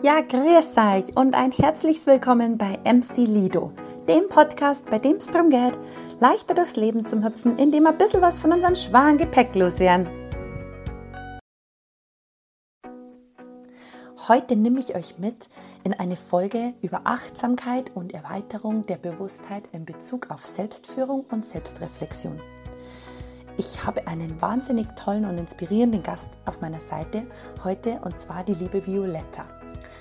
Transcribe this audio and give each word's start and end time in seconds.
Ja, 0.00 0.20
grüß 0.20 0.76
euch 0.76 1.16
und 1.16 1.34
ein 1.34 1.50
herzliches 1.50 2.06
Willkommen 2.06 2.56
bei 2.56 2.78
MC 2.84 3.16
Lido, 3.16 3.72
dem 4.08 4.28
Podcast, 4.28 4.88
bei 4.88 5.00
dem 5.00 5.16
es 5.16 5.26
darum 5.26 5.50
geht, 5.50 5.76
leichter 6.20 6.54
durchs 6.54 6.76
Leben 6.76 7.04
zu 7.04 7.24
hüpfen, 7.24 7.58
indem 7.58 7.82
wir 7.82 7.90
ein 7.90 7.98
bisschen 7.98 8.22
was 8.22 8.38
von 8.38 8.52
unserem 8.52 8.76
schweren 8.76 9.18
Gepäck 9.18 9.56
loswerden. 9.56 10.06
Heute 14.28 14.54
nehme 14.54 14.78
ich 14.78 14.94
euch 14.94 15.18
mit 15.18 15.48
in 15.82 15.94
eine 15.94 16.16
Folge 16.16 16.74
über 16.80 17.00
Achtsamkeit 17.02 17.90
und 17.96 18.14
Erweiterung 18.14 18.86
der 18.86 18.98
Bewusstheit 18.98 19.64
in 19.72 19.84
Bezug 19.84 20.30
auf 20.30 20.46
Selbstführung 20.46 21.24
und 21.32 21.44
Selbstreflexion. 21.44 22.40
Ich 23.56 23.84
habe 23.84 24.06
einen 24.06 24.40
wahnsinnig 24.40 24.86
tollen 24.94 25.24
und 25.24 25.38
inspirierenden 25.38 26.04
Gast 26.04 26.30
auf 26.44 26.60
meiner 26.60 26.78
Seite 26.78 27.26
heute 27.64 27.98
und 28.04 28.20
zwar 28.20 28.44
die 28.44 28.54
liebe 28.54 28.86
Violetta. 28.86 29.57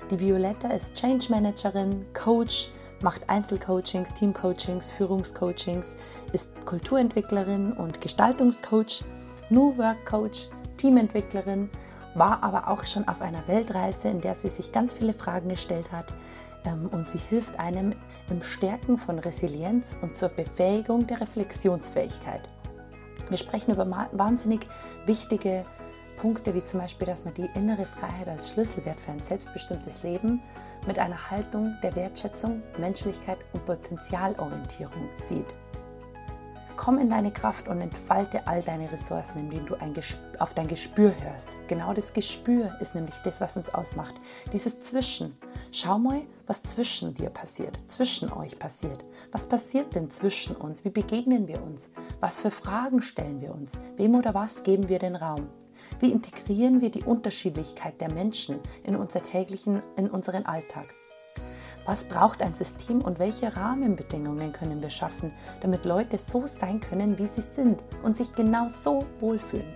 Die 0.09 0.21
Violetta 0.21 0.69
ist 0.69 0.93
Change 0.93 1.27
Managerin, 1.29 2.05
Coach, 2.13 2.69
macht 3.01 3.29
Einzelcoachings, 3.29 4.13
Teamcoachings, 4.13 4.89
Führungscoachings, 4.89 5.97
ist 6.31 6.49
Kulturentwicklerin 6.65 7.73
und 7.73 7.99
Gestaltungscoach, 7.99 9.03
New 9.49 9.77
Work 9.77 10.05
Coach, 10.05 10.47
Teamentwicklerin, 10.77 11.69
war 12.15 12.41
aber 12.41 12.69
auch 12.69 12.85
schon 12.85 13.05
auf 13.09 13.21
einer 13.21 13.45
Weltreise, 13.49 14.07
in 14.07 14.21
der 14.21 14.33
sie 14.33 14.47
sich 14.47 14.71
ganz 14.71 14.93
viele 14.93 15.11
Fragen 15.11 15.49
gestellt 15.49 15.91
hat. 15.91 16.13
Ähm, 16.63 16.87
und 16.89 17.05
sie 17.05 17.19
hilft 17.19 17.59
einem 17.59 17.93
im 18.29 18.41
Stärken 18.41 18.97
von 18.97 19.19
Resilienz 19.19 19.97
und 20.01 20.15
zur 20.15 20.29
Befähigung 20.29 21.05
der 21.05 21.19
Reflexionsfähigkeit. 21.19 22.47
Wir 23.27 23.37
sprechen 23.37 23.73
über 23.73 24.07
wahnsinnig 24.13 24.67
wichtige 25.05 25.65
Punkte, 26.17 26.53
wie 26.53 26.63
zum 26.63 26.81
Beispiel, 26.81 27.07
dass 27.07 27.23
man 27.23 27.33
die 27.33 27.49
innere 27.53 27.85
Freiheit 27.85 28.27
als 28.27 28.49
Schlüsselwert 28.49 28.99
für 28.99 29.11
ein 29.11 29.19
selbstbestimmtes 29.19 30.03
Leben 30.03 30.41
mit 30.85 30.99
einer 30.99 31.31
Haltung 31.31 31.75
der 31.81 31.95
Wertschätzung, 31.95 32.61
Menschlichkeit 32.77 33.37
und 33.53 33.65
Potenzialorientierung 33.65 35.09
sieht. 35.15 35.55
Komm 36.75 36.99
in 36.99 37.09
deine 37.09 37.31
Kraft 37.31 37.67
und 37.67 37.81
entfalte 37.81 38.45
all 38.45 38.61
deine 38.61 38.91
Ressourcen, 38.91 39.39
indem 39.39 39.65
du 39.65 39.75
auf 40.37 40.53
dein 40.53 40.67
Gespür 40.67 41.11
hörst. 41.21 41.49
Genau 41.67 41.91
das 41.91 42.13
Gespür 42.13 42.71
ist 42.79 42.93
nämlich 42.93 43.15
das, 43.23 43.41
was 43.41 43.57
uns 43.57 43.73
ausmacht. 43.73 44.13
Dieses 44.53 44.79
Zwischen. 44.79 45.35
Schau 45.71 45.97
mal, 45.97 46.21
was 46.45 46.63
zwischen 46.63 47.13
dir 47.13 47.29
passiert, 47.29 47.77
zwischen 47.87 48.31
euch 48.31 48.57
passiert. 48.57 49.03
Was 49.31 49.47
passiert 49.47 49.95
denn 49.95 50.09
zwischen 50.11 50.55
uns? 50.55 50.85
Wie 50.85 50.89
begegnen 50.89 51.47
wir 51.47 51.61
uns? 51.61 51.89
Was 52.19 52.41
für 52.41 52.51
Fragen 52.51 53.01
stellen 53.01 53.41
wir 53.41 53.53
uns? 53.53 53.71
Wem 53.97 54.15
oder 54.15 54.33
was 54.33 54.63
geben 54.63 54.87
wir 54.87 54.99
den 54.99 55.15
Raum? 55.15 55.49
Wie 55.99 56.11
integrieren 56.11 56.81
wir 56.81 56.91
die 56.91 57.03
Unterschiedlichkeit 57.03 57.99
der 57.99 58.11
Menschen 58.11 58.59
in, 58.83 58.95
unser 58.95 59.21
täglichen, 59.21 59.81
in 59.95 60.09
unseren 60.09 60.45
Alltag? 60.45 60.85
Was 61.85 62.03
braucht 62.03 62.41
ein 62.41 62.53
System 62.53 63.01
und 63.01 63.17
welche 63.17 63.55
Rahmenbedingungen 63.55 64.51
können 64.51 64.81
wir 64.81 64.89
schaffen, 64.89 65.31
damit 65.61 65.85
Leute 65.85 66.17
so 66.17 66.45
sein 66.45 66.81
können, 66.81 67.17
wie 67.17 67.25
sie 67.25 67.41
sind 67.41 67.81
und 68.03 68.15
sich 68.15 68.33
genau 68.33 68.67
so 68.67 69.05
wohlfühlen? 69.19 69.73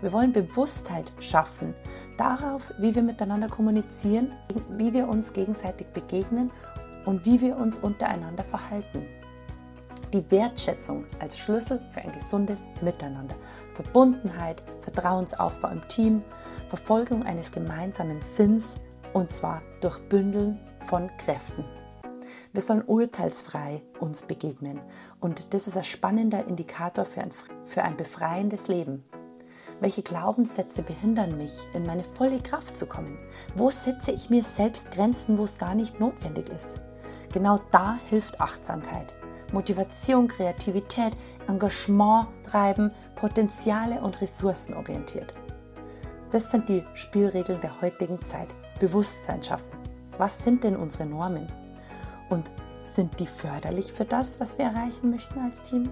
Wir 0.00 0.12
wollen 0.12 0.32
Bewusstheit 0.32 1.12
schaffen 1.20 1.74
darauf, 2.18 2.72
wie 2.78 2.94
wir 2.94 3.02
miteinander 3.02 3.48
kommunizieren, 3.48 4.32
wie 4.70 4.92
wir 4.92 5.08
uns 5.08 5.32
gegenseitig 5.32 5.86
begegnen 5.88 6.50
und 7.06 7.24
wie 7.24 7.40
wir 7.40 7.56
uns 7.56 7.78
untereinander 7.78 8.44
verhalten. 8.44 9.06
Die 10.14 10.30
Wertschätzung 10.30 11.06
als 11.18 11.36
Schlüssel 11.36 11.80
für 11.90 12.00
ein 12.00 12.12
gesundes 12.12 12.68
Miteinander, 12.80 13.34
Verbundenheit, 13.72 14.62
Vertrauensaufbau 14.80 15.70
im 15.70 15.88
Team, 15.88 16.22
Verfolgung 16.68 17.24
eines 17.24 17.50
gemeinsamen 17.50 18.22
Sinns 18.22 18.76
und 19.12 19.32
zwar 19.32 19.60
durch 19.80 19.98
Bündeln 20.08 20.60
von 20.86 21.10
Kräften. 21.16 21.64
Wir 22.52 22.62
sollen 22.62 22.84
urteilsfrei 22.86 23.82
uns 23.98 24.22
begegnen 24.22 24.80
und 25.18 25.52
das 25.52 25.66
ist 25.66 25.76
ein 25.76 25.82
spannender 25.82 26.46
Indikator 26.46 27.04
für 27.04 27.22
ein, 27.22 27.32
für 27.64 27.82
ein 27.82 27.96
befreiendes 27.96 28.68
Leben. 28.68 29.02
Welche 29.80 30.02
Glaubenssätze 30.02 30.82
behindern 30.82 31.36
mich, 31.36 31.58
in 31.72 31.86
meine 31.86 32.04
volle 32.04 32.38
Kraft 32.38 32.76
zu 32.76 32.86
kommen? 32.86 33.18
Wo 33.56 33.68
setze 33.68 34.12
ich 34.12 34.30
mir 34.30 34.44
selbst 34.44 34.92
Grenzen, 34.92 35.38
wo 35.38 35.42
es 35.42 35.58
gar 35.58 35.74
nicht 35.74 35.98
notwendig 35.98 36.50
ist? 36.50 36.80
Genau 37.32 37.58
da 37.72 37.98
hilft 38.08 38.40
Achtsamkeit. 38.40 39.12
Motivation, 39.52 40.28
Kreativität, 40.28 41.16
Engagement 41.48 42.28
treiben, 42.44 42.90
Potenziale 43.14 44.00
und 44.00 44.20
Ressourcen 44.20 44.74
orientiert. 44.74 45.34
Das 46.30 46.50
sind 46.50 46.68
die 46.68 46.82
Spielregeln 46.94 47.60
der 47.60 47.80
heutigen 47.80 48.20
Zeit. 48.24 48.48
Bewusstsein 48.80 49.42
schaffen. 49.42 49.78
Was 50.18 50.42
sind 50.42 50.64
denn 50.64 50.76
unsere 50.76 51.06
Normen? 51.06 51.46
Und 52.28 52.50
sind 52.92 53.18
die 53.20 53.26
förderlich 53.26 53.92
für 53.92 54.04
das, 54.04 54.40
was 54.40 54.58
wir 54.58 54.66
erreichen 54.66 55.10
möchten 55.10 55.40
als 55.40 55.62
Team? 55.62 55.90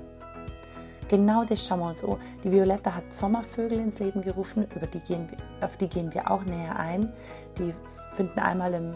Genau 1.08 1.44
das 1.44 1.66
schauen 1.66 1.80
wir 1.80 1.88
uns 1.88 2.02
an. 2.04 2.16
Die 2.42 2.50
Violetta 2.50 2.94
hat 2.94 3.12
Sommervögel 3.12 3.78
ins 3.78 3.98
Leben 3.98 4.22
gerufen, 4.22 4.66
über 4.74 4.86
die 4.86 5.00
gehen 5.00 5.26
auf 5.60 5.76
die 5.76 5.88
gehen 5.88 6.12
wir 6.14 6.30
auch 6.30 6.44
näher 6.44 6.76
ein. 6.76 7.12
Die 7.58 7.74
finden 8.14 8.38
einmal 8.38 8.74
im, 8.74 8.94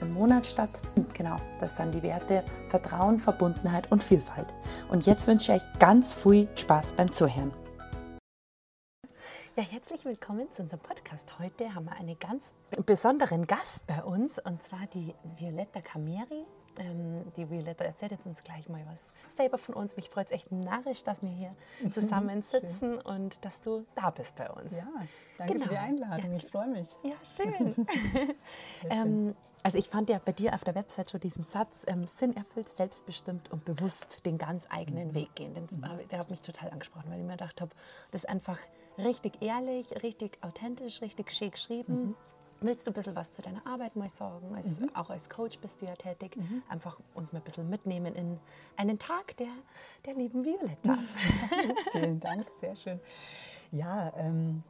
im 0.00 0.12
Monat 0.14 0.46
statt. 0.46 0.80
Genau, 1.14 1.36
das 1.60 1.76
sind 1.76 1.94
die 1.94 2.02
Werte 2.02 2.44
Vertrauen, 2.68 3.18
Verbundenheit 3.18 3.90
und 3.90 4.02
Vielfalt. 4.02 4.52
Und 4.88 5.06
jetzt 5.06 5.26
wünsche 5.26 5.52
ich 5.52 5.62
euch 5.62 5.78
ganz 5.78 6.14
viel 6.14 6.48
Spaß 6.56 6.92
beim 6.92 7.12
Zuhören. 7.12 7.52
Ja, 9.56 9.62
herzlich 9.62 10.04
willkommen 10.04 10.52
zu 10.52 10.62
unserem 10.62 10.80
Podcast. 10.80 11.38
Heute 11.38 11.74
haben 11.74 11.86
wir 11.86 11.96
einen 11.96 12.18
ganz 12.18 12.52
besonderen 12.84 13.46
Gast 13.46 13.86
bei 13.86 14.02
uns 14.02 14.38
und 14.38 14.62
zwar 14.62 14.86
die 14.92 15.14
Violetta 15.38 15.80
Cameri. 15.80 16.44
Ähm, 16.78 17.32
die 17.36 17.48
Violetta 17.48 17.84
erzählt 17.84 18.12
jetzt 18.12 18.26
uns 18.26 18.44
gleich 18.44 18.68
mal 18.68 18.82
was 18.92 19.12
selber 19.30 19.56
von 19.56 19.74
uns. 19.74 19.96
Mich 19.96 20.10
freut 20.10 20.26
es 20.26 20.32
echt 20.32 20.52
narrisch, 20.52 21.04
dass 21.04 21.22
wir 21.22 21.30
hier 21.30 21.56
zusammen 21.90 22.42
sitzen 22.42 22.98
und 22.98 23.42
dass 23.46 23.62
du 23.62 23.86
da 23.94 24.10
bist 24.10 24.36
bei 24.36 24.50
uns. 24.50 24.76
Ja, 24.76 24.86
danke 25.38 25.54
genau. 25.54 25.64
für 25.64 25.70
die 25.70 25.78
Einladung. 25.78 26.30
Ja. 26.32 26.36
Ich 26.36 26.46
freue 26.50 26.68
mich. 26.68 26.90
Ja, 27.02 27.14
schön. 27.24 27.86
ähm, 28.90 29.34
also 29.66 29.78
ich 29.78 29.88
fand 29.88 30.08
ja 30.08 30.20
bei 30.24 30.30
dir 30.30 30.54
auf 30.54 30.62
der 30.62 30.76
Website 30.76 31.10
schon 31.10 31.18
diesen 31.18 31.42
Satz, 31.42 31.82
ähm, 31.88 32.06
Sinn 32.06 32.36
erfüllt, 32.36 32.68
selbstbestimmt 32.68 33.50
und 33.50 33.64
bewusst 33.64 34.24
den 34.24 34.38
ganz 34.38 34.64
eigenen 34.70 35.08
mhm. 35.08 35.14
Weg 35.14 35.34
gehen. 35.34 35.54
Den, 35.54 35.64
mhm. 35.64 36.06
Der 36.08 36.20
hat 36.20 36.30
mich 36.30 36.40
total 36.40 36.70
angesprochen, 36.70 37.06
weil 37.08 37.18
ich 37.18 37.24
mir 37.24 37.32
gedacht 37.32 37.60
habe, 37.60 37.72
das 38.12 38.22
ist 38.22 38.30
einfach 38.30 38.60
richtig 38.96 39.42
ehrlich, 39.42 39.90
richtig 40.04 40.38
authentisch, 40.40 41.02
richtig 41.02 41.32
schick 41.32 41.54
geschrieben. 41.54 41.94
Mhm. 41.94 42.14
Willst 42.60 42.86
du 42.86 42.92
ein 42.92 42.94
bisschen 42.94 43.16
was 43.16 43.32
zu 43.32 43.42
deiner 43.42 43.66
Arbeit 43.66 43.96
mal 43.96 44.08
sagen? 44.08 44.54
Als, 44.54 44.78
mhm. 44.78 44.94
Auch 44.94 45.10
als 45.10 45.28
Coach 45.28 45.58
bist 45.58 45.82
du 45.82 45.86
ja 45.86 45.96
tätig. 45.96 46.36
Mhm. 46.36 46.62
Einfach 46.68 47.00
uns 47.14 47.32
mal 47.32 47.40
ein 47.40 47.44
bisschen 47.44 47.68
mitnehmen 47.68 48.14
in 48.14 48.38
einen 48.76 49.00
Tag 49.00 49.36
der, 49.38 49.48
der 50.06 50.14
lieben 50.14 50.44
Violetta. 50.44 50.96
Vielen 51.90 52.20
Dank, 52.20 52.46
sehr 52.60 52.76
schön. 52.76 53.00
Ja, 53.72 54.12
ähm, 54.16 54.62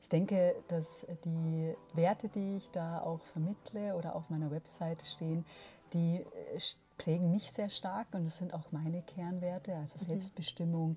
ich 0.00 0.08
denke, 0.08 0.54
dass 0.68 1.06
die 1.24 1.74
Werte, 1.94 2.28
die 2.28 2.56
ich 2.56 2.70
da 2.70 3.00
auch 3.02 3.20
vermittle 3.20 3.94
oder 3.96 4.16
auf 4.16 4.30
meiner 4.30 4.50
Website 4.50 5.02
stehen, 5.02 5.44
die 5.92 6.20
äh, 6.20 6.58
prägen 6.96 7.30
mich 7.30 7.52
sehr 7.52 7.70
stark 7.70 8.08
und 8.12 8.24
das 8.24 8.38
sind 8.38 8.54
auch 8.54 8.72
meine 8.72 9.02
Kernwerte, 9.02 9.74
also 9.74 9.98
mhm. 9.98 10.08
Selbstbestimmung, 10.08 10.96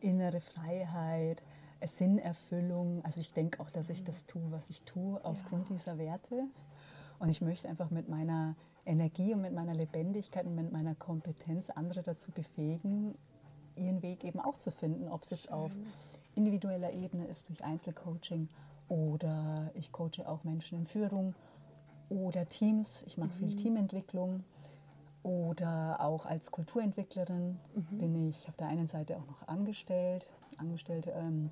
innere 0.00 0.40
Freiheit, 0.40 1.42
Sinnerfüllung. 1.84 3.04
Also 3.04 3.20
ich 3.20 3.32
denke 3.32 3.60
auch, 3.60 3.70
dass 3.70 3.90
ich 3.90 4.02
das 4.02 4.26
tue, 4.26 4.50
was 4.50 4.70
ich 4.70 4.82
tue, 4.82 5.22
aufgrund 5.24 5.68
ja. 5.70 5.76
dieser 5.76 5.98
Werte. 5.98 6.44
Und 7.18 7.28
ich 7.28 7.40
möchte 7.40 7.68
einfach 7.68 7.90
mit 7.90 8.08
meiner 8.08 8.56
Energie 8.84 9.34
und 9.34 9.40
mit 9.40 9.52
meiner 9.52 9.74
Lebendigkeit 9.74 10.46
und 10.46 10.54
mit 10.54 10.72
meiner 10.72 10.94
Kompetenz 10.94 11.70
andere 11.70 12.02
dazu 12.02 12.30
befähigen, 12.30 13.16
ihren 13.74 14.02
Weg 14.02 14.24
eben 14.24 14.40
auch 14.40 14.56
zu 14.56 14.70
finden, 14.70 15.08
ob 15.08 15.22
es 15.22 15.30
jetzt 15.30 15.50
auf 15.50 15.72
individueller 16.36 16.92
Ebene 16.92 17.26
ist 17.26 17.48
durch 17.48 17.64
Einzelcoaching 17.64 18.48
oder 18.88 19.70
ich 19.74 19.90
coache 19.90 20.26
auch 20.26 20.44
Menschen 20.44 20.78
in 20.78 20.86
Führung 20.86 21.34
oder 22.08 22.48
Teams. 22.48 23.02
Ich 23.06 23.18
mache 23.18 23.30
mhm. 23.30 23.48
viel 23.48 23.56
Teamentwicklung 23.56 24.44
oder 25.22 26.00
auch 26.00 26.24
als 26.24 26.52
Kulturentwicklerin 26.52 27.58
mhm. 27.74 27.98
bin 27.98 28.28
ich 28.28 28.48
auf 28.48 28.56
der 28.56 28.68
einen 28.68 28.86
Seite 28.86 29.16
auch 29.16 29.26
noch 29.26 29.48
angestellt, 29.48 30.30
angestellt 30.56 31.08
ähm, 31.12 31.50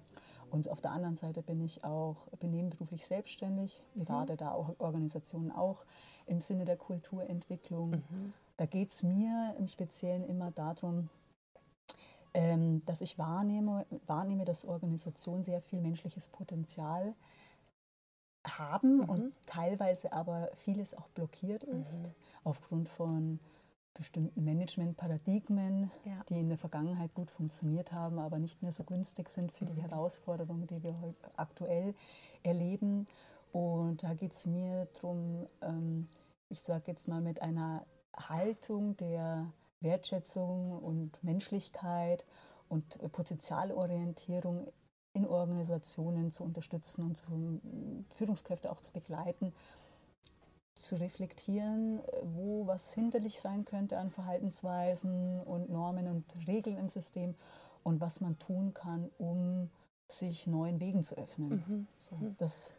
und 0.51 0.69
auf 0.69 0.81
der 0.81 0.93
anderen 0.93 1.17
Seite 1.17 1.43
bin 1.43 1.61
ich 1.61 1.83
auch 1.83 2.29
bin 2.39 2.53
nebenberuflich 2.53 3.05
selbstständig, 3.07 3.83
mhm. 3.95 4.05
berate 4.05 4.37
da 4.37 4.53
auch 4.53 4.77
Organisationen 4.79 5.51
auch 5.51 5.85
im 6.27 6.41
Sinne 6.41 6.65
der 6.65 6.77
Kulturentwicklung. 6.77 7.91
Mhm. 7.91 8.33
Da 8.57 8.67
geht 8.67 8.91
es 8.91 9.03
mir 9.03 9.57
im 9.59 9.67
Speziellen 9.67 10.23
immer 10.23 10.53
darum, 10.53 11.09
ähm, 12.35 12.85
dass 12.85 13.01
ich 13.01 13.19
wahrnehme, 13.19 13.87
wahrnehme, 14.07 14.45
dass 14.45 14.65
Organisationen 14.65 15.45
sehr 15.45 15.61
viel 15.61 15.81
menschliches 15.81 16.29
Potenzial 16.29 17.15
haben 18.47 18.99
mhm. 18.99 19.09
und 19.09 19.33
teilweise 19.47 20.13
aber 20.13 20.51
vieles 20.55 20.95
auch 20.95 21.09
blockiert 21.09 21.65
ist 21.65 22.03
mhm. 22.03 22.15
aufgrund 22.45 22.89
von 22.89 23.41
bestimmten 23.95 24.45
Managementparadigmen, 24.45 25.91
ja. 26.05 26.25
die 26.29 26.41
in 26.41 26.49
der 26.49 26.59
Vergangenheit 26.59 27.15
gut 27.15 27.31
funktioniert 27.31 27.93
haben, 27.93 28.19
aber 28.19 28.41
nicht 28.41 28.61
mehr 28.61 28.73
so 28.73 28.83
günstig 28.83 29.29
sind 29.29 29.53
für 29.53 29.65
die 29.65 29.73
mhm. 29.73 29.83
Herausforderungen, 29.83 30.67
die 30.67 30.83
wir 30.83 30.95
aktuell 31.37 31.95
erleben. 32.43 33.07
Und 33.53 34.03
da 34.03 34.15
geht 34.15 34.33
es 34.33 34.47
mir 34.47 34.89
darum, 34.95 35.47
ähm, 35.63 36.09
ich 36.49 36.61
sage 36.61 36.85
jetzt 36.89 37.07
mal 37.07 37.21
mit 37.21 37.41
einer 37.41 37.87
Haltung 38.17 38.97
der 38.97 39.47
Wertschätzung 39.81 40.79
und 40.79 41.23
Menschlichkeit 41.23 42.25
und 42.69 42.99
Potenzialorientierung 43.13 44.69
in 45.13 45.27
Organisationen 45.27 46.31
zu 46.31 46.43
unterstützen 46.45 47.03
und 47.03 47.17
zu, 47.17 47.61
Führungskräfte 48.15 48.71
auch 48.71 48.81
zu 48.81 48.93
begleiten, 48.93 49.53
zu 50.75 50.97
reflektieren, 50.97 52.01
wo 52.23 52.67
was 52.67 52.93
hinderlich 52.93 53.41
sein 53.41 53.65
könnte 53.65 53.99
an 53.99 54.11
Verhaltensweisen 54.11 55.41
und 55.43 55.71
Normen 55.71 56.09
und 56.09 56.25
Regeln 56.49 56.79
im 56.79 56.89
System 56.89 57.37
und 57.85 58.01
was 58.01 58.21
man 58.21 58.39
tun 58.39 58.75
kann, 58.75 59.11
um 59.19 59.71
sich 60.09 60.49
neuen 60.49 60.81
Wegen 60.81 61.05
zu 61.05 61.17
öffnen. 61.17 61.63
Mhm. 61.67 61.87
So, 61.99 62.17
das 62.39 62.71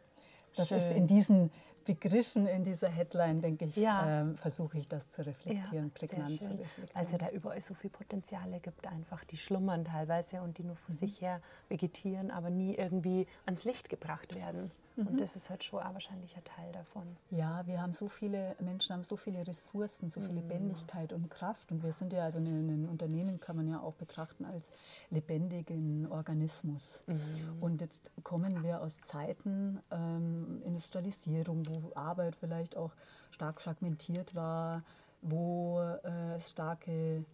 das 0.55 0.69
Schön. 0.69 0.77
ist 0.77 0.91
in 0.91 1.07
diesen 1.07 1.51
Begriffen 1.85 2.47
in 2.47 2.63
dieser 2.63 2.89
Headline, 2.89 3.41
denke 3.41 3.65
ich, 3.65 3.75
ja. 3.75 4.21
ähm, 4.21 4.35
versuche 4.35 4.79
ich 4.79 4.87
das 4.87 5.07
zu 5.07 5.25
reflektieren, 5.25 5.85
ja, 5.85 5.91
prägnant 5.93 6.29
zu 6.29 6.49
reflektieren. 6.49 6.89
Also 6.95 7.17
da 7.17 7.29
überall 7.29 7.61
so 7.61 7.75
viele 7.75 7.91
Potenziale 7.91 8.59
gibt 8.59 8.87
einfach, 8.87 9.23
die 9.23 9.37
schlummern 9.37 9.85
teilweise 9.85 10.41
und 10.41 10.57
die 10.57 10.63
nur 10.63 10.75
vor 10.75 10.93
mhm. 10.93 10.97
sich 10.97 11.21
her 11.21 11.41
vegetieren, 11.69 12.31
aber 12.31 12.49
nie 12.49 12.75
irgendwie 12.75 13.27
ans 13.45 13.63
Licht 13.63 13.89
gebracht 13.89 14.35
werden. 14.35 14.71
Mhm. 14.95 15.07
Und 15.07 15.21
das 15.21 15.35
ist 15.35 15.49
halt 15.49 15.63
schon 15.63 15.79
auch 15.79 15.93
wahrscheinlich 15.93 16.35
ein 16.35 16.43
Teil 16.43 16.71
davon. 16.71 17.03
Ja, 17.29 17.65
wir 17.67 17.81
haben 17.81 17.93
so 17.93 18.07
viele, 18.07 18.55
Menschen 18.59 18.93
haben 18.93 19.03
so 19.03 19.17
viele 19.17 19.45
Ressourcen, 19.45 20.09
so 20.09 20.21
viel 20.21 20.31
mhm. 20.31 20.37
Lebendigkeit 20.37 21.13
und 21.13 21.29
Kraft. 21.29 21.71
Und 21.71 21.83
wir 21.83 21.93
sind 21.93 22.13
ja, 22.13 22.23
also 22.23 22.39
ein 22.39 22.87
Unternehmen 22.89 23.39
kann 23.39 23.55
man 23.55 23.67
ja 23.67 23.79
auch 23.81 23.95
betrachten 23.95 24.45
als 24.45 24.69
lebendigen 25.09 26.07
Organismus. 26.07 27.03
Mhm. 27.07 27.17
Und 27.61 27.81
jetzt 27.81 28.11
kommen 28.23 28.63
wir 28.63 28.81
aus 28.81 29.01
Zeiten 29.01 29.79
ähm, 29.91 30.61
Industrialisierung, 30.65 31.63
wo 31.67 31.91
Arbeit 31.95 32.35
vielleicht 32.35 32.77
auch 32.77 32.91
stark 33.31 33.61
fragmentiert 33.61 34.35
war, 34.35 34.83
wo 35.21 35.81
äh, 36.03 36.35
es 36.35 36.51
starke 36.51 37.25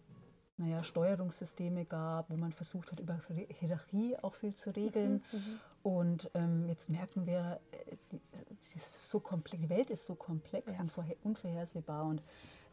naja, 0.56 0.82
Steuerungssysteme 0.82 1.84
gab, 1.84 2.30
wo 2.30 2.36
man 2.36 2.52
versucht 2.52 2.92
hat, 2.92 3.00
über 3.00 3.18
Hierarchie 3.58 4.16
auch 4.22 4.34
viel 4.34 4.54
zu 4.54 4.70
regeln. 4.74 5.22
Mhm, 5.32 5.38
mhm. 5.38 5.60
Und 5.82 6.30
ähm, 6.34 6.68
jetzt 6.68 6.90
merken 6.90 7.26
wir, 7.26 7.60
äh, 7.72 7.96
die, 8.12 8.20
so 8.78 9.20
komplex, 9.20 9.60
die 9.62 9.68
Welt 9.68 9.90
ist 9.90 10.06
so 10.06 10.14
komplex 10.14 10.72
ja. 10.72 10.80
und 10.80 10.92
unvorhersehbar 11.24 12.04
und 12.04 12.22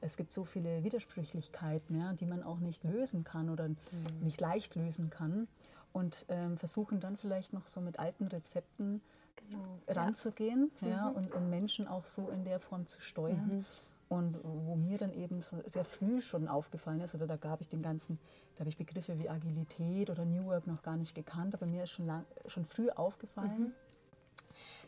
es 0.02 0.18
gibt 0.18 0.32
so 0.32 0.46
viele 0.46 0.84
Widersprüchlichkeiten, 0.84 2.00
ja, 2.00 2.14
die 2.14 2.26
man 2.26 2.44
auch 2.44 2.60
nicht 2.60 2.84
lösen 2.84 3.24
kann 3.24 3.50
oder 3.50 3.70
mhm. 3.70 3.78
nicht 4.22 4.40
leicht 4.40 4.76
lösen 4.76 5.10
kann. 5.10 5.48
Und 5.92 6.26
ähm, 6.30 6.58
versuchen 6.58 7.00
dann 7.00 7.18
vielleicht 7.18 7.52
noch 7.52 7.66
so 7.66 7.82
mit 7.82 7.98
alten 7.98 8.28
Rezepten 8.28 9.02
genau. 9.36 9.80
ranzugehen 9.88 10.72
ja. 10.82 10.88
ja 10.88 11.10
mhm. 11.10 11.16
und, 11.16 11.32
und, 11.34 11.50
Menschen 11.50 11.88
auch 11.88 12.06
so 12.06 12.30
in 12.30 12.46
der 12.46 12.60
Form 12.60 12.86
zu 12.86 13.02
steuern. 13.02 13.58
Mhm. 13.60 13.66
Und 14.10 14.40
wo 14.44 14.76
mir 14.76 14.98
dann 14.98 15.14
eben 15.14 15.42
so 15.44 15.58
sehr 15.68 15.86
früh 15.86 16.20
schon 16.20 16.48
aufgefallen 16.48 17.00
ist, 17.00 17.14
oder 17.14 17.28
da 17.28 17.38
gab 17.38 17.62
ich 17.62 17.70
den 17.70 17.84
ganzen, 17.84 18.20
da 18.56 18.62
habe 18.62 18.70
ich 18.70 18.78
Begriffe 18.78 19.20
wie 19.20 19.30
Agilität 19.30 20.10
oder 20.10 20.26
New 20.26 20.46
Work 20.46 20.66
noch 20.66 20.82
gar 20.82 20.98
nicht 20.98 21.14
gekannt, 21.14 21.54
aber 21.54 21.68
mir 21.68 21.84
ist 21.84 21.92
schon, 21.92 22.08
lang, 22.08 22.26
schon 22.48 22.66
früh 22.66 22.90
aufgefallen, 22.90 23.60
mhm. 23.60 23.74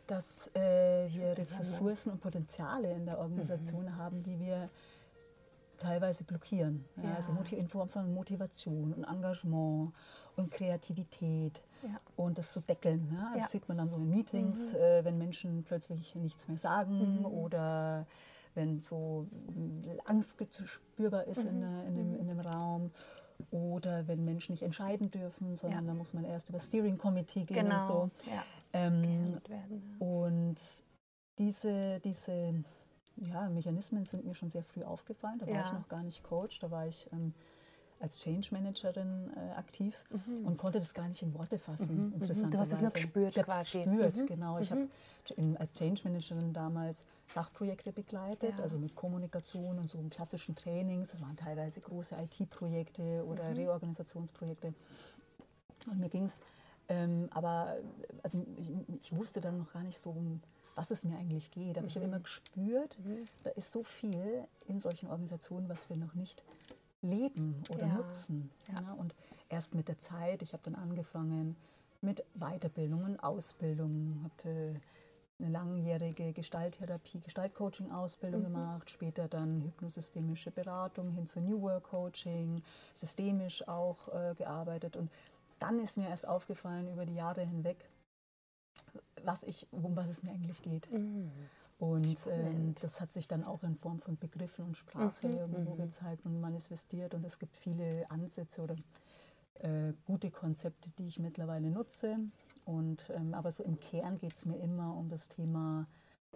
dass 0.07 0.47
äh, 0.55 1.07
wir 1.13 1.37
Ressourcen 1.37 2.13
und 2.13 2.19
Potenziale 2.19 2.91
in 2.93 3.05
der 3.05 3.19
Organisation 3.19 3.85
mhm. 3.85 3.95
haben, 3.95 4.23
die 4.23 4.39
wir 4.39 4.69
teilweise 5.77 6.23
blockieren. 6.23 6.85
Ja, 6.97 7.09
ja. 7.09 7.15
Also 7.15 7.31
in 7.51 7.67
Form 7.67 7.89
von 7.89 8.13
Motivation 8.13 8.93
und 8.93 9.03
Engagement 9.03 9.93
und 10.35 10.51
Kreativität 10.51 11.61
ja. 11.83 11.99
und 12.15 12.37
das 12.37 12.53
zu 12.53 12.61
deckeln. 12.61 13.07
Ne? 13.11 13.33
Das 13.35 13.51
sieht 13.51 13.67
man 13.67 13.77
dann 13.77 13.89
so 13.89 13.97
in 13.97 14.09
Meetings, 14.09 14.73
mhm. 14.73 14.79
äh, 14.79 15.05
wenn 15.05 15.17
Menschen 15.17 15.63
plötzlich 15.63 16.15
nichts 16.15 16.47
mehr 16.47 16.57
sagen 16.57 17.19
mhm. 17.19 17.25
oder 17.25 18.07
wenn 18.55 18.79
so 18.79 19.27
Angst 20.05 20.37
spürbar 20.65 21.25
ist 21.25 21.43
mhm. 21.43 21.63
in, 21.63 21.87
in, 21.87 21.95
dem, 21.95 22.15
in 22.19 22.27
dem 22.27 22.39
Raum 22.39 22.91
oder 23.49 24.07
wenn 24.07 24.23
Menschen 24.23 24.51
nicht 24.51 24.63
entscheiden 24.63 25.09
dürfen, 25.09 25.55
sondern 25.55 25.85
ja. 25.85 25.91
da 25.91 25.97
muss 25.97 26.13
man 26.13 26.25
erst 26.25 26.49
über 26.49 26.59
Steering 26.59 26.97
Committee 26.97 27.43
gehen 27.43 27.65
genau. 27.65 27.81
und 27.81 27.87
so. 27.87 28.29
Ja. 28.29 28.43
Ähm, 28.73 29.25
werden, 29.47 29.97
ja. 29.99 30.05
Und 30.05 30.59
diese, 31.37 31.99
diese 32.01 32.63
ja, 33.17 33.49
Mechanismen 33.49 34.05
sind 34.05 34.25
mir 34.25 34.33
schon 34.33 34.49
sehr 34.49 34.63
früh 34.63 34.83
aufgefallen. 34.83 35.39
Da 35.39 35.47
war 35.47 35.65
ich 35.65 35.73
noch 35.73 35.87
gar 35.87 36.03
nicht 36.03 36.23
Coach, 36.23 36.59
da 36.59 36.71
war 36.71 36.87
ich 36.87 37.07
ähm, 37.11 37.33
als 37.99 38.19
Change 38.19 38.49
Managerin 38.51 39.31
äh, 39.35 39.51
aktiv 39.57 40.03
mhm. 40.09 40.45
und 40.45 40.57
konnte 40.57 40.79
das 40.79 40.93
gar 40.93 41.07
nicht 41.07 41.21
in 41.21 41.33
Worte 41.33 41.57
fassen. 41.57 42.13
Mhm. 42.13 42.27
mhm. 42.27 42.51
Du 42.51 42.57
hast 42.57 42.71
es 42.71 42.81
nur 42.81 42.91
gespürt 42.91 43.37
ich 43.37 43.43
quasi. 43.43 43.83
gespürt, 43.83 44.17
mhm. 44.17 44.25
genau. 44.25 44.59
Ich 44.59 44.71
habe 44.71 44.87
mhm. 45.37 45.57
als 45.57 45.73
Change 45.73 46.01
Managerin 46.05 46.53
damals 46.53 47.05
Sachprojekte 47.33 47.91
begleitet, 47.91 48.57
ja. 48.57 48.63
also 48.63 48.77
mit 48.77 48.95
Kommunikation 48.95 49.79
und 49.79 49.89
so 49.89 49.99
klassischen 50.09 50.55
Trainings. 50.55 51.11
Das 51.11 51.21
waren 51.21 51.35
teilweise 51.35 51.81
große 51.81 52.15
IT-Projekte 52.15 53.25
oder 53.25 53.49
mhm. 53.49 53.55
Reorganisationsprojekte. 53.55 54.73
Und 55.89 55.99
mir 55.99 56.09
ging 56.09 56.25
es, 56.25 56.39
ähm, 56.89 57.29
aber 57.31 57.77
also 58.23 58.45
ich, 58.57 58.71
ich, 58.99 59.15
wusste 59.15 59.41
dann 59.41 59.57
noch 59.57 59.73
gar 59.73 59.83
nicht 59.83 59.97
so, 59.97 60.15
was 60.75 60.91
es 60.91 61.03
mir 61.03 61.17
eigentlich 61.17 61.51
geht. 61.51 61.77
Aber 61.77 61.81
mhm. 61.81 61.87
ich 61.87 61.95
habe 61.95 62.05
immer 62.05 62.19
gespürt, 62.19 62.97
mhm. 62.99 63.25
da 63.43 63.49
ist 63.51 63.71
so 63.71 63.83
viel 63.83 64.45
in 64.67 64.79
solchen 64.79 65.09
Organisationen, 65.09 65.69
was 65.69 65.89
wir 65.89 65.97
noch 65.97 66.13
nicht 66.13 66.43
leben 67.01 67.63
oder 67.69 67.87
ja. 67.87 67.93
nutzen. 67.93 68.51
Ja. 68.67 68.93
Und 68.93 69.15
erst 69.49 69.73
mit 69.73 69.87
der 69.87 69.97
Zeit, 69.97 70.41
ich 70.41 70.53
habe 70.53 70.63
dann 70.63 70.75
angefangen 70.75 71.55
mit 72.01 72.23
Weiterbildungen, 72.35 73.19
Ausbildungen, 73.19 74.21
habe 74.23 74.81
eine 75.41 75.51
langjährige 75.51 76.33
Gestalttherapie, 76.33 77.19
Gestaltcoaching-Ausbildung 77.19 78.41
mhm. 78.41 78.45
gemacht, 78.45 78.89
später 78.89 79.27
dann 79.27 79.61
hypnosystemische 79.61 80.51
Beratung 80.51 81.11
hin 81.11 81.27
zu 81.27 81.41
New 81.41 81.61
Work 81.61 81.83
Coaching, 81.83 82.61
systemisch 82.93 83.67
auch 83.67 84.07
äh, 84.09 84.35
gearbeitet. 84.35 84.95
Und 84.95 85.09
dann 85.59 85.79
ist 85.79 85.97
mir 85.97 86.09
erst 86.09 86.27
aufgefallen 86.27 86.91
über 86.91 87.05
die 87.05 87.15
Jahre 87.15 87.41
hinweg, 87.41 87.89
was 89.23 89.43
ich, 89.43 89.67
um 89.71 89.95
was 89.95 90.09
es 90.09 90.23
mir 90.23 90.31
eigentlich 90.31 90.61
geht. 90.61 90.91
Mhm. 90.91 91.31
Und 91.79 92.17
ähm, 92.27 92.75
das 92.79 93.01
hat 93.01 93.11
sich 93.11 93.27
dann 93.27 93.43
auch 93.43 93.63
in 93.63 93.75
Form 93.75 93.99
von 94.01 94.15
Begriffen 94.15 94.65
und 94.65 94.77
Sprache 94.77 95.27
mhm. 95.27 95.37
irgendwo 95.37 95.73
mhm. 95.73 95.77
gezeigt 95.77 96.25
und 96.25 96.39
manifestiert. 96.39 97.15
Und 97.15 97.25
es 97.25 97.39
gibt 97.39 97.57
viele 97.57 98.05
Ansätze 98.11 98.61
oder 98.61 98.75
äh, 99.61 99.93
gute 100.05 100.29
Konzepte, 100.29 100.91
die 100.97 101.07
ich 101.07 101.17
mittlerweile 101.17 101.71
nutze. 101.71 102.17
Und, 102.65 103.11
ähm, 103.15 103.33
aber 103.33 103.51
so 103.51 103.63
im 103.63 103.79
Kern 103.79 104.17
geht 104.17 104.35
es 104.35 104.45
mir 104.45 104.57
immer 104.57 104.95
um 104.95 105.09
das 105.09 105.27
Thema 105.27 105.87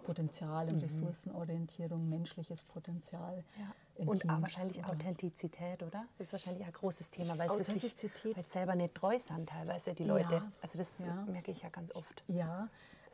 Potenzial 0.02 0.68
und 0.68 0.76
mhm. 0.76 0.82
Ressourcenorientierung, 0.82 2.08
menschliches 2.08 2.64
Potenzial. 2.64 3.44
Ja. 3.58 3.72
Und 3.96 4.20
Teams 4.20 4.40
wahrscheinlich 4.40 4.78
oder 4.78 4.90
Authentizität, 4.90 5.82
oder? 5.82 6.04
Das 6.18 6.28
ist 6.28 6.32
wahrscheinlich 6.32 6.66
ein 6.66 6.72
großes 6.72 7.10
Thema, 7.10 7.38
weil 7.38 7.50
sie 7.52 7.64
sich 7.64 7.94
weil 8.36 8.44
selber 8.44 8.74
nicht 8.74 8.94
treu 8.94 9.18
sind 9.18 9.48
teilweise, 9.48 9.94
die 9.94 10.04
Leute. 10.04 10.34
Ja. 10.34 10.52
Also 10.60 10.76
das 10.76 10.98
ja. 10.98 11.24
merke 11.24 11.50
ich 11.50 11.62
ja 11.62 11.70
ganz 11.70 11.94
oft. 11.94 12.22
Ja, 12.28 12.68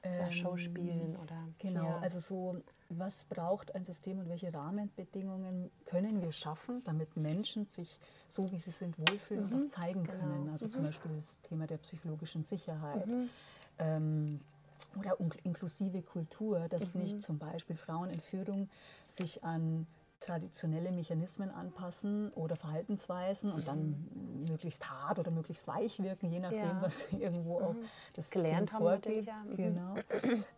ist 0.04 0.18
ja 0.18 0.32
Showspielen 0.32 1.16
oder. 1.16 1.48
Genau, 1.58 1.84
ja. 1.84 1.98
also 1.98 2.20
so, 2.20 2.62
was 2.88 3.24
braucht 3.24 3.74
ein 3.74 3.84
System 3.84 4.18
und 4.18 4.28
welche 4.28 4.52
Rahmenbedingungen 4.52 5.70
können 5.86 6.20
wir 6.20 6.32
schaffen, 6.32 6.82
damit 6.84 7.16
Menschen 7.16 7.66
sich 7.66 7.98
so, 8.28 8.50
wie 8.50 8.58
sie 8.58 8.70
sind, 8.70 8.98
wohlfühlen 8.98 9.46
mhm. 9.46 9.52
und 9.54 9.64
auch 9.64 9.68
zeigen 9.70 10.04
genau. 10.04 10.18
können. 10.18 10.48
Also 10.48 10.66
mhm. 10.66 10.70
zum 10.72 10.82
Beispiel 10.84 11.12
das 11.14 11.36
Thema 11.42 11.66
der 11.66 11.78
psychologischen 11.78 12.44
Sicherheit. 12.44 13.06
Mhm. 13.06 13.28
Ähm, 13.78 14.40
oder 14.98 15.16
inklusive 15.44 16.02
Kultur, 16.02 16.68
dass 16.68 16.94
mhm. 16.94 17.02
nicht 17.02 17.22
zum 17.22 17.38
Beispiel 17.38 17.76
Frauen 17.76 18.10
in 18.10 18.20
Führung 18.20 18.68
sich 19.08 19.42
an 19.42 19.86
traditionelle 20.24 20.92
Mechanismen 20.92 21.50
anpassen 21.50 22.30
oder 22.32 22.56
Verhaltensweisen 22.56 23.52
und 23.52 23.66
dann 23.66 24.08
möglichst 24.48 24.88
hart 24.88 25.18
oder 25.18 25.30
möglichst 25.30 25.66
weich 25.66 26.02
wirken, 26.02 26.30
je 26.30 26.40
nachdem, 26.40 26.60
ja. 26.60 26.82
was 26.82 27.06
irgendwo 27.12 27.60
auch 27.60 27.74
mhm. 27.74 27.84
das 28.14 28.30
gelernt 28.30 28.70
System 28.70 28.74
haben 28.74 29.00
vorgeht. 29.00 29.26
Ja. 29.26 29.44
Mhm. 29.44 29.56
Genau. 29.56 29.94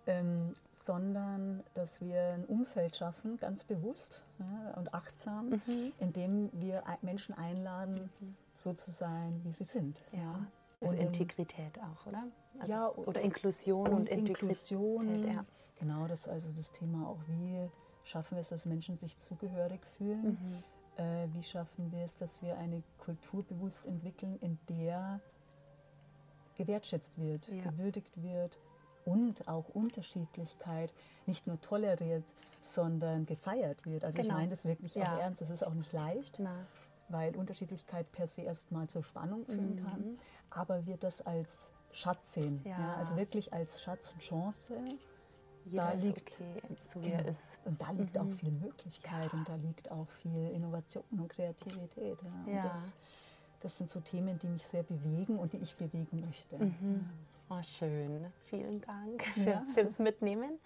ähm, 0.06 0.54
sondern 0.72 1.62
dass 1.74 2.00
wir 2.00 2.34
ein 2.34 2.44
Umfeld 2.44 2.96
schaffen, 2.96 3.38
ganz 3.38 3.64
bewusst 3.64 4.24
ja, 4.38 4.74
und 4.76 4.92
achtsam, 4.92 5.62
mhm. 5.66 5.92
in 5.98 6.12
dem 6.12 6.50
wir 6.52 6.82
Menschen 7.02 7.34
einladen, 7.34 8.10
mhm. 8.20 8.36
so 8.54 8.72
zu 8.74 8.90
sein, 8.90 9.40
wie 9.44 9.52
sie 9.52 9.64
sind. 9.64 10.02
Ja. 10.12 10.46
Also 10.80 10.94
und 10.94 11.00
Integrität 11.00 11.78
auch, 11.78 12.06
oder? 12.06 12.24
Also, 12.58 12.72
ja, 12.72 12.88
oder 12.90 13.20
Inklusion 13.22 13.88
und, 13.88 13.94
und 13.94 14.06
Inklusion. 14.08 15.26
Ja. 15.26 15.44
Genau, 15.78 16.06
das 16.06 16.20
ist 16.20 16.28
also 16.28 16.48
das 16.54 16.70
Thema 16.70 17.08
auch, 17.08 17.18
wie 17.26 17.70
schaffen 18.04 18.36
wir 18.36 18.42
es, 18.42 18.50
dass 18.50 18.66
Menschen 18.66 18.96
sich 18.96 19.16
zugehörig 19.16 19.84
fühlen? 19.86 20.38
Mhm. 20.40 21.02
Äh, 21.02 21.28
wie 21.32 21.42
schaffen 21.42 21.90
wir 21.90 22.04
es, 22.04 22.16
dass 22.16 22.40
wir 22.42 22.56
eine 22.58 22.82
Kultur 22.98 23.42
bewusst 23.44 23.84
entwickeln, 23.86 24.38
in 24.40 24.58
der 24.68 25.20
gewertschätzt 26.56 27.18
wird, 27.18 27.48
ja. 27.48 27.62
gewürdigt 27.64 28.22
wird 28.22 28.58
und 29.04 29.48
auch 29.48 29.68
Unterschiedlichkeit 29.70 30.92
nicht 31.26 31.46
nur 31.46 31.60
toleriert, 31.60 32.24
sondern 32.60 33.26
gefeiert 33.26 33.84
wird. 33.86 34.04
Also 34.04 34.22
genau. 34.22 34.34
ich 34.34 34.40
meine 34.40 34.50
das 34.50 34.64
wirklich 34.64 34.94
ja. 34.94 35.02
auch 35.02 35.18
ernst. 35.18 35.40
Das 35.40 35.50
ist 35.50 35.66
auch 35.66 35.74
nicht 35.74 35.92
leicht, 35.92 36.38
Na. 36.38 36.54
weil 37.08 37.34
Unterschiedlichkeit 37.36 38.10
per 38.12 38.26
se 38.26 38.42
erstmal 38.42 38.88
zur 38.88 39.02
Spannung 39.02 39.44
führen 39.46 39.76
mhm. 39.76 39.86
kann. 39.86 40.16
Aber 40.50 40.86
wir 40.86 40.96
das 40.96 41.22
als 41.22 41.70
Schatz 41.92 42.34
sehen. 42.34 42.60
Ja. 42.64 42.94
also 42.96 43.16
wirklich 43.16 43.52
als 43.52 43.82
Schatz 43.82 44.12
und 44.12 44.20
Chance 44.20 44.74
Jeder 45.64 45.84
da 45.86 45.92
liegt, 45.92 46.34
okay, 46.34 46.62
so 46.82 47.00
wie 47.02 47.10
genau. 47.10 47.22
er 47.22 47.28
ist. 47.28 47.58
Und 47.64 47.80
da 47.80 47.90
liegt 47.90 48.14
Mhm. 48.14 48.20
auch 48.20 48.32
viel 48.34 48.50
Möglichkeit 48.50 49.32
und 49.32 49.48
da 49.48 49.54
liegt 49.56 49.90
auch 49.90 50.08
viel 50.22 50.50
Innovation 50.50 51.04
und 51.12 51.28
Kreativität. 51.28 52.18
Ja. 52.46 52.52
Ja. 52.52 52.62
Und 52.64 52.70
das, 52.70 52.96
das 53.60 53.78
sind 53.78 53.90
so 53.90 54.00
Themen, 54.00 54.38
die 54.38 54.48
mich 54.48 54.66
sehr 54.66 54.82
bewegen 54.82 55.38
und 55.38 55.52
die 55.52 55.58
ich 55.58 55.74
bewegen 55.74 56.18
möchte. 56.26 56.58
Mhm. 56.58 57.08
Oh, 57.50 57.62
schön. 57.62 58.24
Vielen 58.48 58.80
Dank 58.80 59.22
für, 59.22 59.40
Ja. 59.50 59.66
für 59.74 59.84
das 59.84 59.98
Mitnehmen. 59.98 60.58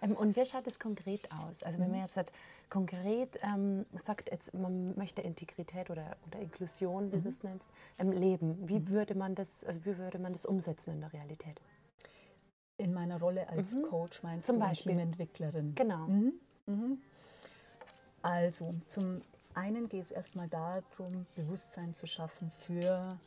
Ähm, 0.00 0.12
und 0.16 0.34
wie 0.34 0.44
schaut 0.46 0.66
es 0.66 0.80
konkret 0.80 1.28
aus? 1.30 1.62
Also 1.62 1.78
wenn 1.78 1.90
man 1.90 2.00
jetzt 2.00 2.16
halt 2.16 2.32
konkret 2.70 3.38
ähm, 3.42 3.84
sagt, 3.94 4.30
jetzt, 4.32 4.54
man 4.54 4.96
möchte 4.96 5.20
Integrität 5.20 5.90
oder, 5.90 6.16
oder 6.26 6.40
Inklusion, 6.40 7.12
wie 7.12 7.20
du 7.20 7.28
es 7.28 7.42
nennst, 7.42 7.68
ähm, 7.98 8.12
leben, 8.12 8.66
wie 8.66 8.88
würde 8.88 9.14
man 9.14 9.34
das, 9.34 9.62
also 9.64 9.84
wie 9.84 9.98
würde 9.98 10.18
man 10.18 10.32
das 10.32 10.46
umsetzen 10.46 10.92
in 10.92 11.00
der 11.00 11.12
Realität? 11.12 11.60
In 12.82 12.92
meiner 12.92 13.20
Rolle 13.20 13.48
als 13.48 13.74
Mhm. 13.74 13.82
Coach 13.82 14.22
meinst 14.22 14.46
Zum 14.46 14.56
du 14.56 14.60
Beispiel. 14.66 14.92
Teamentwicklerin? 14.92 15.74
Genau. 15.76 16.06
Mhm. 16.08 16.32
Mhm. 16.66 16.98
Also, 18.22 18.74
zum 18.88 19.22
einen 19.54 19.88
geht 19.88 20.06
es 20.06 20.10
erstmal 20.10 20.48
darum, 20.48 21.26
Bewusstsein 21.36 21.94
zu 21.94 22.06
schaffen 22.06 22.50
für 22.50 23.18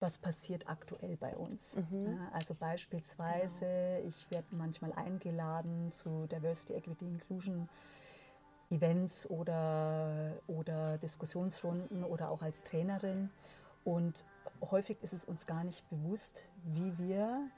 was 0.00 0.16
passiert 0.18 0.68
aktuell 0.68 1.16
bei 1.16 1.36
uns. 1.36 1.76
Mhm. 1.76 2.06
Ja, 2.06 2.28
also 2.32 2.54
beispielsweise, 2.54 3.98
ich 4.06 4.30
werde 4.30 4.46
manchmal 4.56 4.92
eingeladen 4.92 5.90
zu 5.90 6.26
Diversity, 6.26 6.74
Equity, 6.74 7.04
Inclusion 7.04 7.68
Events 8.70 9.28
oder, 9.30 10.34
oder 10.46 10.98
Diskussionsrunden 10.98 12.04
oder 12.04 12.30
auch 12.30 12.42
als 12.42 12.62
Trainerin. 12.62 13.30
Und 13.84 14.24
häufig 14.70 14.98
ist 15.02 15.12
es 15.12 15.24
uns 15.24 15.46
gar 15.46 15.64
nicht 15.64 15.88
bewusst, 15.90 16.44
wie 16.64 16.96
wir 16.98 17.48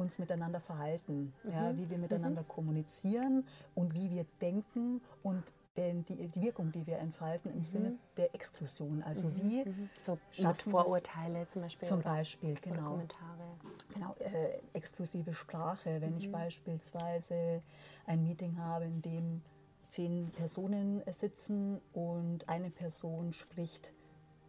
uns 0.00 0.18
miteinander 0.18 0.60
verhalten, 0.60 1.32
ja, 1.44 1.76
wie 1.76 1.88
wir 1.90 1.98
miteinander 1.98 2.42
kommunizieren 2.42 3.46
und 3.74 3.94
wie 3.94 4.10
wir 4.10 4.24
denken 4.40 5.00
und 5.22 5.42
denn 5.76 6.04
die, 6.04 6.16
die 6.16 6.42
Wirkung, 6.42 6.72
die 6.72 6.86
wir 6.86 6.98
entfalten 6.98 7.52
im 7.52 7.62
Sinne 7.62 7.96
der 8.16 8.34
Exklusion. 8.34 9.02
Also 9.02 9.34
wie 9.36 9.64
So 9.98 10.12
mit 10.12 10.20
Schaffen 10.32 10.72
wir's? 10.72 10.82
Vorurteile 10.82 11.46
zum 11.46 11.62
Beispiel. 11.62 11.88
zum 11.88 11.98
oder, 12.00 12.10
Beispiel, 12.10 12.54
genau, 12.60 12.90
Kommentare. 12.90 13.56
genau 13.94 14.14
äh, 14.18 14.60
exklusive 14.72 15.32
Sprache. 15.32 16.00
Wenn 16.00 16.16
ich 16.16 16.30
beispielsweise 16.30 17.62
ein 18.06 18.22
Meeting 18.24 18.58
habe, 18.58 18.86
in 18.86 19.00
dem 19.00 19.42
zehn 19.88 20.30
Personen 20.30 21.06
äh, 21.06 21.12
sitzen 21.12 21.80
und 21.92 22.48
eine 22.48 22.70
Person 22.70 23.32
spricht 23.32 23.92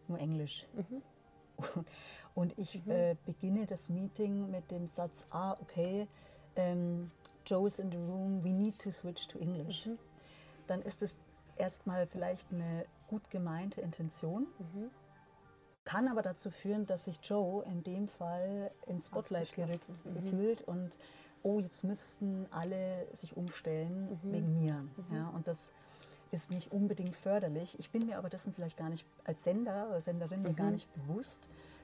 nur 0.08 0.20
Englisch. 0.20 0.65
Und 2.33 2.57
ich 2.57 2.85
äh, 2.88 3.15
beginne 3.25 3.65
das 3.65 3.89
Meeting 3.89 4.50
mit 4.50 4.71
dem 4.71 4.88
Satz, 4.88 5.25
ah, 5.31 5.57
okay, 5.61 6.07
ähm, 6.55 7.11
Joe 7.45 7.67
is 7.67 7.79
in 7.79 7.91
the 7.91 7.97
room, 7.97 8.43
we 8.43 8.53
need 8.53 8.79
to 8.79 8.91
switch 8.91 9.27
to 9.27 9.39
English. 9.39 9.89
Dann 10.67 10.81
ist 10.81 11.01
es 11.01 11.15
erstmal 11.57 12.07
vielleicht 12.07 12.51
eine 12.51 12.85
gut 13.07 13.29
gemeinte 13.29 13.81
Intention, 13.81 14.47
kann 15.83 16.07
aber 16.07 16.21
dazu 16.21 16.51
führen, 16.51 16.85
dass 16.85 17.05
sich 17.05 17.19
Joe 17.23 17.63
in 17.65 17.83
dem 17.83 18.07
Fall 18.07 18.71
ins 18.85 19.07
Spotlight 19.07 19.53
gerückt 19.53 19.75
Ausgeschlossen. 19.89 20.29
fühlt 20.29 20.61
und 20.61 20.97
oh, 21.43 21.59
jetzt 21.59 21.83
müssten 21.83 22.47
alle 22.51 23.07
sich 23.13 23.35
umstellen 23.35 24.19
wegen 24.23 24.53
mir. 24.53 24.85
Ja, 25.11 25.29
und 25.29 25.47
das 25.47 25.71
ist 26.31 26.51
nicht 26.51 26.71
unbedingt 26.71 27.15
förderlich. 27.15 27.77
Ich 27.79 27.89
bin 27.89 28.05
mir 28.05 28.17
aber 28.17 28.29
dessen 28.29 28.53
vielleicht 28.53 28.77
gar 28.77 28.89
nicht 28.89 29.05
als 29.25 29.43
Sender 29.43 29.88
oder 29.89 30.01
Senderin 30.01 30.41
mir 30.41 30.53
gar 30.53 30.71
nicht 30.71 30.91
bewusst, 30.93 31.41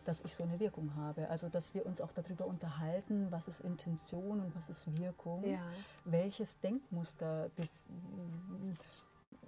dass 0.07 0.21
ich 0.21 0.33
so 0.33 0.43
eine 0.43 0.57
Wirkung 0.59 0.95
habe. 0.95 1.29
Also 1.29 1.49
dass 1.49 1.73
wir 1.73 1.85
uns 1.85 1.99
auch 1.99 2.13
darüber 2.13 2.45
unterhalten, 2.45 3.27
was 3.29 3.47
ist 3.49 3.59
Intention 3.59 4.39
und 4.39 4.55
was 4.55 4.69
ist 4.69 4.87
Wirkung, 4.97 5.43
Ja. 5.43 5.59
welches 6.05 6.59
Denkmuster 6.61 7.49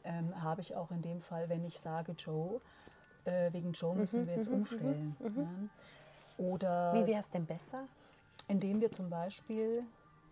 ähm, 0.03 0.43
habe 0.43 0.61
ich 0.61 0.75
auch 0.75 0.91
in 0.91 1.01
dem 1.01 1.21
Fall, 1.21 1.47
wenn 1.49 1.63
ich 1.63 1.79
sage, 1.79 2.11
Joe, 2.17 2.59
äh, 3.25 3.51
wegen 3.53 3.71
Joe 3.71 3.95
müssen 3.95 4.27
wir 4.27 4.35
jetzt 4.35 4.49
umstellen. 4.49 5.15
Ja. 5.19 6.43
Oder 6.43 6.93
Wie 6.93 7.07
wäre 7.07 7.21
es 7.21 7.31
denn 7.31 7.45
besser? 7.45 7.85
indem 8.47 8.81
wir 8.81 8.91
zum 8.91 9.11
Beispiel, 9.11 9.83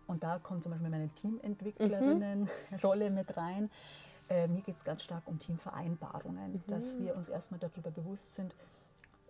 und 0.08 0.24
da 0.24 0.40
kommt 0.40 0.64
zum 0.64 0.72
Beispiel 0.72 0.90
meine 0.90 1.08
Teamentwicklerinnen-Rolle 1.10 3.10
mit 3.10 3.36
rein, 3.36 3.70
äh, 4.28 4.48
mir 4.48 4.60
geht 4.62 4.76
es 4.76 4.82
ganz 4.84 5.04
stark 5.04 5.22
um 5.26 5.38
Teamvereinbarungen, 5.38 6.64
dass 6.66 6.98
wir 6.98 7.14
uns 7.14 7.28
erstmal 7.28 7.60
darüber 7.60 7.92
bewusst 7.92 8.34
sind, 8.34 8.56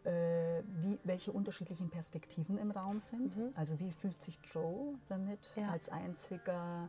äh, 0.08 0.62
wie, 0.80 0.98
welche 1.04 1.32
unterschiedlichen 1.32 1.90
Perspektiven 1.90 2.56
im 2.58 2.70
Raum 2.70 2.98
sind. 2.98 3.36
Also 3.54 3.78
wie 3.78 3.92
fühlt 3.92 4.20
sich 4.22 4.38
Joe 4.52 4.94
damit 5.08 5.50
Ja. 5.56 5.68
als 5.68 5.88
einziger 5.88 6.88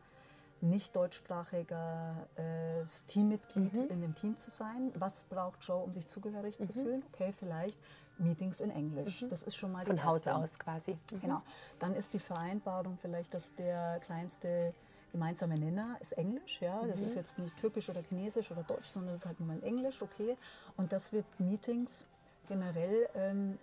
nicht 0.62 0.96
deutschsprachiger 0.96 2.28
äh, 2.36 2.84
Teammitglied 3.08 3.76
in 3.76 4.02
dem 4.02 4.16
Team 4.16 4.36
zu 4.36 4.50
sein. 4.50 4.92
Was 4.96 5.24
braucht 5.24 5.64
Joe, 5.64 5.84
um 5.84 5.94
sich 5.94 6.08
zugehörig 6.08 6.60
zu 6.60 6.74
fühlen? 6.74 7.04
Okay, 7.14 7.34
vielleicht 7.38 7.80
Meetings 8.18 8.60
in 8.60 8.70
Englisch. 8.70 9.26
Das 9.30 9.44
ist 9.44 9.56
schon 9.56 9.72
mal 9.72 9.86
Von 9.86 10.04
Haus 10.04 10.28
aus 10.28 10.60
quasi. 10.60 10.98
Mhm. 11.12 11.22
Genau. 11.22 11.42
Dann 11.80 11.96
ist 11.96 12.14
die 12.14 12.20
Vereinbarung 12.20 12.98
vielleicht, 12.98 13.34
dass 13.34 13.56
der 13.56 14.00
kleinste 14.02 14.74
gemeinsame 15.12 15.58
Nenner 15.58 15.98
ist 16.02 16.12
Englisch. 16.14 16.62
Ja? 16.62 16.86
Das 16.86 17.02
ist 17.02 17.16
jetzt 17.16 17.40
nicht 17.40 17.58
Türkisch 17.58 17.90
oder 17.90 18.02
Chinesisch 18.02 18.52
oder 18.52 18.64
Deutsch, 18.64 18.88
sondern 18.88 19.12
das 19.14 19.20
ist 19.22 19.26
halt 19.26 19.40
nur 19.40 19.48
mal 19.48 19.64
Englisch, 19.64 20.02
okay. 20.02 20.38
Und 20.78 20.92
dass 20.92 21.12
wir 21.14 21.24
Meetings 21.38 22.06
generell 22.50 23.08
ähm, 23.16 23.58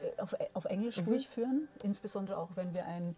äh, 0.00 0.20
auf, 0.20 0.36
auf 0.52 0.64
Englisch 0.66 1.02
durchführen, 1.02 1.66
insbesondere 1.82 2.38
auch 2.38 2.50
wenn 2.54 2.72
wir 2.74 2.86
ein 2.86 3.16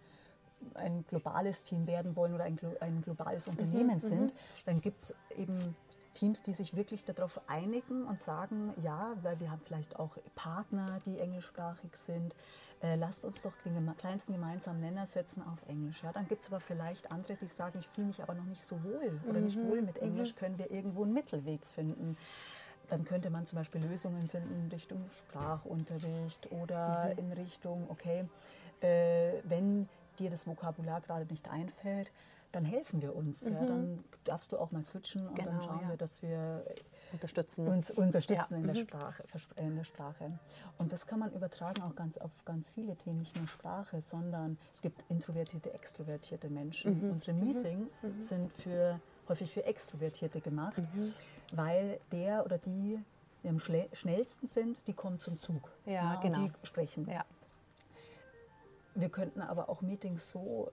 ein 0.73 1.05
globales 1.07 1.61
Team 1.61 1.85
werden 1.85 2.15
wollen 2.15 2.33
oder 2.33 2.45
ein, 2.45 2.57
ein 2.79 3.03
globales 3.03 3.47
Unternehmen 3.47 3.99
sind, 3.99 4.33
dann 4.65 4.81
gibt 4.81 4.99
es 4.99 5.15
eben 5.35 5.75
Teams, 6.13 6.41
die 6.41 6.53
sich 6.53 6.75
wirklich 6.75 7.03
darauf 7.03 7.39
einigen 7.47 8.05
und 8.05 8.19
sagen, 8.19 8.73
ja, 8.81 9.13
weil 9.21 9.39
wir 9.39 9.51
haben 9.51 9.61
vielleicht 9.63 9.97
auch 9.99 10.17
Partner, 10.35 10.99
die 11.05 11.19
englischsprachig 11.19 11.95
sind, 11.95 12.35
äh, 12.81 12.95
lasst 12.95 13.23
uns 13.23 13.41
doch 13.41 13.53
den 13.65 13.95
kleinsten 13.97 14.33
gemeinsamen 14.33 14.79
Nenner 14.79 15.05
setzen 15.05 15.43
auf 15.43 15.61
Englisch. 15.67 16.03
Ja, 16.03 16.11
dann 16.11 16.27
gibt 16.27 16.41
es 16.41 16.47
aber 16.47 16.59
vielleicht 16.59 17.11
andere, 17.11 17.35
die 17.35 17.47
sagen, 17.47 17.79
ich 17.79 17.87
fühle 17.87 18.07
mich 18.07 18.21
aber 18.21 18.33
noch 18.33 18.45
nicht 18.45 18.61
so 18.61 18.83
wohl 18.83 19.19
oder 19.27 19.39
nicht 19.39 19.61
wohl 19.63 19.81
mit 19.81 19.99
Englisch, 19.99 20.35
können 20.35 20.57
wir 20.57 20.71
irgendwo 20.71 21.03
einen 21.03 21.13
Mittelweg 21.13 21.65
finden. 21.65 22.17
Dann 22.89 23.03
könnte 23.05 23.29
man 23.29 23.45
zum 23.45 23.57
Beispiel 23.57 23.81
Lösungen 23.85 24.27
finden 24.27 24.53
in 24.65 24.69
Richtung 24.71 25.03
Sprachunterricht 25.09 26.51
oder 26.51 27.13
in 27.17 27.31
Richtung, 27.33 27.85
okay, 27.89 28.25
äh, 28.81 29.33
wenn 29.43 29.89
dir 30.19 30.29
das 30.29 30.47
Vokabular 30.47 31.01
gerade 31.01 31.25
nicht 31.25 31.49
einfällt, 31.49 32.11
dann 32.53 32.63
helfen 32.63 33.01
wir 33.01 33.13
uns. 33.13 33.41
Ja, 33.45 33.65
dann 33.65 34.03
darfst 34.23 34.51
du 34.53 34.57
auch 34.57 34.71
mal 34.71 34.83
switchen 34.83 35.27
und 35.27 35.37
dann 35.37 35.45
Genau, 35.47 35.61
schauen 35.61 35.79
ja. 35.83 35.89
wir, 35.89 35.97
dass 35.97 36.21
wir 36.21 36.63
Unterstützen. 37.11 37.67
uns 37.67 37.91
unterstützen 37.91 38.53
Ja, 38.53 38.57
in, 38.59 38.63
der 38.67 38.75
mhm. 38.75 38.79
Sprache, 38.79 39.23
in 39.57 39.75
der 39.75 39.83
Sprache. 39.83 40.39
Und 40.77 40.93
das 40.93 41.05
kann 41.07 41.19
man 41.19 41.33
übertragen 41.33 41.81
auch 41.83 41.93
ganz 41.95 42.17
auf 42.17 42.31
ganz 42.45 42.69
viele 42.69 42.95
Themen, 42.95 43.19
nicht 43.19 43.35
nur 43.37 43.47
Sprache, 43.47 43.99
sondern 43.99 44.57
es 44.73 44.81
gibt 44.81 45.03
introvertierte, 45.09 45.73
extrovertierte 45.73 46.49
Menschen. 46.49 47.03
Mhm. 47.03 47.11
Unsere 47.11 47.33
Meetings 47.33 48.01
sind 48.19 48.49
für, 48.53 48.99
häufig 49.27 49.51
für 49.51 49.65
Extrovertierte 49.65 50.39
gemacht, 50.39 50.77
Mhm. 50.93 51.13
Weil 51.53 51.99
der 52.11 52.45
oder 52.45 52.57
die, 52.57 52.99
die 53.43 53.49
am 53.49 53.59
schnellsten 53.59 54.47
sind, 54.47 54.87
die 54.87 54.93
kommen 54.93 55.19
zum 55.19 55.37
Zug 55.37 55.71
Ja, 55.85 56.15
und 56.15 56.21
genau. 56.21 56.39
die 56.39 56.51
sprechen. 56.63 57.07
ja. 57.09 57.25
Wir 58.95 59.09
könnten 59.09 59.41
aber 59.41 59.69
auch 59.69 59.81
Meetings 59.81 60.31
so 60.31 60.71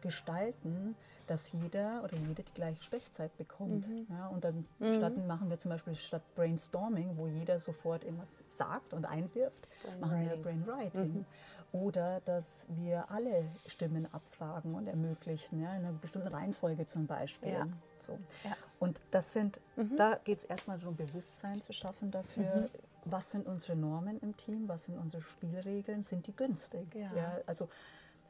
gestalten, 0.00 0.94
dass 1.26 1.52
jeder 1.52 2.04
oder 2.04 2.16
jede 2.18 2.42
die 2.42 2.52
gleiche 2.52 2.82
Sprechzeit 2.82 3.36
bekommt. 3.36 3.88
Mhm. 3.88 4.06
Ja, 4.10 4.28
und 4.28 4.44
dann 4.44 4.64
statt, 4.92 5.16
machen 5.26 5.50
wir 5.50 5.58
zum 5.58 5.70
Beispiel 5.72 5.94
statt 5.96 6.22
Brainstorming, 6.36 7.16
wo 7.16 7.26
jeder 7.26 7.58
sofort 7.58 8.04
irgendwas 8.04 8.44
sagt 8.48 8.92
und 8.92 9.06
einwirft, 9.06 9.66
machen 10.00 10.20
wir 10.28 10.36
Brainwriting. 10.36 11.24
Oder 11.72 12.20
dass 12.20 12.66
wir 12.68 13.10
alle 13.10 13.46
Stimmen 13.66 14.06
abfragen 14.12 14.76
und 14.76 14.86
ermöglichen, 14.86 15.60
ja, 15.60 15.70
in 15.74 15.84
einer 15.84 15.92
bestimmten 15.92 16.28
Reihenfolge 16.28 16.86
zum 16.86 17.08
Beispiel. 17.08 17.50
Ja. 17.54 17.66
So. 17.98 18.16
Ja. 18.44 18.56
Und 18.84 19.00
das 19.10 19.32
sind, 19.32 19.60
da 19.96 20.18
geht 20.24 20.38
es 20.38 20.44
erstmal 20.44 20.78
darum, 20.78 20.96
Bewusstsein 20.96 21.60
zu 21.60 21.72
schaffen 21.72 22.10
dafür, 22.10 22.68
was 23.04 23.30
sind 23.30 23.46
unsere 23.46 23.76
Normen 23.76 24.18
im 24.20 24.36
Team, 24.36 24.68
was 24.68 24.84
sind 24.84 24.98
unsere 24.98 25.22
Spielregeln, 25.22 26.04
sind 26.04 26.26
die 26.26 26.34
günstig? 26.34 26.94
Ja. 26.94 27.40
also 27.46 27.68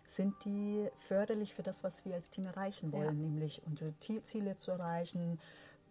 sind 0.07 0.35
die 0.45 0.89
förderlich 0.97 1.55
für 1.55 1.63
das, 1.63 1.83
was 1.83 2.05
wir 2.05 2.15
als 2.15 2.29
Team 2.29 2.45
erreichen 2.45 2.93
wollen, 2.93 3.05
Ja. 3.05 3.29
nämlich 3.29 3.63
unsere 3.67 3.95
Ziele 3.99 4.57
zu 4.57 4.71
erreichen, 4.73 5.41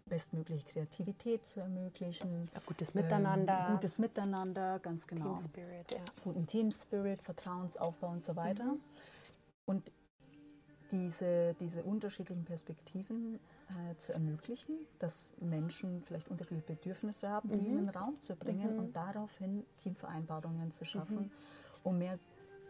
bestmögliche 0.06 0.64
Kreativität 0.66 1.44
zu 1.46 1.60
ermöglichen. 1.60 2.48
Ja, 2.54 2.60
gutes 2.66 2.94
Miteinander. 2.94 3.66
Ähm, 3.66 3.72
gutes 3.74 3.98
Miteinander, 3.98 4.78
ganz 4.80 5.06
genau 5.06 5.34
Team 5.34 5.38
Spirit, 5.38 5.92
ja. 5.92 5.98
guten 6.22 6.46
Team 6.46 6.70
Spirit, 6.70 7.22
Vertrauensaufbau 7.22 8.08
und 8.10 8.22
so 8.22 8.36
weiter. 8.36 8.76
Und 9.66 9.90
diese, 10.90 11.54
diese 11.54 11.82
unterschiedlichen 11.82 12.44
Perspektiven 12.44 13.40
äh, 13.70 13.96
zu 13.96 14.12
ermöglichen, 14.12 14.74
dass 14.98 15.34
Menschen 15.40 16.02
vielleicht 16.02 16.28
unterschiedliche 16.28 16.66
Bedürfnisse 16.66 17.28
haben, 17.28 17.50
die 17.50 17.68
in 17.68 17.76
den 17.76 17.88
Raum 17.90 18.18
zu 18.20 18.36
bringen 18.36 18.78
und 18.78 18.94
daraufhin 18.94 19.64
Teamvereinbarungen 19.78 20.70
zu 20.72 20.84
schaffen, 20.84 21.30
um 21.82 21.98
mehr 21.98 22.18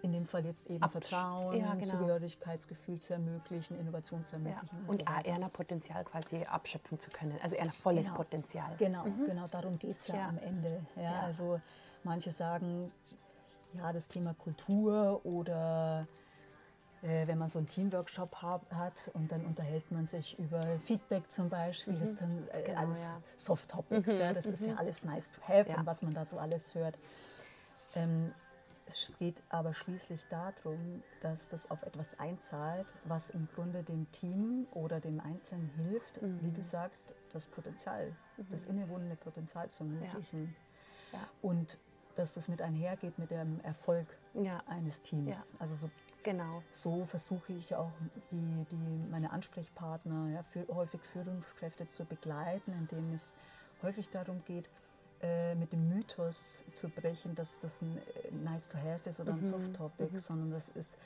in 0.02 0.12
dem 0.12 0.26
Fall 0.26 0.44
jetzt 0.44 0.66
eben 0.68 0.84
Absch- 0.84 1.08
Vertrauen, 1.08 1.56
ja, 1.58 1.74
genau. 1.74 1.92
Zugehörigkeitsgefühl 1.98 3.00
zu 3.00 3.14
ermöglichen, 3.14 3.78
Innovation 3.80 4.22
zu 4.22 4.36
Ja. 4.36 4.42
ermöglichen. 4.42 4.78
Und 4.86 5.00
so 5.00 5.06
auch 5.06 5.16
weiter. 5.16 5.24
eher 5.28 5.34
ein 5.36 5.50
Potenzial 5.50 6.04
quasi 6.04 6.42
abschöpfen 6.44 6.98
zu 6.98 7.10
können. 7.10 7.38
Also 7.42 7.56
eher 7.56 7.64
ein 7.64 7.72
volles 7.72 8.06
Genau. 8.08 8.16
Potenzial. 8.18 8.76
Genau, 8.76 9.04
genau 9.24 9.46
darum 9.48 9.78
geht 9.78 9.96
es 9.96 10.06
ja, 10.08 10.16
Ja. 10.16 10.28
am 10.28 10.36
Ende. 10.38 10.84
Ja. 10.96 11.20
Also 11.22 11.58
manche 12.02 12.32
sagen, 12.32 12.92
ja, 13.72 13.92
das 13.94 14.06
Thema 14.06 14.34
Kultur 14.34 15.24
oder 15.24 16.06
äh, 17.04 17.26
wenn 17.26 17.38
man 17.38 17.49
so 17.49 17.58
einen 17.58 17.68
Teamworkshop 17.68 18.37
hab, 18.42 18.73
hat 18.73 19.11
und 19.14 19.30
dann 19.30 19.44
unterhält 19.44 19.90
man 19.92 20.06
sich 20.06 20.38
über 20.38 20.61
Feedback 20.80 21.30
zum 21.30 21.49
Beispiel, 21.50 21.99
das 21.99 22.11
ist 22.11 22.20
dann 22.20 22.49
äh, 22.49 22.62
Genau, 22.64 22.80
alles 22.80 23.02
ja. 23.11 23.20
Soft 23.37 23.70
Topics, 23.70 24.08
ja, 24.18 24.32
das 24.32 24.46
ist 24.46 24.64
ja 24.64 24.75
alles 24.76 25.04
nice 25.04 25.30
to 25.30 25.40
have 25.42 25.68
Ja. 25.70 25.78
und 25.78 25.87
was 25.87 26.02
man 26.02 26.12
da 26.14 26.25
so 26.25 26.38
alles 26.38 26.75
hört. 26.75 26.99
Ähm, 27.94 28.32
es 28.87 29.12
geht 29.18 29.42
aber 29.49 29.73
schließlich 29.73 30.26
darum, 30.28 31.02
dass 31.20 31.49
das 31.49 31.70
auf 31.70 31.82
etwas 31.84 32.18
einzahlt, 32.18 32.87
was 33.04 33.30
im 33.30 33.49
Grunde 33.54 33.82
dem 33.82 34.11
Team 34.12 34.66
oder 34.73 35.00
dem 35.00 35.20
Einzelnen 35.20 35.68
hilft, 35.68 36.20
wie 36.20 36.26
Mhm. 36.49 36.54
du 36.54 36.62
sagst, 36.62 37.08
das 37.32 37.46
Potenzial, 37.46 38.12
das 38.50 38.64
innewohnende 38.66 39.16
Potenzial 39.16 39.70
zu 39.70 39.84
ermöglichen. 39.84 40.54
Ja. 41.12 41.20
Und 41.40 41.78
dass 42.14 42.32
das 42.34 42.46
mit 42.49 42.61
einhergeht 42.62 43.18
mit 43.18 43.30
dem 43.30 43.58
Erfolg 43.61 44.06
Ja. 44.34 44.62
eines 44.66 45.00
Teams. 45.02 45.34
Ja. 45.34 45.42
Also 45.58 45.75
so, 45.75 45.90
Genau. 46.24 46.62
so 46.70 47.04
versuche 47.04 47.52
ich 47.52 47.74
auch 47.76 47.92
die, 48.32 48.64
die, 48.70 49.06
meine 49.10 49.30
Ansprechpartner, 49.30 50.30
ja, 50.34 50.42
für, 50.42 50.66
häufig 50.74 51.00
Führungskräfte 51.02 51.86
zu 51.86 52.04
begleiten, 52.04 52.72
indem 52.72 53.12
es 53.12 53.36
häufig 53.82 54.08
darum 54.10 54.42
geht, 54.44 54.68
äh, 55.22 55.54
mit 55.54 55.72
dem 55.72 55.88
Mythos 55.88 56.64
zu 56.72 56.88
brechen, 56.88 57.34
dass 57.34 57.58
das 57.60 57.80
ein 57.82 57.98
äh, 57.98 58.30
nice 58.32 58.68
to 58.68 58.78
have 58.78 59.08
ist 59.08 59.20
oder 59.20 59.32
Mhm. 59.32 59.38
ein 59.38 59.42
soft 59.44 59.74
topic, 59.74 60.18
sondern 60.18 60.50
das 60.50 60.68
ist 60.70 60.96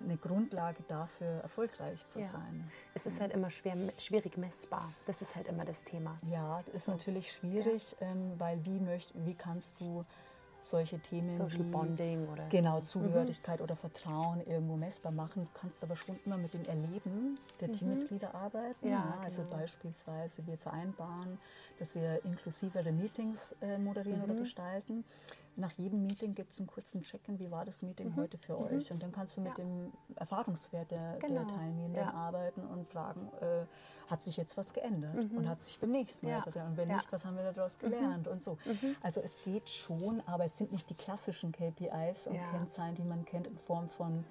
eine 0.00 0.16
Grundlage 0.16 0.82
dafür, 0.88 1.40
erfolgreich 1.42 2.04
zu 2.06 2.20
Ja. 2.20 2.28
sein. 2.28 2.70
Es 2.94 3.06
ist 3.06 3.20
halt 3.20 3.32
immer 3.32 3.50
schwer, 3.50 3.76
schwierig 3.98 4.36
messbar. 4.36 4.92
Das 5.06 5.22
ist 5.22 5.36
halt 5.36 5.46
immer 5.48 5.64
das 5.64 5.82
Thema. 5.84 6.16
Ja, 6.28 6.62
das 6.66 6.74
ist 6.74 6.88
natürlich 6.88 7.32
schwierig, 7.32 7.96
ähm, 8.00 8.34
weil 8.38 8.64
wie, 8.64 8.80
möcht, 8.80 9.12
wie 9.14 9.34
kannst 9.34 9.80
du 9.80 10.04
solche 10.64 10.98
Themen 10.98 11.30
Social 11.30 11.60
wie 11.60 11.70
Bonding 11.70 12.26
oder 12.28 12.46
genau 12.48 12.80
Zugehörigkeit 12.80 13.60
oder 13.60 13.76
Vertrauen 13.76 14.40
irgendwo 14.46 14.76
messbar 14.76 15.12
machen? 15.12 15.44
Du 15.44 15.50
kannst 15.60 15.82
aber 15.82 15.96
schon 15.96 16.18
immer 16.24 16.38
mit 16.38 16.54
dem 16.54 16.62
Erleben 16.64 17.38
der 17.60 17.70
Teammitglieder 17.72 18.34
arbeiten. 18.34 18.86
Mhm. 18.86 18.92
Ja, 18.92 19.18
also 19.22 19.42
genau. 19.42 19.56
beispielsweise 19.56 20.46
wir 20.46 20.56
vereinbaren, 20.58 21.38
dass 21.78 21.94
wir 21.94 22.24
inklusivere 22.24 22.92
Meetings 22.92 23.54
äh, 23.60 23.78
moderieren 23.78 24.20
Mhm. 24.20 24.24
oder 24.30 24.34
gestalten. 24.34 25.04
Nach 25.56 25.70
jedem 25.72 26.02
Meeting 26.02 26.34
gibt 26.34 26.52
es 26.52 26.58
einen 26.58 26.66
kurzen 26.66 27.02
Check-in, 27.02 27.38
wie 27.38 27.48
war 27.50 27.64
das 27.64 27.82
Meeting 27.82 28.16
heute 28.16 28.38
für 28.38 28.58
euch? 28.58 28.90
Und 28.90 29.00
dann 29.02 29.12
kannst 29.12 29.36
du 29.36 29.40
mit 29.40 29.56
Mhm. 29.56 29.64
Ja. 29.64 29.64
dem 29.64 29.92
Erfahrungswert 30.16 30.90
der, 30.90 31.16
Genau. 31.20 31.44
der 31.44 31.46
Teilnehmenden 31.56 32.02
Ja. 32.02 32.12
arbeiten 32.12 32.62
und 32.66 32.88
fragen, 32.88 33.30
äh, 33.40 33.64
hat 34.08 34.22
sich 34.22 34.36
jetzt 34.36 34.56
was 34.56 34.72
geändert 34.72 35.14
und 35.16 35.48
hat 35.48 35.62
sich 35.62 35.78
beim 35.78 35.92
nächsten 35.92 36.26
Mal 36.26 36.32
Mhm. 36.32 36.38
Ja. 36.38 36.44
geändert? 36.50 36.70
Und 36.70 36.76
wenn. 36.76 36.88
Mhm. 36.88 36.94
nicht, 36.96 37.12
was 37.12 37.24
haben 37.24 37.36
wir 37.36 37.52
daraus 37.52 37.78
gelernt 37.78 38.26
und 38.26 38.42
so. 38.42 38.58
Also 39.02 39.20
es 39.20 39.44
geht 39.44 39.70
schon, 39.70 40.22
aber 40.26 40.44
es 40.44 40.58
sind 40.58 40.72
nicht 40.72 40.90
die 40.90 40.94
klassischen 40.94 41.52
KPIs 41.52 42.26
und. 42.26 42.36
Kennzahlen, 42.50 42.96
die 42.96 43.04
man 43.04 43.24
kennt 43.24 43.46
in 43.46 43.56
Form 43.58 43.88
von 43.88 44.24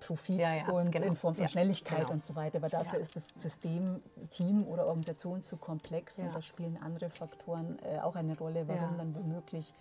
Profit 0.00 0.38
Ja, 0.40 0.52
ja, 0.54 0.68
und 0.68 0.90
genau. 0.90 1.06
in 1.06 1.16
Form 1.16 1.34
von 1.34 1.42
Ja, 1.44 1.48
Schnelligkeit 1.48 2.00
genau. 2.00 2.12
und 2.12 2.22
so 2.22 2.34
weiter. 2.34 2.58
Aber 2.58 2.68
dafür 2.68 2.98
ist 2.98 3.16
das 3.16 3.28
System, 3.28 4.02
Team 4.30 4.66
oder 4.66 4.86
Organisation 4.86 5.40
zu 5.42 5.56
komplex 5.56 6.18
und 6.18 6.34
da 6.34 6.42
spielen 6.42 6.76
andere 6.76 7.08
Faktoren 7.08 7.78
äh, 7.78 8.00
auch 8.00 8.16
eine 8.16 8.36
Rolle, 8.36 8.66
warum 8.68 8.98
dann 8.98 9.14
womöglich 9.14 9.72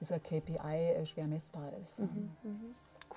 dieser 0.00 0.18
KPI 0.18 0.56
äh, 0.96 1.06
schwer 1.06 1.26
messbar 1.26 1.72
ist. 1.82 1.98
Mhm. 2.00 2.30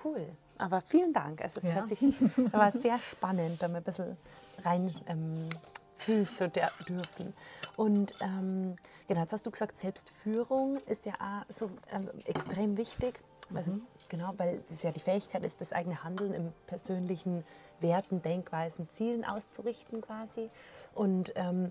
Cool. 0.04 0.26
Aber 0.58 0.82
vielen 0.82 1.12
Dank. 1.12 1.40
Also 1.42 1.58
es 1.58 1.64
Ja. 1.64 1.74
hört 1.76 1.88
sich, 1.88 2.00
war 2.52 2.72
sehr 2.72 2.98
spannend, 2.98 3.62
da 3.62 3.68
mal 3.68 3.78
ein 3.78 3.84
bisschen 3.84 4.16
rein 4.64 4.94
ähm, 5.06 5.48
fühlen 5.96 6.30
zu 6.32 6.48
dürfen. 6.48 7.32
Und 7.76 8.14
ähm, 8.20 8.76
genau, 9.08 9.20
jetzt 9.22 9.32
hast 9.32 9.46
du 9.46 9.50
gesagt, 9.50 9.76
Selbstführung 9.76 10.76
ist 10.86 11.06
ja 11.06 11.14
auch 11.14 11.44
so 11.52 11.70
ähm, 11.90 12.08
extrem 12.26 12.76
wichtig. 12.76 13.18
Also 13.52 13.72
Mhm. 13.72 13.82
genau, 14.08 14.32
weil 14.38 14.62
es 14.70 14.82
ja 14.82 14.90
die 14.90 15.00
Fähigkeit 15.00 15.44
ist, 15.44 15.60
das 15.60 15.72
eigene 15.72 16.02
Handeln 16.02 16.32
im 16.32 16.52
persönlichen 16.66 17.44
Werten, 17.80 18.22
Denkweisen, 18.22 18.88
Zielen 18.88 19.24
auszurichten 19.24 20.00
quasi. 20.00 20.50
Und 20.94 21.32
ähm, 21.36 21.70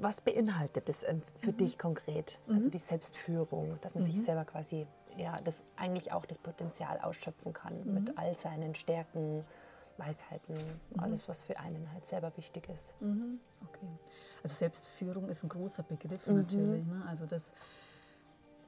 was 0.00 0.20
beinhaltet 0.22 0.88
das 0.88 1.02
ähm, 1.04 1.20
für 1.38 1.52
dich 1.52 1.78
konkret? 1.78 2.38
Also 2.48 2.70
die 2.70 2.78
Selbstführung, 2.78 3.78
dass 3.82 3.94
man 3.94 4.02
sich 4.04 4.22
selber 4.22 4.44
quasi, 4.46 4.86
ja, 5.18 5.38
das 5.42 5.62
eigentlich 5.76 6.12
auch 6.12 6.24
das 6.24 6.38
Potenzial 6.38 6.98
ausschöpfen 7.00 7.52
kann 7.52 7.92
mit 7.92 8.16
all 8.16 8.34
seinen 8.36 8.74
Stärken, 8.74 9.44
Weisheiten, 9.98 10.56
alles, 10.96 11.28
was 11.28 11.42
für 11.42 11.58
einen 11.60 11.92
halt 11.92 12.06
selber 12.06 12.32
wichtig 12.38 12.68
ist. 12.70 12.94
Mhm, 13.02 13.38
Okay. 13.64 13.86
Also 14.42 14.56
Selbstführung 14.56 15.28
ist 15.28 15.42
ein 15.44 15.50
großer 15.50 15.82
Begriff 15.82 16.26
Mhm. 16.26 16.36
natürlich. 16.36 16.86
Ne? 16.86 17.04
Also 17.06 17.26
das, 17.26 17.50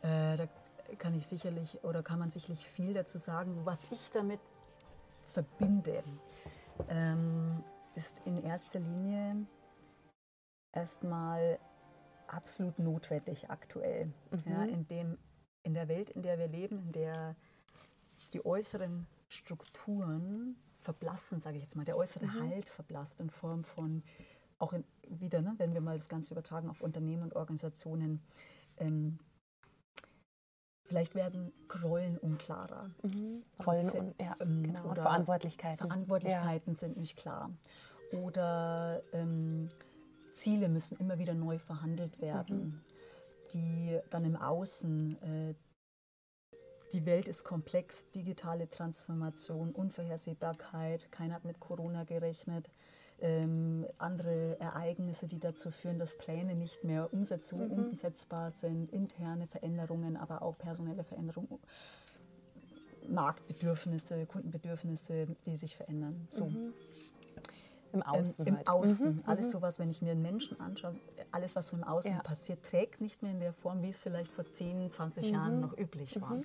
äh, 0.02 0.36
da 0.36 0.46
kann 0.98 1.14
ich 1.14 1.26
sicherlich 1.26 1.82
oder 1.84 2.02
kann 2.02 2.18
man 2.18 2.30
sicherlich 2.30 2.66
viel 2.66 2.94
dazu 2.94 3.18
sagen. 3.18 3.60
Was 3.64 3.90
ich 3.90 4.10
damit 4.12 4.40
verbinde, 5.24 6.02
ähm, 6.88 7.62
ist 7.94 8.20
in 8.24 8.36
erster 8.36 8.80
Linie 8.80 9.46
erstmal 10.72 11.58
absolut 12.26 12.78
notwendig 12.78 13.50
aktuell. 13.50 14.12
Ja, 14.46 14.64
in, 14.64 14.86
dem, 14.88 15.18
in 15.62 15.74
der 15.74 15.88
Welt, 15.88 16.10
in 16.10 16.22
der 16.22 16.38
wir 16.38 16.48
leben, 16.48 16.78
in 16.78 16.92
der 16.92 17.36
die 18.32 18.44
äußeren 18.44 19.06
Strukturen 19.28 20.56
verblassen, 20.78 21.40
sage 21.40 21.56
ich 21.56 21.62
jetzt 21.62 21.76
mal, 21.76 21.84
der 21.84 21.96
äußere 21.96 22.32
Halt 22.40 22.68
verblasst 22.68 23.20
in 23.20 23.30
Form 23.30 23.64
von, 23.64 24.02
auch 24.58 24.72
in, 24.72 24.84
wieder, 25.08 25.40
ne, 25.40 25.54
wenn 25.58 25.72
wir 25.74 25.80
mal 25.80 25.96
das 25.96 26.08
Ganze 26.08 26.34
übertragen 26.34 26.68
auf 26.68 26.80
Unternehmen 26.80 27.22
und 27.22 27.36
Organisationen, 27.36 28.22
ähm, 28.78 29.18
vielleicht 30.84 31.14
werden 31.14 31.52
Rollen 31.82 32.18
unklarer. 32.18 32.90
Rollen 33.02 33.42
Proze- 33.56 33.98
und 33.98 34.20
ja, 34.20 34.36
ähm, 34.40 34.62
genau, 34.62 34.90
oder 34.90 35.02
Verantwortlichkeiten. 35.02 35.86
Verantwortlichkeiten 35.86 36.74
sind 36.74 36.96
nicht 36.96 37.16
klar. 37.16 37.50
Oder 38.12 39.02
ähm, 39.12 39.68
Ziele 40.32 40.68
müssen 40.68 40.98
immer 40.98 41.18
wieder 41.18 41.34
neu 41.34 41.58
verhandelt 41.58 42.20
werden, 42.20 42.82
die 43.52 43.98
dann 44.10 44.24
im 44.24 44.36
Außen, 44.36 45.22
äh, 45.22 45.54
die 46.92 47.06
Welt 47.06 47.28
ist 47.28 47.44
komplex, 47.44 48.06
digitale 48.06 48.68
Transformation, 48.68 49.72
Unvorhersehbarkeit, 49.72 51.10
keiner 51.10 51.34
hat 51.34 51.44
mit 51.44 51.58
Corona 51.58 52.04
gerechnet, 52.04 52.68
ähm, 53.20 53.86
andere 53.98 54.58
Ereignisse, 54.60 55.26
die 55.26 55.38
dazu 55.38 55.70
führen, 55.70 55.98
dass 55.98 56.16
Pläne 56.18 56.54
nicht 56.54 56.84
mehr 56.84 57.12
umsetzung, 57.12 57.70
umsetzbar 57.70 58.50
sind, 58.50 58.92
interne 58.92 59.46
Veränderungen, 59.46 60.16
aber 60.16 60.42
auch 60.42 60.58
personelle 60.58 61.04
Veränderungen, 61.04 61.58
Marktbedürfnisse, 63.08 64.26
Kundenbedürfnisse, 64.26 65.26
die 65.46 65.56
sich 65.56 65.76
verändern. 65.76 66.26
So. 66.30 66.50
Im 67.92 68.02
Außen 68.02 68.46
Ähm, 68.46 68.52
Im 68.52 68.56
halt. 68.56 68.68
Außen. 68.68 69.22
Alles 69.24 69.50
sowas, 69.52 69.78
wenn 69.78 69.88
ich 69.88 70.02
mir 70.02 70.10
einen 70.12 70.22
Menschen 70.22 70.58
anschaue, 70.58 70.96
alles, 71.30 71.54
was 71.54 71.68
so 71.68 71.76
im 71.76 71.84
Außen 71.84 72.10
Ja. 72.10 72.22
passiert, 72.22 72.64
trägt 72.64 73.00
nicht 73.00 73.22
mehr 73.22 73.30
in 73.30 73.38
der 73.38 73.52
Form, 73.52 73.82
wie 73.82 73.90
es 73.90 74.00
vielleicht 74.00 74.32
vor 74.32 74.50
10, 74.50 74.90
20 74.90 75.30
Jahren 75.30 75.60
noch 75.60 75.78
üblich 75.78 76.20
war. 76.20 76.38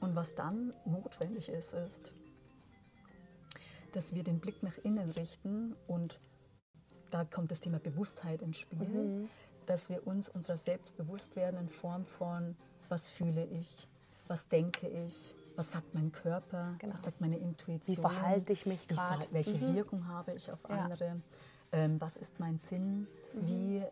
Und 0.00 0.16
was 0.16 0.34
dann 0.34 0.72
notwendig 0.86 1.48
ist, 1.50 1.74
ist, 1.74 2.12
dass 3.94 4.14
wir 4.14 4.22
den 4.24 4.40
Blick 4.40 4.62
nach 4.62 4.76
innen 4.78 5.08
richten 5.10 5.74
und 5.86 6.20
da 7.10 7.24
kommt 7.24 7.50
das 7.50 7.60
Thema 7.60 7.78
Bewusstheit 7.78 8.42
ins 8.42 8.58
Spiel, 8.58 9.28
dass 9.66 9.88
wir 9.88 10.06
uns 10.06 10.28
unserer 10.28 10.56
selbst 10.56 10.96
bewusst 10.96 11.36
werden 11.36 11.58
in 11.60 11.68
Form 11.68 12.04
von, 12.04 12.56
was 12.88 13.08
fühle 13.08 13.44
ich, 13.46 13.86
was 14.26 14.48
denke 14.48 14.88
ich, 14.88 15.34
was 15.56 15.70
sagt 15.70 15.94
mein 15.94 16.10
Körper, 16.10 16.74
Genau. 16.78 16.92
was 16.94 17.04
sagt 17.04 17.20
meine 17.20 17.38
Intuition. 17.38 17.96
Wie 17.96 18.00
verhalte 18.00 18.52
ich 18.52 18.66
mich 18.66 18.88
grad? 18.88 19.32
Welche 19.32 19.60
Wirkung 19.74 20.08
habe 20.08 20.32
ich 20.32 20.50
auf 20.50 20.58
Ja. 20.68 20.76
andere? 20.84 21.16
Ähm, 21.72 22.00
was 22.00 22.16
ist 22.16 22.40
mein 22.40 22.58
Sinn? 22.58 23.06
Wie, 23.32 23.82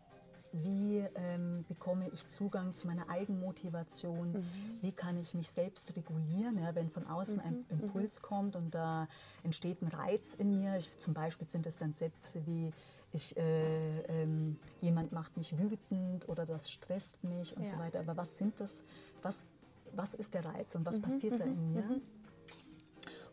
wie 0.52 0.98
ähm, 1.14 1.64
bekomme 1.68 2.08
ich 2.12 2.26
Zugang 2.26 2.74
zu 2.74 2.86
meiner 2.86 3.08
Eigenmotivation? 3.08 4.44
Wie 4.80 4.92
kann 4.92 5.16
ich 5.16 5.34
mich 5.34 5.50
selbst 5.50 5.94
regulieren, 5.96 6.58
ja, 6.58 6.74
wenn 6.74 6.90
von 6.90 7.06
außen 7.06 7.40
ein 7.40 7.64
Impuls 7.68 8.20
kommt 8.22 8.56
und 8.56 8.74
da 8.74 9.08
entsteht 9.42 9.82
ein 9.82 9.88
Reiz 9.88 10.34
in 10.34 10.54
mir? 10.54 10.76
Ich, 10.76 10.96
zum 10.98 11.14
Beispiel 11.14 11.46
sind 11.46 11.66
es 11.66 11.78
dann 11.78 11.92
Sätze 11.92 12.44
wie, 12.46 12.72
ich, 13.12 13.36
äh, 13.36 14.00
ähm, 14.08 14.58
jemand 14.80 15.12
macht 15.12 15.36
mich 15.36 15.56
wütend 15.58 16.28
oder 16.28 16.46
das 16.46 16.70
stresst 16.70 17.22
mich 17.24 17.56
und 17.56 17.66
so 17.66 17.76
Ja. 17.76 17.80
weiter. 17.80 18.00
Aber 18.00 18.16
was 18.16 18.38
sind 18.38 18.58
das? 18.60 18.84
Was, 19.22 19.46
was 19.92 20.14
ist 20.14 20.34
der 20.34 20.44
Reiz 20.44 20.74
und 20.74 20.84
was 20.86 21.00
passiert 21.00 21.40
da 21.40 21.44
in 21.44 21.72
mir? 21.72 22.00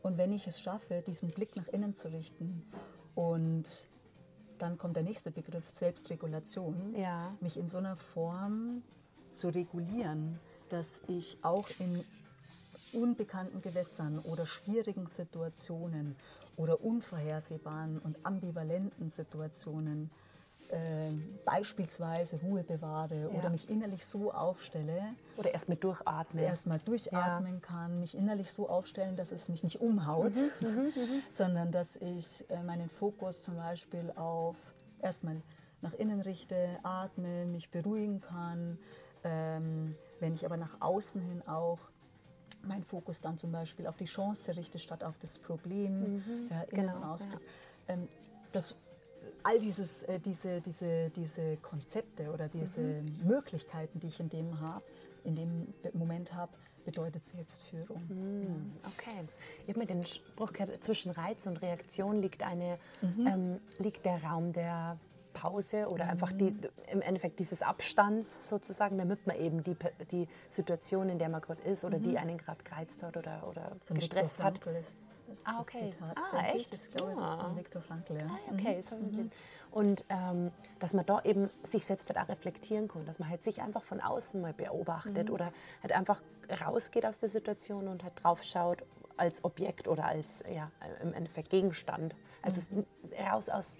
Und 0.02 0.18
wenn 0.18 0.32
ich 0.32 0.48
es 0.48 0.62
schaffe, 0.62 1.02
diesen 1.06 1.30
Blick 1.30 1.56
nach 1.56 1.68
innen 1.68 1.94
zu 1.94 2.12
richten 2.12 2.64
und 3.16 3.66
dann 4.62 4.78
kommt 4.78 4.96
der 4.96 5.04
nächste 5.04 5.32
Begriff, 5.32 5.70
Selbstregulation, 5.70 6.94
Ja. 6.96 7.34
mich 7.42 7.58
in 7.58 7.68
so 7.68 7.78
einer 7.80 7.96
Form 7.96 8.84
zu 9.32 9.50
regulieren, 9.50 10.40
dass 10.70 11.02
ich 11.08 11.38
auch 11.42 11.68
in 11.80 12.04
unbekannten 12.94 13.62
Gewässern 13.62 14.20
oder 14.20 14.46
schwierigen 14.46 15.08
Situationen 15.08 16.16
oder 16.58 16.84
unvorhersehbaren 16.84 18.00
und 18.00 18.18
ambivalenten 18.26 19.10
Situationen 19.10 20.10
äh, 20.70 21.12
beispielsweise 21.46 22.38
Ruhe 22.42 22.64
bewahre 22.64 23.22
Ja. 23.24 23.28
oder 23.38 23.50
mich 23.50 23.70
innerlich 23.70 24.06
so 24.06 24.32
aufstelle, 24.32 25.02
Oder 25.38 25.52
erst 25.54 25.70
mit 25.70 25.84
durchatmen. 25.84 26.44
erstmal 26.44 26.80
durchatmen 26.80 27.62
kann, 27.62 28.00
mich 28.00 28.16
innerlich 28.16 28.52
so 28.52 28.68
aufstellen, 28.70 29.16
dass 29.16 29.32
es 29.32 29.50
mich 29.50 29.64
nicht 29.64 29.82
umhaut, 29.82 30.34
sondern 31.32 31.72
dass 31.72 31.96
ich 31.98 32.46
äh, 32.50 32.62
meinen 32.64 32.90
Fokus 32.90 33.44
zum 33.44 33.56
Beispiel 33.58 34.12
auf 34.16 34.56
erstmal 35.02 35.42
nach 35.82 35.94
innen 35.94 36.22
richte, 36.22 36.78
atme, 36.84 37.46
mich 37.46 37.70
beruhigen 37.72 38.20
kann. 38.22 38.78
Ähm, 39.24 39.96
wenn 40.20 40.34
ich 40.34 40.46
aber 40.46 40.58
nach 40.58 40.78
außen 40.82 41.22
hin 41.22 41.42
auch 41.48 41.80
meinen 42.64 42.84
Fokus 42.84 43.22
dann 43.22 43.38
zum 43.38 43.52
Beispiel 43.54 43.88
auf 43.88 43.96
die 43.96 44.06
Chance 44.06 44.56
richte 44.58 44.80
statt 44.80 45.04
auf 45.04 45.18
das 45.18 45.40
Problem, 45.40 46.22
ja, 46.50 46.62
innen 46.64 46.88
genau, 46.92 47.14
Ausblick. 47.14 47.40
Ähm, 47.88 48.08
das, 48.52 48.76
all 49.44 49.60
dieses, 49.60 50.04
äh, 50.04 50.20
diese, 50.20 50.62
diese, 50.62 51.10
diese 51.12 51.58
Konzepte 51.58 52.32
oder 52.32 52.48
diese 52.48 52.82
Mhm. 52.82 53.28
Möglichkeiten, 53.28 54.00
die 54.00 54.08
ich 54.08 54.20
in 54.20 54.30
dem, 54.30 54.60
hab, 54.62 54.84
in 55.24 55.36
dem 55.36 55.74
Moment 55.94 56.34
habe, 56.34 56.52
bedeutet 56.86 57.24
Selbstführung. 57.26 58.02
Mhm. 58.10 58.72
Okay. 58.86 59.28
Ich 59.64 59.70
habe 59.70 59.80
mir 59.80 59.86
den 59.86 60.06
Spruch 60.06 60.52
gehört, 60.54 60.84
zwischen 60.84 61.12
Reiz 61.12 61.46
und 61.46 61.62
Reaktion 61.62 62.22
liegt, 62.22 62.42
eine, 62.44 62.78
Mhm. 63.02 63.28
ähm, 63.28 63.60
liegt 63.80 64.06
der 64.06 64.24
Raum 64.24 64.54
der 64.54 64.98
Pause 65.34 65.88
oder 65.90 66.08
einfach 66.10 66.32
die, 66.32 66.56
im 66.92 67.02
Endeffekt 67.02 67.40
dieses 67.40 67.62
Abstands 67.62 68.50
sozusagen, 68.50 68.98
damit 68.98 69.26
man 69.28 69.38
eben 69.38 69.64
die, 69.64 69.76
die 70.12 70.28
Situation, 70.50 71.10
in 71.10 71.20
der 71.20 71.30
man 71.30 71.42
gerade 71.42 71.62
ist 71.64 71.84
oder 71.86 72.00
die 72.00 72.18
einen 72.18 72.38
gerade 72.38 72.64
gereizt 72.64 73.04
hat 73.04 73.16
oder, 73.18 73.48
oder 73.48 73.62
Mhm. 73.76 73.80
Von 73.86 73.96
gestresst 73.98 74.44
hat. 74.44 74.60
Frankl 74.60 74.80
ist, 74.80 74.90
ist 75.32 75.46
Ah, 75.48 75.58
das 75.58 75.68
okay. 75.68 75.90
Zitat. 75.92 76.18
Ah, 76.18 76.42
echt? 76.54 76.74
Ich, 76.74 76.84
ich 76.86 76.92
glaube, 76.92 77.12
es 77.12 77.18
ist 77.20 77.24
Ah. 77.26 77.44
von 77.44 77.58
Viktor 77.58 77.82
Frankl. 77.82 78.14
Ja. 78.18 78.22
Ah, 78.28 78.52
okay, 78.54 78.76
das 78.78 78.86
ich 78.86 78.90
gelesen. 79.00 79.32
Und 79.72 80.06
ähm, 80.10 80.52
dass 80.80 80.94
man 80.94 81.06
da 81.06 81.22
eben 81.24 81.50
sich 81.64 81.86
selbst 81.86 82.10
halt 82.10 82.18
auch 82.20 82.30
reflektieren 82.30 82.88
kann, 82.88 83.06
dass 83.06 83.20
man 83.20 83.30
halt 83.30 83.44
sich 83.44 83.62
einfach 83.62 83.84
von 83.84 84.02
außen 84.02 84.42
mal 84.42 84.54
beobachtet 84.54 85.30
oder 85.30 85.52
halt 85.84 85.92
einfach 85.94 86.22
rausgeht 86.66 87.06
aus 87.06 87.20
der 87.20 87.30
Situation 87.30 87.88
und 87.88 88.04
halt 88.04 88.14
drauf 88.24 88.44
schaut 88.44 88.84
als 89.18 89.44
Objekt 89.44 89.88
oder 89.88 90.06
als 90.06 90.44
ja, 90.52 90.72
im 91.02 91.14
Endeffekt 91.14 91.50
Gegenstand. 91.50 92.16
Also 92.42 92.62
raus 93.30 93.50
aus 93.50 93.76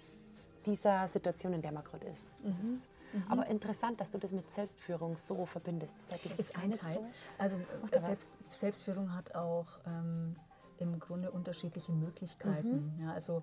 dieser 0.66 1.06
Situation, 1.08 1.52
in 1.54 1.62
der 1.62 1.72
man 1.72 1.84
gerade 1.84 2.06
ist. 2.08 2.30
Das 2.44 2.60
ist 2.60 2.88
aber 3.28 3.46
interessant, 3.48 4.00
dass 4.00 4.10
du 4.10 4.18
das 4.18 4.30
mit 4.32 4.50
Selbstführung 4.50 5.16
so 5.16 5.44
verbindest. 5.46 5.96
Das 6.10 6.20
ist 6.38 6.56
ein 6.56 6.70
Teil. 6.72 6.94
so- 6.94 7.04
Also 7.38 7.56
was? 7.90 8.04
Selbst, 8.04 8.32
Selbstführung 8.50 9.14
hat 9.14 9.34
auch 9.34 9.66
ähm, 9.86 10.36
im 10.78 10.98
Grunde 11.00 11.30
unterschiedliche 11.30 11.92
Möglichkeiten. 11.92 12.94
Mhm. 12.96 13.04
Ja, 13.04 13.12
also 13.12 13.42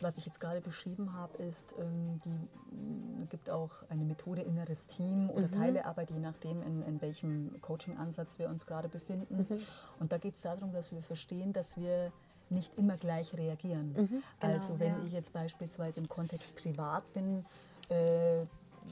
was 0.00 0.16
ich 0.16 0.26
jetzt 0.26 0.38
gerade 0.40 0.60
beschrieben 0.60 1.12
habe, 1.14 1.38
ist, 1.42 1.74
ähm, 1.78 2.20
die 2.24 2.30
m, 2.70 3.26
gibt 3.30 3.50
auch 3.50 3.70
eine 3.88 4.04
Methode 4.04 4.42
inneres 4.42 4.86
Team 4.86 5.28
oder 5.30 5.48
Mhm. 5.48 5.52
Teilearbeit, 5.52 6.10
je 6.10 6.20
nachdem, 6.20 6.62
in, 6.62 6.82
in 6.82 7.00
welchem 7.00 7.60
Coaching-Ansatz 7.62 8.38
wir 8.38 8.48
uns 8.48 8.64
gerade 8.66 8.88
befinden. 8.88 9.46
Mhm. 9.48 9.62
Und 9.98 10.12
da 10.12 10.18
geht 10.18 10.36
es 10.36 10.42
darum, 10.42 10.70
dass 10.72 10.92
wir 10.92 11.02
verstehen, 11.02 11.52
dass 11.52 11.78
wir 11.78 12.12
nicht 12.50 12.76
immer 12.78 12.96
gleich 12.96 13.32
reagieren. 13.36 13.94
genau, 13.94 14.22
also 14.40 14.78
wenn 14.78 14.92
ja. 14.98 15.04
ich 15.06 15.12
jetzt 15.12 15.32
beispielsweise 15.32 16.00
im 16.00 16.08
Kontext 16.08 16.56
privat 16.56 17.10
bin, 17.12 17.44
äh, 17.90 18.44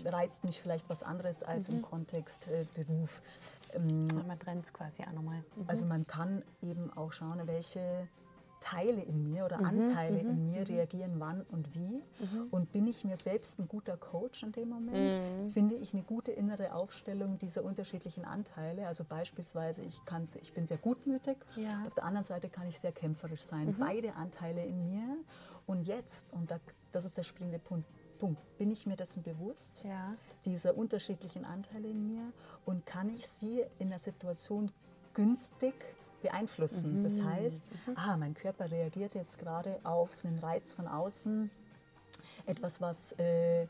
reizt 0.05 0.45
mich 0.45 0.61
vielleicht 0.61 0.88
was 0.88 1.03
anderes 1.03 1.42
als 1.42 1.69
Mhm. 1.69 1.77
im 1.77 1.83
Kontext 1.83 2.49
äh, 2.49 2.64
Beruf. 2.75 3.23
Ähm, 3.73 4.07
Man 4.27 4.38
trennt 4.38 4.64
es 4.66 4.73
quasi 4.73 5.03
auch 5.03 5.12
nochmal. 5.12 5.42
also 5.66 5.87
man 5.87 6.07
kann 6.07 6.42
eben 6.62 6.92
auch 6.97 7.12
schauen, 7.12 7.40
welche 7.47 8.09
Teile 8.66 9.02
in 9.02 9.22
mir 9.22 9.37
Mhm, 9.40 9.44
oder 9.44 9.59
Anteile 9.61 10.18
in 10.20 10.46
mir 10.50 10.68
reagieren 10.68 11.14
wann 11.18 11.42
und 11.50 11.72
wie. 11.74 12.02
Und 12.50 12.72
bin 12.72 12.87
ich 12.87 13.05
mir 13.05 13.16
selbst 13.16 13.59
ein 13.61 13.68
guter 13.68 13.96
Coach 13.96 14.42
in 14.42 14.50
dem 14.52 14.70
Moment? 14.70 15.44
Mhm. 15.46 15.50
Finde 15.52 15.74
ich 15.76 15.92
eine 15.94 16.02
gute 16.02 16.33
innere 16.33 16.74
Aufstellung 16.74 17.38
dieser 17.38 17.62
unterschiedlichen 17.64 18.24
Anteile? 18.24 18.87
Also 18.88 19.05
beispielsweise, 19.05 19.83
ich, 19.83 20.05
kann, 20.05 20.26
ich 20.40 20.52
bin 20.52 20.66
sehr 20.66 20.79
gutmütig, 20.79 21.37
Ja. 21.57 21.85
auf 21.87 21.94
der 21.94 22.05
anderen 22.05 22.24
Seite 22.24 22.48
kann 22.48 22.66
ich 22.66 22.81
sehr 22.81 22.92
kämpferisch 22.92 23.42
sein. 23.42 23.76
Beide 23.79 24.14
Anteile 24.14 24.64
in 24.64 24.85
mir. 24.90 25.16
Und 25.66 25.83
jetzt, 25.87 26.33
und 26.33 26.50
da, 26.50 26.59
das 26.92 27.05
ist 27.05 27.16
der 27.16 27.22
springende 27.24 27.59
Punkt, 27.61 27.87
Punkt, 28.18 28.40
bin 28.59 28.70
ich 28.70 28.87
mir 28.87 28.96
dessen 28.96 29.22
bewusst? 29.22 29.85
Ja. 29.85 30.14
dieser 30.44 30.76
unterschiedlichen 30.76 31.44
Anteile 31.44 31.88
in 31.88 32.07
mir 32.07 32.33
und 32.64 32.87
kann 32.87 33.11
ich 33.11 33.29
sie 33.29 33.62
in 33.79 33.90
der 33.90 33.98
Situation 33.98 34.70
günstig 35.12 35.74
beeinflussen. 36.22 37.05
Das 37.05 37.22
heißt, 37.22 37.62
ah, 37.94 38.16
mein 38.16 38.35
Körper 38.35 38.70
reagiert 38.70 39.14
jetzt 39.14 39.38
gerade 39.38 39.79
auf 39.85 40.11
einen 40.24 40.38
Reiz 40.38 40.72
von 40.72 40.87
außen, 40.87 41.50
etwas, 42.46 42.81
was 42.81 43.12
äh, 43.12 43.66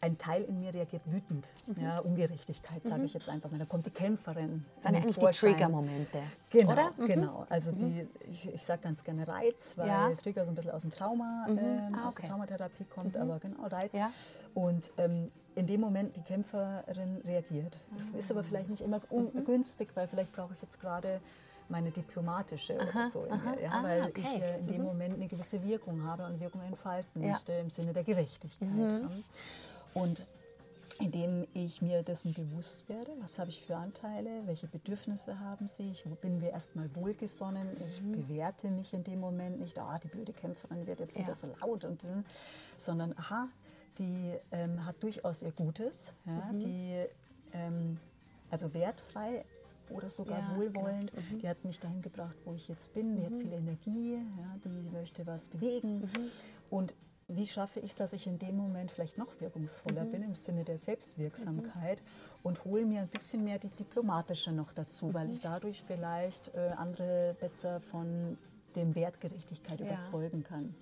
ein 0.00 0.18
Teil 0.18 0.42
in 0.44 0.60
mir 0.60 0.74
reagiert 0.74 1.00
wütend, 1.10 1.50
ja, 1.80 1.98
Ungerechtigkeit, 2.00 2.82
sage 2.84 3.04
ich 3.04 3.14
jetzt 3.14 3.28
einfach 3.30 3.50
mal. 3.50 3.58
Da 3.58 3.64
kommt 3.64 3.86
die 3.86 3.90
Kämpferin. 3.90 4.64
Das 4.74 4.82
sind 4.84 4.96
eigentlich 4.96 5.14
die 5.14 5.20
Vorschein. 5.20 5.52
Trigger-Momente. 5.52 6.18
Genau, 6.50 6.72
Oder? 6.72 6.90
Mhm. 6.98 7.06
genau. 7.06 7.46
Also 7.48 7.72
die, 7.72 8.06
ich, 8.30 8.52
ich 8.52 8.62
sage 8.62 8.82
ganz 8.82 9.02
gerne 9.02 9.26
Reiz, 9.26 9.72
weil 9.76 9.88
Ja. 9.88 10.10
Trigger 10.14 10.44
so 10.44 10.52
ein 10.52 10.56
bisschen 10.56 10.72
aus 10.72 10.82
dem 10.82 10.90
Trauma, 10.90 11.46
ähm, 11.48 11.94
Ah, 11.94 12.08
aus 12.08 12.16
der. 12.16 12.28
Traumatherapie 12.28 12.84
kommt, 12.84 13.16
aber 13.16 13.38
genau 13.38 13.66
Reiz. 13.66 13.92
Ja. 13.94 14.10
Und 14.52 14.92
ähm, 14.98 15.30
in 15.54 15.66
dem 15.66 15.80
Moment 15.80 16.14
die 16.16 16.22
Kämpferin 16.22 17.22
reagiert. 17.24 17.78
Das 17.96 18.10
ist 18.10 18.30
aber 18.30 18.44
vielleicht 18.44 18.68
nicht 18.68 18.82
immer 18.82 19.00
ungünstig, 19.08 19.88
weil 19.94 20.06
vielleicht 20.06 20.32
brauche 20.32 20.52
ich 20.52 20.60
jetzt 20.60 20.80
gerade 20.80 21.20
meine 21.68 21.90
diplomatische 21.90 22.74
oder 22.74 23.10
so, 23.10 23.22
mir, 23.22 23.62
ja, 23.62 23.70
Ah, 23.72 23.82
weil 23.82 24.02
okay. 24.02 24.20
ich 24.22 24.42
äh, 24.42 24.58
in 24.58 24.66
dem 24.66 24.82
Moment 24.82 25.14
eine 25.14 25.26
gewisse 25.28 25.62
Wirkung 25.64 26.02
habe 26.04 26.24
und 26.26 26.40
Wirkung 26.40 26.62
entfalten 26.62 27.22
Ja. 27.22 27.30
möchte 27.32 27.52
im 27.54 27.70
Sinne 27.70 27.92
der 27.92 28.04
Gerechtigkeit. 28.04 28.68
ja. 28.76 29.10
Und 29.94 30.26
indem 31.00 31.44
ich 31.54 31.82
mir 31.82 32.02
dessen 32.04 32.32
bewusst 32.34 32.88
werde, 32.88 33.10
was 33.20 33.38
habe 33.38 33.50
ich 33.50 33.60
für 33.64 33.76
Anteile, 33.76 34.46
welche 34.46 34.68
Bedürfnisse 34.68 35.40
haben 35.40 35.66
sie, 35.66 35.90
ich 35.90 36.04
bin 36.20 36.38
mir 36.38 36.50
erstmal 36.50 36.88
wohlgesonnen, 36.94 37.68
ich 37.76 38.00
bewerte 38.02 38.68
mich 38.68 38.92
in 38.94 39.02
dem 39.02 39.18
Moment 39.20 39.58
nicht, 39.58 39.76
ah, 39.78 39.98
die 40.02 40.06
blöde 40.08 40.32
Kämpferin 40.32 40.86
wird 40.86 41.00
jetzt 41.00 41.16
Ja. 41.16 41.22
wieder 41.24 41.34
so 41.34 41.48
laut, 41.60 41.84
und, 41.84 42.04
sondern 42.78 43.12
aha, 43.18 43.48
die 43.98 44.34
ähm, 44.52 44.84
hat 44.84 44.96
durchaus 45.02 45.42
ihr 45.42 45.52
Gutes, 45.52 46.12
ja, 46.26 46.50
die 46.52 47.04
ähm, 47.52 47.98
also 48.54 48.72
wertfrei 48.72 49.44
oder 49.90 50.08
sogar 50.08 50.38
Ja, 50.38 50.56
wohlwollend, 50.56 51.12
die 51.42 51.48
hat 51.48 51.64
mich 51.64 51.80
dahin 51.80 52.00
gebracht, 52.02 52.36
wo 52.44 52.54
ich 52.54 52.68
jetzt 52.68 52.92
bin, 52.94 53.16
die 53.16 53.24
hat 53.26 53.34
viel 53.36 53.52
Energie, 53.52 54.14
ja, 54.38 54.56
die 54.64 54.90
möchte 54.92 55.26
was 55.26 55.48
bewegen. 55.48 56.08
Und 56.70 56.94
wie 57.26 57.46
schaffe 57.46 57.80
ich 57.80 57.90
es, 57.92 57.96
dass 57.96 58.12
ich 58.12 58.26
in 58.26 58.38
dem 58.38 58.56
Moment 58.56 58.90
vielleicht 58.90 59.18
noch 59.18 59.40
wirkungsvoller 59.40 60.04
bin 60.04 60.22
im 60.22 60.34
Sinne 60.34 60.62
der 60.64 60.78
Selbstwirksamkeit 60.78 62.02
und 62.42 62.64
hole 62.64 62.84
mir 62.84 63.00
ein 63.00 63.08
bisschen 63.08 63.42
mehr 63.44 63.58
die 63.58 63.70
diplomatische 63.70 64.52
noch 64.52 64.72
dazu, 64.72 65.12
weil 65.14 65.30
ich 65.30 65.40
dadurch 65.40 65.82
vielleicht 65.82 66.54
äh, 66.54 66.68
andere 66.76 67.34
besser 67.40 67.80
von 67.80 68.36
dem 68.76 68.94
Wert 68.94 69.20
Gerechtigkeit 69.20 69.80
Ja. 69.80 69.86
überzeugen 69.86 70.44
kann. 70.44 70.74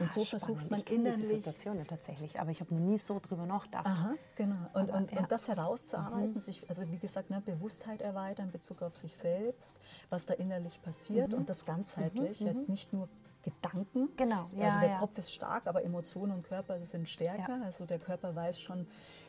Und 0.00 0.12
so 0.12 0.20
Ah, 0.20 0.24
versucht 0.24 0.70
man 0.70 0.80
ich 0.80 0.92
innerlich 0.92 1.26
Situationen 1.28 1.86
tatsächlich, 1.86 2.38
aber 2.38 2.50
ich 2.50 2.60
habe 2.60 2.74
noch 2.74 2.80
nie 2.80 2.98
so 2.98 3.18
drüber 3.20 3.46
nachgedacht. 3.46 3.86
Aha, 3.86 4.14
genau. 4.36 4.54
Und, 4.74 4.90
Aber, 4.90 4.98
und, 4.98 5.10
ja. 5.10 5.16
Mhm. 5.18 5.22
und 5.24 5.32
das 5.32 5.48
herauszuarbeiten, 5.48 6.40
sich, 6.40 6.68
also 6.68 6.82
wie 6.90 6.98
gesagt, 6.98 7.30
ne, 7.30 7.40
Bewusstheit 7.40 8.00
erweitern 8.02 8.46
in 8.46 8.52
Bezug 8.52 8.82
auf 8.82 8.94
sich 8.96 9.16
selbst, 9.16 9.78
was 10.10 10.26
da 10.26 10.34
innerlich 10.34 10.80
passiert 10.82 11.32
Mhm. 11.32 11.38
und 11.38 11.48
das 11.48 11.64
ganzheitlich, 11.64 12.40
jetzt 12.40 12.68
nicht 12.68 12.92
nur 12.92 13.08
Gedanken. 13.42 14.08
Genau, 14.16 14.50
ja, 14.56 14.66
also 14.66 14.80
der 14.80 14.88
ja. 14.90 14.98
Kopf 14.98 15.16
ist 15.18 15.32
stark, 15.32 15.66
aber 15.66 15.84
Emotionen 15.84 16.32
und 16.32 16.42
Körper 16.42 16.84
sind 16.84 17.08
stärker. 17.08 17.56
Ja. 17.58 17.64
Also 17.64 17.86
der 17.86 17.98
Körper 17.98 18.34
weiß 18.34 18.60
schon 18.60 18.86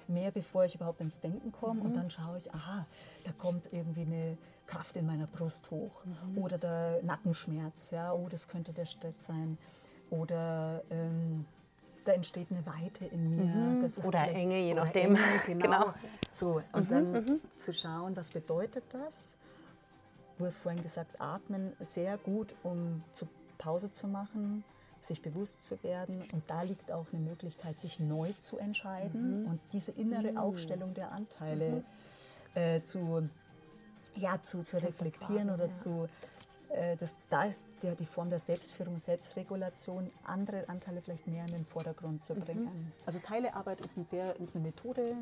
mehr, 0.08 0.32
bevor 0.32 0.65
ich 0.65 0.75
überhaupt 0.75 0.99
ins 1.01 1.19
Denken 1.19 1.51
komme. 1.51 1.79
Mhm. 1.79 1.86
Und 1.86 1.95
dann 1.95 2.10
schaue 2.10 2.38
ich, 2.38 2.51
aha, 2.53 2.86
da 3.25 3.32
kommt 3.34 3.71
irgendwie 3.71 4.01
eine 4.01 4.38
Kraft 4.65 4.95
in 4.97 5.05
meiner 5.05 5.27
Brust 5.27 5.69
hoch. 5.71 6.03
Mhm. 6.05 6.38
Oder 6.39 6.58
der 6.58 7.01
Nackenschmerz, 7.03 7.91
ja, 7.91 8.12
oh, 8.12 8.27
das 8.29 8.47
könnte 8.47 8.73
der 8.73 8.86
Stress 8.86 9.23
sein. 9.25 9.58
Oder 10.10 10.84
ähm, 10.89 11.45
da 12.06 12.13
entsteht 12.13 12.48
eine 12.52 12.65
Weite 12.65 13.06
in 13.06 13.30
mir. 13.30 13.43
Mhm. 13.43 13.91
Oder 14.04 14.28
Enge, 14.30 14.60
je 14.60 14.74
oder 14.74 14.86
nachdem. 14.86 15.15
Enge, 15.15 15.26
genau. 15.45 15.62
Genau. 15.62 15.93
So, 16.34 16.62
und 16.72 16.89
dann 16.89 17.26
zu 17.56 17.74
schauen, 17.74 18.15
was 18.15 18.30
bedeutet 18.30 18.84
das? 18.91 19.36
Du 20.38 20.45
hast 20.45 20.60
vorhin 20.60 20.82
gesagt, 20.82 21.19
atmen 21.19 21.74
sehr 21.82 22.17
gut, 22.17 22.56
um 22.63 23.04
zu 23.12 23.28
Pause 23.58 23.91
zu 23.91 24.08
machen, 24.08 24.63
sich 25.02 25.22
bewusst 25.22 25.63
zu 25.63 25.82
werden. 25.84 26.24
Und 26.32 26.43
da 26.48 26.62
liegt 26.62 26.91
auch 26.91 27.06
eine 27.12 27.22
Möglichkeit, 27.22 27.80
sich 27.82 28.00
neu 28.00 28.32
zu 28.39 28.58
entscheiden 28.58 29.45
und 29.45 29.60
diese 29.74 29.91
innere 29.91 30.39
Aufstellung 30.39 30.93
der 30.93 31.12
Anteile 31.12 31.84
äh, 32.56 32.82
zu, 32.82 33.30
ja, 34.15 34.41
zu, 34.41 34.63
zu 34.63 34.82
reflektieren 34.82 35.50
oder 35.50 35.67
ja. 35.67 35.74
zu. 35.74 36.08
Äh, 36.69 36.95
das, 36.97 37.15
da 37.29 37.43
ist 37.43 37.65
der, 37.82 37.95
die 37.95 38.05
Form 38.05 38.29
der 38.29 38.39
Selbstführung 38.39 38.95
und 38.95 39.03
Selbstregulation, 39.03 40.10
andere 40.23 40.67
Anteile 40.69 41.01
vielleicht 41.01 41.27
mehr 41.27 41.45
in 41.45 41.53
den 41.53 41.65
Vordergrund 41.65 42.21
zu 42.21 42.36
bringen. 42.36 42.91
Also 43.05 43.19
Teilearbeit 43.19 43.84
ist, 43.86 43.97
ein 43.97 44.05
sehr, 44.05 44.39
ist 44.39 44.55
eine 44.55 44.65
Methode, 44.65 45.15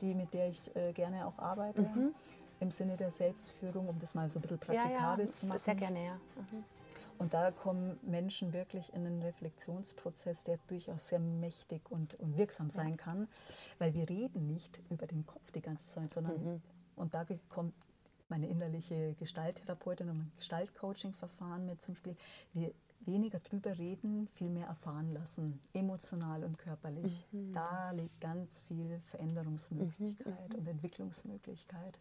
die, 0.00 0.14
mit 0.14 0.32
der 0.34 0.48
ich 0.48 0.74
äh, 0.76 0.92
gerne 0.92 1.26
auch 1.26 1.38
arbeite. 1.38 1.82
im 2.60 2.70
Sinne 2.70 2.96
der 2.96 3.10
Selbstführung, 3.10 3.88
um 3.88 3.98
das 3.98 4.14
mal 4.14 4.30
so 4.30 4.38
ein 4.38 4.42
bisschen 4.42 4.58
praktikabel 4.58 5.24
ja, 5.24 5.30
ja, 5.30 5.30
zu 5.30 5.46
machen. 5.46 5.58
Sehr 5.58 5.74
gerne, 5.74 6.04
ja. 6.04 6.14
Mhm. 6.14 6.64
Und 7.18 7.34
da 7.34 7.50
kommen 7.50 7.98
Menschen 8.02 8.52
wirklich 8.52 8.92
in 8.94 9.06
einen 9.06 9.22
Reflexionsprozess, 9.22 10.44
der 10.44 10.58
durchaus 10.68 11.08
sehr 11.08 11.18
mächtig 11.18 11.82
und, 11.90 12.14
und 12.20 12.36
wirksam 12.36 12.70
sein 12.70 12.96
kann, 12.96 13.28
weil 13.78 13.94
wir 13.94 14.08
reden 14.08 14.46
nicht 14.46 14.80
über 14.90 15.06
den 15.06 15.26
Kopf 15.26 15.50
die 15.50 15.60
ganze 15.60 15.84
Zeit, 15.86 16.10
sondern, 16.10 16.42
mhm. 16.42 16.62
und 16.96 17.14
da 17.14 17.24
kommt 17.48 17.74
meine 18.32 18.48
innerliche 18.48 19.14
Gestalttherapeutin 19.18 20.08
und 20.08 20.16
mein 20.16 20.32
Gestaltcoaching-Verfahren 20.36 21.66
mit 21.66 21.82
zum 21.82 21.94
Spiel. 21.94 22.16
Wir 22.54 22.72
weniger 23.00 23.40
drüber 23.40 23.76
reden, 23.76 24.26
viel 24.28 24.48
mehr 24.48 24.68
erfahren 24.68 25.12
lassen, 25.12 25.60
emotional 25.74 26.42
und 26.42 26.56
körperlich. 26.56 27.26
Mhm. 27.30 27.52
Da 27.52 27.90
liegt 27.90 28.18
ganz 28.22 28.60
viel 28.60 29.00
Veränderungsmöglichkeit 29.10 30.48
mhm. 30.48 30.58
und 30.58 30.66
Entwicklungsmöglichkeit. 30.66 32.00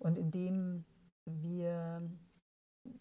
Und 0.00 0.18
indem 0.18 0.84
wir 1.24 2.02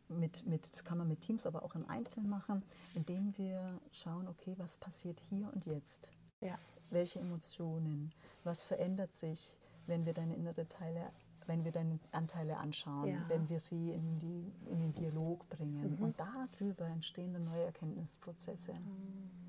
mit, 0.07 0.45
mit, 0.45 0.71
das 0.71 0.85
kann 0.85 0.97
man 0.97 1.09
mit 1.09 1.19
Teams, 1.19 1.45
aber 1.45 1.63
auch 1.63 1.75
im 1.75 1.89
Einzelnen 1.89 2.29
machen, 2.29 2.63
indem 2.95 3.37
wir 3.37 3.81
schauen, 3.91 4.29
okay, 4.29 4.55
was 4.57 4.77
passiert 4.77 5.19
hier 5.19 5.51
und 5.51 5.65
jetzt? 5.65 6.13
Ja. 6.39 6.57
Welche 6.91 7.19
Emotionen? 7.19 8.13
Was 8.45 8.63
verändert 8.63 9.13
sich, 9.13 9.57
wenn 9.85 10.05
wir 10.05 10.13
deine 10.13 10.35
innere 10.37 10.65
Teile, 10.69 11.11
wenn 11.47 11.63
wir 11.63 11.71
deine 11.71 11.99
Anteile 12.11 12.57
anschauen, 12.57 13.07
ja. 13.07 13.25
wenn 13.27 13.49
wir 13.49 13.59
sie 13.59 13.91
in, 13.91 14.19
die, 14.19 14.51
in 14.69 14.79
den 14.79 14.93
Dialog 14.93 15.47
bringen? 15.49 15.97
Mhm. 15.97 16.03
Und 16.03 16.19
darüber 16.19 16.85
entstehen 16.85 17.33
dann 17.33 17.45
neue 17.45 17.65
Erkenntnisprozesse. 17.65 18.73
Mhm. 18.73 19.43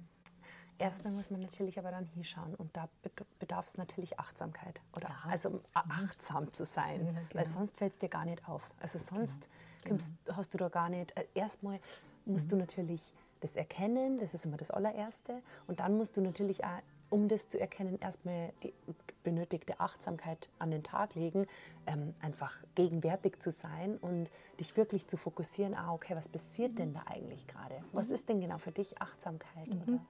Erstmal 0.78 1.12
muss 1.12 1.30
man 1.30 1.40
natürlich 1.40 1.78
aber 1.78 1.92
dann 1.92 2.04
hinschauen 2.04 2.54
und 2.56 2.76
da 2.76 2.88
bedarf 3.38 3.66
es 3.66 3.78
natürlich 3.78 4.18
Achtsamkeit 4.18 4.80
oder 4.96 5.08
ja. 5.08 5.30
also 5.30 5.60
achtsam 5.72 6.52
zu 6.52 6.64
sein, 6.64 7.06
ja, 7.06 7.12
genau. 7.12 7.26
weil 7.32 7.48
sonst 7.48 7.76
fällt 7.76 7.92
es 7.92 7.98
dir 8.00 8.08
gar 8.08 8.24
nicht 8.24 8.48
auf. 8.48 8.68
Also 8.80 8.98
sonst 8.98 9.48
genau. 9.78 9.90
kommst, 9.90 10.14
hast 10.32 10.52
du 10.52 10.58
da 10.58 10.68
gar 10.68 10.88
nicht. 10.88 11.16
Äh, 11.16 11.26
erstmal 11.34 11.78
musst 12.24 12.46
mhm. 12.46 12.50
du 12.50 12.56
natürlich 12.56 13.12
das 13.38 13.54
erkennen, 13.54 14.18
das 14.18 14.34
ist 14.34 14.46
immer 14.46 14.56
das 14.56 14.70
allererste 14.70 15.42
und 15.68 15.78
dann 15.78 15.96
musst 15.96 16.16
du 16.16 16.20
natürlich 16.22 16.64
auch, 16.64 16.80
um 17.14 17.28
das 17.28 17.46
zu 17.46 17.60
erkennen, 17.60 17.96
erstmal 18.00 18.52
die 18.64 18.74
benötigte 19.22 19.78
Achtsamkeit 19.78 20.48
an 20.58 20.72
den 20.72 20.82
Tag 20.82 21.14
legen, 21.14 21.46
ähm, 21.86 22.12
einfach 22.20 22.56
gegenwärtig 22.74 23.38
zu 23.38 23.52
sein 23.52 23.98
und 23.98 24.32
dich 24.58 24.76
wirklich 24.76 25.06
zu 25.06 25.16
fokussieren, 25.16 25.74
ah 25.74 25.92
okay, 25.92 26.16
was 26.16 26.28
passiert 26.28 26.76
denn 26.76 26.92
da 26.92 27.04
eigentlich 27.06 27.46
gerade? 27.46 27.76
Was 27.92 28.08
mhm. 28.08 28.14
ist 28.14 28.28
denn 28.28 28.40
genau 28.40 28.58
für 28.58 28.72
dich 28.72 29.00
Achtsamkeit? 29.00 29.68
Mhm. 29.68 29.82
Oder? 29.94 30.00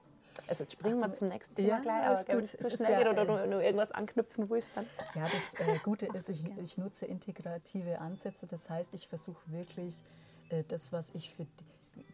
Also 0.47 0.63
jetzt 0.63 0.73
springen 0.73 0.99
wir 0.99 1.13
zum 1.13 1.27
nächsten 1.27 1.53
Thema 1.53 1.67
ja, 1.67 1.79
gleich, 1.79 2.03
aber 2.07 2.27
wenn 2.27 2.39
es 2.39 2.57
zu 2.57 2.71
schnell 2.71 2.91
ja, 2.91 2.97
geht 2.97 3.07
oder 3.07 3.43
äh, 3.43 3.47
nur, 3.47 3.61
irgendwas 3.61 3.91
anknüpfen 3.91 4.49
willst, 4.49 4.75
dann. 4.75 4.87
Ja, 5.13 5.25
das 5.25 5.53
äh, 5.67 5.77
Gute 5.83 6.07
ist, 6.07 6.29
ich, 6.29 6.47
ich, 6.57 6.79
nutze 6.79 7.05
integrative 7.05 8.01
Ansätze. 8.01 8.47
Das 8.47 8.67
heißt, 8.67 8.95
ich 8.95 9.07
versuche 9.07 9.39
wirklich 9.51 10.03
äh, 10.49 10.63
das, 10.67 10.91
was 10.91 11.11
ich 11.11 11.31
für 11.31 11.45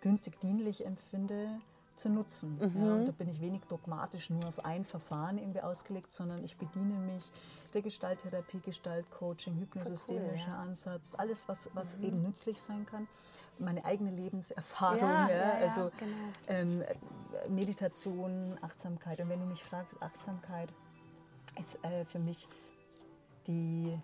günstig 0.02 0.38
dienlich 0.42 0.86
empfinde, 0.86 1.62
zu 2.02 2.10
nutzen. 2.10 2.58
Mhm. 2.60 2.86
Ja, 2.86 3.06
da 3.06 3.12
bin 3.12 3.30
ich 3.30 3.40
wenig 3.40 3.62
dogmatisch 3.68 4.30
nur 4.30 4.46
auf 4.48 4.66
ein 4.66 4.84
Verfahren 4.84 5.38
irgendwie 5.38 5.62
ausgelegt, 5.62 6.14
sondern 6.14 6.44
ich 6.44 6.58
bediene 6.58 6.96
mich 6.96 7.32
der 7.74 7.82
Gestalttherapie, 7.82 8.60
Gestaltcoaching, 8.60 9.56
hypnosystemischer 9.58 10.48
cool, 10.48 10.54
ja. 10.54 10.62
Ansatz, 10.62 11.16
alles, 11.16 11.48
was, 11.48 11.70
was 11.74 11.98
mhm. 11.98 12.04
eben 12.04 12.22
nützlich 12.24 12.60
sein 12.62 12.86
kann. 12.86 13.08
Meine 13.60 13.86
eigene 13.86 14.12
Lebenserfahrung, 14.12 15.00
ja, 15.02 15.30
ja 15.30 15.52
also 15.54 15.92
genau. 15.98 16.18
ähm, 16.48 16.84
Meditation, 17.48 18.58
Achtsamkeit. 18.62 19.20
Und 19.22 19.30
wenn 19.30 19.40
du 19.40 19.46
mich 19.46 19.64
fragst, 19.64 19.96
Achtsamkeit 20.02 20.74
ist 21.60 21.84
äh, 21.86 22.06
für 22.06 22.20
mich 22.20 22.48
die 23.48 23.98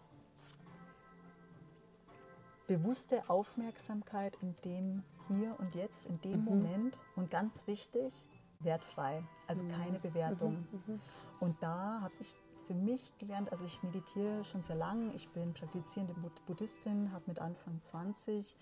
bewusste 2.67 3.27
Aufmerksamkeit 3.29 4.38
in 4.41 4.55
dem 4.63 5.03
Hier 5.27 5.55
und 5.59 5.75
Jetzt, 5.75 6.07
in 6.07 6.19
dem 6.21 6.39
mhm. 6.39 6.45
Moment 6.45 6.97
und 7.15 7.29
ganz 7.29 7.67
wichtig, 7.67 8.27
wertfrei, 8.59 9.23
also 9.47 9.63
mhm. 9.63 9.69
keine 9.69 9.99
Bewertung. 9.99 10.65
Mhm. 10.71 10.93
mhm. 10.93 10.99
Und 11.39 11.61
da 11.61 12.01
habe 12.01 12.13
ich 12.19 12.35
für 12.65 12.73
mich 12.73 13.13
gelernt, 13.17 13.51
also 13.51 13.63
ich 13.65 13.81
meditiere 13.81 14.43
schon 14.43 14.61
sehr 14.61 14.75
lange, 14.75 15.13
ich 15.13 15.29
bin 15.29 15.53
praktizierende 15.53 16.15
Buddhistin, 16.45 17.11
habe 17.11 17.23
mit 17.27 17.39
Anfang 17.39 17.81
20 17.81 18.57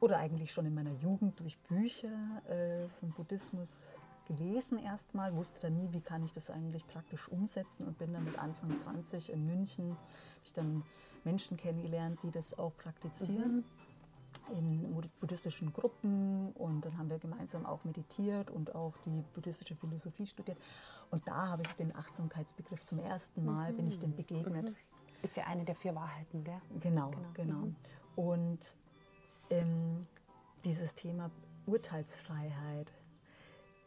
oder 0.00 0.18
eigentlich 0.18 0.52
schon 0.52 0.66
in 0.66 0.74
meiner 0.74 0.92
Jugend 0.92 1.40
durch 1.40 1.58
Bücher 1.60 2.42
äh, 2.48 2.88
vom 3.00 3.12
Buddhismus 3.12 3.96
gelesen 4.26 4.78
erstmal, 4.78 5.34
wusste 5.34 5.62
dann 5.62 5.76
nie, 5.76 5.92
wie 5.92 6.00
kann 6.00 6.22
ich 6.22 6.32
das 6.32 6.50
eigentlich 6.50 6.86
praktisch 6.86 7.28
umsetzen 7.28 7.86
und 7.86 7.98
bin 7.98 8.12
dann 8.12 8.24
mit 8.24 8.38
Anfang 8.38 8.76
20 8.76 9.32
in 9.32 9.46
München, 9.46 9.90
habe 9.90 10.44
ich 10.44 10.52
dann 10.52 10.82
Menschen 11.24 11.56
kennengelernt, 11.56 12.22
die 12.22 12.30
das 12.30 12.58
auch 12.58 12.76
praktizieren. 12.76 13.56
Mhm 13.56 13.81
in 14.50 14.94
buddhistischen 15.20 15.72
Gruppen 15.72 16.52
und 16.52 16.84
dann 16.84 16.98
haben 16.98 17.10
wir 17.10 17.18
gemeinsam 17.18 17.66
auch 17.66 17.84
meditiert 17.84 18.50
und 18.50 18.74
auch 18.74 18.96
die 18.98 19.22
buddhistische 19.34 19.76
Philosophie 19.76 20.26
studiert. 20.26 20.58
Und 21.10 21.26
da 21.28 21.48
habe 21.48 21.62
ich 21.62 21.72
den 21.74 21.94
Achtsamkeitsbegriff 21.94 22.84
zum 22.84 22.98
ersten 22.98 23.44
Mal, 23.44 23.72
mhm. 23.72 23.76
bin 23.76 23.86
ich 23.86 23.98
dem 23.98 24.14
begegnet. 24.14 24.70
Mhm. 24.70 24.76
Ist 25.22 25.36
ja 25.36 25.44
eine 25.44 25.64
der 25.64 25.74
vier 25.74 25.94
Wahrheiten, 25.94 26.42
gell? 26.42 26.60
Genau, 26.80 27.10
genau. 27.10 27.28
genau. 27.34 27.58
Mhm. 27.58 27.76
Und 28.16 28.76
ähm, 29.50 29.98
dieses 30.64 30.94
Thema 30.94 31.30
Urteilsfreiheit 31.66 32.92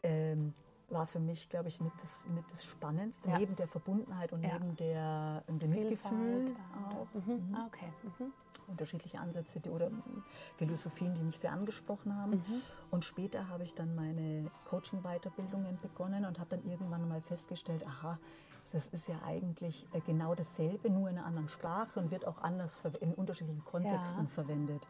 ähm, 0.02 0.54
war 0.88 1.06
für 1.06 1.18
mich, 1.18 1.48
glaube 1.48 1.68
ich, 1.68 1.80
mit 1.80 1.92
das, 2.00 2.24
mit 2.28 2.44
das 2.50 2.64
Spannendste, 2.64 3.28
ja. 3.28 3.38
neben 3.38 3.56
der 3.56 3.66
Verbundenheit 3.66 4.32
und 4.32 4.42
ja. 4.42 4.54
neben 4.54 4.76
der, 4.76 5.42
dem 5.48 5.70
Mitgefühl 5.70 6.54
auch. 6.88 7.06
Mhm. 7.14 7.48
Mhm. 7.48 7.54
Ah, 7.54 7.66
okay. 7.66 7.92
Mhm. 8.18 8.32
Unterschiedliche 8.68 9.18
Ansätze 9.18 9.60
die, 9.60 9.70
oder 9.70 9.90
Philosophien, 10.56 11.14
die 11.14 11.22
mich 11.22 11.38
sehr 11.38 11.52
angesprochen 11.52 12.16
haben. 12.16 12.32
Mhm. 12.32 12.62
Und 12.90 13.04
später 13.04 13.48
habe 13.48 13.64
ich 13.64 13.74
dann 13.74 13.94
meine 13.94 14.50
Coaching-Weiterbildungen 14.64 15.78
begonnen 15.80 16.24
und 16.24 16.38
habe 16.38 16.56
dann 16.56 16.70
irgendwann 16.70 17.08
mal 17.08 17.20
festgestellt, 17.20 17.84
aha, 17.86 18.18
das 18.72 18.88
ist 18.88 19.08
ja 19.08 19.16
eigentlich 19.24 19.86
äh, 19.92 20.00
genau 20.00 20.34
dasselbe, 20.34 20.90
nur 20.90 21.08
in 21.08 21.18
einer 21.18 21.26
anderen 21.26 21.48
Sprache 21.48 21.98
und 22.00 22.10
wird 22.10 22.26
auch 22.26 22.38
anders 22.42 22.82
in 23.00 23.14
unterschiedlichen 23.14 23.64
Kontexten 23.64 24.24
ja. 24.24 24.28
verwendet. 24.28 24.86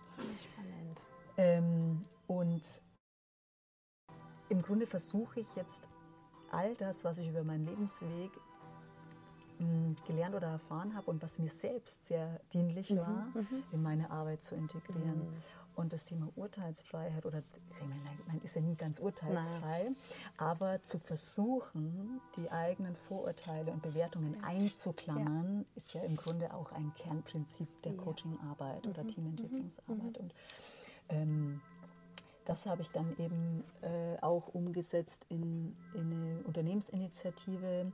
Spannend. 0.53 1.03
Ähm, 1.37 2.05
und 2.27 2.63
im 4.49 4.63
Grunde 4.63 4.87
versuche 4.87 5.41
ich 5.41 5.55
jetzt 5.57 5.83
all 6.51 6.75
das, 6.77 7.05
was 7.05 7.19
ich 7.19 7.29
über 7.29 7.45
meinen 7.45 7.67
Lebensweg 7.67 8.31
hm, 9.59 9.97
gelernt 10.07 10.35
oder 10.35 10.49
erfahren 10.49 10.95
habe 10.95 11.11
und 11.11 11.23
was 11.23 11.39
mir 11.39 11.49
selbst 11.49 12.07
sehr 12.07 12.41
dienlich 12.53 12.91
mhm, 12.91 12.99
war, 12.99 13.27
mhm. 13.35 13.63
in 13.73 13.83
meine 13.83 14.11
Arbeit 14.11 14.43
zu 14.43 14.55
integrieren. 14.55 15.19
Mhm. 15.19 15.43
Und 15.77 15.93
das 15.93 16.07
Thema 16.07 16.29
Urteilsfreiheit, 16.37 17.27
oder 17.27 17.43
man 18.27 18.41
ist 18.41 18.57
ja 18.57 18.63
nie 18.63 18.77
ganz 18.77 18.99
urteilsfrei, 18.99 19.83
Nein. 19.85 19.97
aber 20.39 20.81
zu 20.83 20.99
versuchen, 20.99 22.23
die 22.37 22.51
eigenen 22.51 22.97
Vorurteile 22.97 23.73
und 23.73 23.83
Bewertungen 23.83 24.43
einzuklammern, 24.43 25.59
ja. 25.59 25.77
ist 25.77 25.93
ja 25.93 26.01
im 26.03 26.17
Grunde 26.17 26.55
auch 26.55 26.73
ein 26.73 26.95
Kernprinzip 26.95 27.69
der 27.83 27.93
ja. 27.93 27.99
Coachingarbeit 28.03 28.87
oder 28.87 29.05
mhm. 29.05 29.09
Teamentwicklungsarbeit. 29.09 29.99
Mhm. 29.99 30.17
Und 30.17 30.35
ähm, 31.11 31.61
das 32.47 32.65
habe 32.65 32.81
ich 32.83 32.93
dann 32.93 33.15
eben 33.19 33.65
äh, 33.83 34.17
auch 34.23 34.47
umgesetzt 34.49 35.27
in, 35.29 35.77
in, 35.95 36.13
eine 36.13 36.43
Unternehmensinitiative 36.45 37.93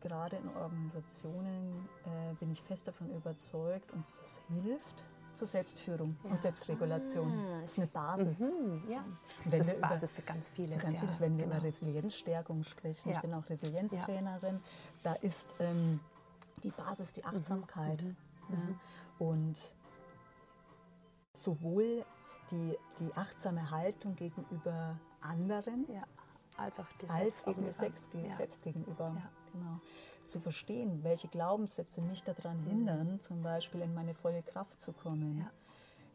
gerade 0.00 0.36
in 0.36 0.48
Organisationen 0.56 1.88
äh, 2.04 2.34
bin 2.34 2.50
ich 2.50 2.62
fest 2.62 2.88
davon 2.88 3.14
überzeugt, 3.14 3.92
uns 3.92 4.18
das 4.18 4.42
hilft 4.48 5.04
zur 5.34 5.46
Selbstführung 5.46 6.16
ja. 6.24 6.30
und 6.30 6.40
Selbstregulation. 6.40 7.30
Ah. 7.30 7.60
Das 7.62 7.70
ist 7.70 7.78
eine 7.78 7.86
Basis. 7.86 8.40
Mhm, 8.40 8.82
ja. 8.90 9.04
Wenn 9.44 9.50
das 9.58 9.68
ist 9.68 9.72
eine 9.74 9.82
Basis 9.82 10.12
für 10.12 10.22
ganz 10.22 10.50
vieles. 10.50 10.82
Ganz 10.82 10.98
vieles, 10.98 11.20
wenn 11.20 11.36
wir 11.36 11.44
genau. 11.44 11.58
über 11.58 11.64
Resilienzstärkung 11.64 12.64
sprechen. 12.64 13.12
Ich 13.12 13.20
bin 13.20 13.34
auch 13.34 13.48
Resilienztrainerin. 13.48 14.60
Da 15.04 15.12
ist 15.14 15.54
ähm, 15.60 16.00
die 16.64 16.70
Basis 16.70 17.12
die 17.12 17.24
Achtsamkeit. 17.24 18.02
Mhm. 18.02 18.16
Mhm. 18.48 18.80
Und 19.18 19.74
sowohl 21.32 22.04
die, 22.50 22.76
die 23.00 23.12
achtsame 23.14 23.70
Haltung 23.70 24.14
gegenüber 24.16 24.98
anderen, 25.20 25.86
ja, 25.92 26.02
als 26.56 26.78
auch, 26.80 26.86
die 27.00 27.08
als 27.08 27.46
auch 27.46 27.56
mir 27.56 27.72
selbst, 27.72 28.12
ja. 28.14 28.30
selbst 28.32 28.62
gegenüber. 28.62 29.14
Ja. 29.16 29.30
genau. 29.52 29.80
Zu 30.24 30.40
verstehen, 30.40 31.02
welche 31.04 31.28
Glaubenssätze 31.28 32.00
mich 32.00 32.24
daran 32.24 32.60
mhm. 32.62 32.68
hindern, 32.68 33.20
zum 33.20 33.42
Beispiel 33.42 33.82
in 33.82 33.94
meine 33.94 34.14
volle 34.14 34.42
Kraft 34.42 34.80
zu 34.80 34.92
kommen. 34.92 35.38
Ja. 35.38 35.50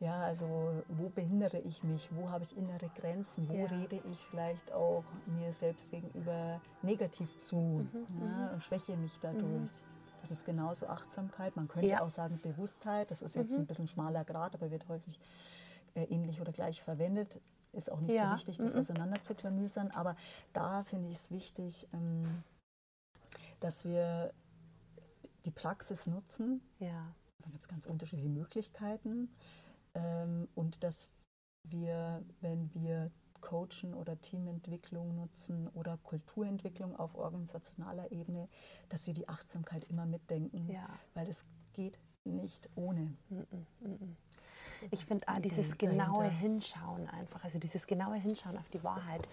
Ja, 0.01 0.19
also 0.21 0.81
wo 0.87 1.09
behindere 1.09 1.59
ich 1.59 1.83
mich, 1.83 2.09
wo 2.11 2.31
habe 2.31 2.43
ich 2.43 2.57
innere 2.57 2.89
Grenzen, 2.95 3.47
wo 3.47 3.53
ja. 3.53 3.67
rede 3.67 4.01
ich 4.09 4.17
vielleicht 4.31 4.71
auch 4.71 5.03
mir 5.27 5.53
selbst 5.53 5.91
gegenüber 5.91 6.59
negativ 6.81 7.37
zu 7.37 7.55
mhm, 7.55 8.07
ja, 8.19 8.47
mhm. 8.47 8.53
und 8.53 8.63
schwäche 8.63 8.97
mich 8.97 9.19
dadurch. 9.19 9.69
Das 10.21 10.31
ist 10.31 10.45
genauso 10.45 10.87
Achtsamkeit. 10.87 11.55
Man 11.55 11.67
könnte 11.67 11.89
ja. 11.89 12.01
auch 12.01 12.09
sagen 12.09 12.39
Bewusstheit. 12.41 13.11
Das 13.11 13.21
ist 13.21 13.35
jetzt 13.35 13.53
mhm. 13.53 13.61
ein 13.61 13.65
bisschen 13.65 13.87
schmaler 13.87 14.23
Grad, 14.23 14.53
aber 14.55 14.71
wird 14.71 14.87
häufig 14.87 15.19
äh, 15.95 16.03
ähnlich 16.03 16.39
oder 16.39 16.51
gleich 16.51 16.81
verwendet. 16.81 17.41
Ist 17.73 17.91
auch 17.91 17.99
nicht 18.01 18.13
ja. 18.13 18.29
so 18.29 18.35
wichtig, 18.35 18.57
das 18.57 18.73
mhm. 18.73 18.81
auseinander 18.81 19.21
zu 19.21 19.33
klamüsern. 19.33 19.91
Aber 19.91 20.15
da 20.53 20.83
finde 20.83 21.09
ich 21.09 21.17
es 21.17 21.31
wichtig, 21.31 21.87
ähm, 21.93 22.43
dass 23.59 23.85
wir 23.85 24.33
die 25.45 25.51
Praxis 25.51 26.05
nutzen. 26.05 26.61
Ja. 26.79 27.15
Da 27.41 27.49
gibt 27.49 27.63
es 27.63 27.67
ganz 27.67 27.87
unterschiedliche 27.87 28.29
Möglichkeiten. 28.29 29.33
Ähm, 29.95 30.47
und 30.53 30.83
dass 30.83 31.09
wir, 31.67 32.23
wenn 32.41 32.73
wir 32.73 33.11
Coachen 33.41 33.93
oder 33.93 34.19
Teamentwicklung 34.21 35.15
nutzen 35.15 35.67
oder 35.69 35.97
Kulturentwicklung 35.97 36.95
auf 36.95 37.15
organisationaler 37.15 38.11
Ebene, 38.11 38.47
dass 38.89 39.07
wir 39.07 39.13
die 39.13 39.27
Achtsamkeit 39.27 39.83
immer 39.85 40.05
mitdenken, 40.05 40.69
ja. 40.69 40.87
weil 41.13 41.27
es 41.27 41.45
geht 41.73 41.99
nicht 42.23 42.69
ohne. 42.75 43.13
Mm 43.29 43.39
-mm, 43.39 43.87
mm 43.87 44.17
ich 44.89 45.05
finde 45.05 45.27
auch 45.27 45.39
dieses 45.39 45.77
genaue 45.77 46.23
Hinschauen 46.23 47.07
einfach, 47.07 47.43
also 47.43 47.59
dieses 47.59 47.85
genaue 47.85 48.15
Hinschauen 48.15 48.57
auf 48.57 48.69
die 48.69 48.83
Wahrheit 48.83 49.27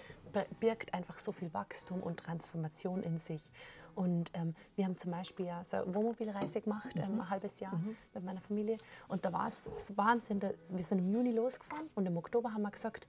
birgt 0.61 0.93
einfach 0.93 1.19
so 1.19 1.33
viel 1.33 1.53
Wachstum 1.55 2.03
und 2.03 2.19
Transformation 2.19 3.03
in 3.03 3.19
sich. 3.19 3.51
Und 3.95 4.31
ähm, 4.35 4.55
wir 4.77 4.85
haben 4.85 4.97
zum 4.97 5.11
Beispiel 5.11 5.47
ja 5.47 5.65
so 5.65 5.79
eine 5.79 5.95
Wohnmobilreise 5.95 6.61
gemacht, 6.61 6.91
ähm, 6.95 7.15
mhm. 7.15 7.21
ein 7.23 7.31
halbes 7.31 7.59
Jahr 7.59 7.75
mhm. 7.75 7.97
mit 8.15 8.25
meiner 8.25 8.41
Familie. 8.41 8.77
Und 9.09 9.25
da 9.25 9.33
war 9.33 9.49
es 9.49 9.69
Wahnsinn. 9.97 10.41
Wir 10.41 10.85
sind 10.85 10.99
im 10.99 11.13
Juni 11.13 11.33
losgefahren 11.33 11.89
und 11.95 12.07
im 12.07 12.17
Oktober 12.17 12.53
haben 12.53 12.63
wir 12.63 12.71
gesagt, 12.71 13.09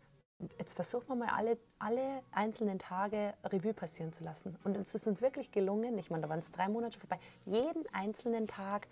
jetzt 0.57 0.75
versuchen 0.75 1.07
wir 1.07 1.15
mal 1.15 1.29
alle, 1.29 1.57
alle 1.79 2.21
einzelnen 2.31 2.79
Tage 2.79 3.33
Revue 3.43 3.73
passieren 3.73 4.13
zu 4.13 4.23
lassen. 4.23 4.57
Und 4.63 4.77
es 4.77 4.95
ist 4.95 5.07
uns 5.07 5.21
wirklich 5.21 5.51
gelungen, 5.51 5.97
ich 5.97 6.09
meine, 6.09 6.23
da 6.23 6.29
waren 6.29 6.39
es 6.39 6.51
drei 6.51 6.67
Monate 6.69 6.93
schon 6.93 7.01
vorbei, 7.01 7.19
jeden 7.45 7.83
einzelnen 7.93 8.47
Tag 8.47 8.87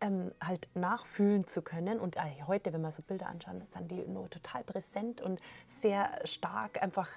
ähm, 0.00 0.32
halt 0.40 0.68
nachfühlen 0.74 1.46
zu 1.46 1.62
können. 1.62 1.98
Und 1.98 2.16
äh, 2.16 2.20
heute, 2.46 2.72
wenn 2.72 2.82
wir 2.82 2.92
so 2.92 3.02
Bilder 3.02 3.28
anschauen, 3.28 3.62
sind 3.64 3.90
die 3.90 4.06
nur 4.06 4.28
total 4.30 4.62
präsent 4.64 5.20
und 5.20 5.40
sehr 5.68 6.10
stark 6.24 6.82
einfach 6.82 7.08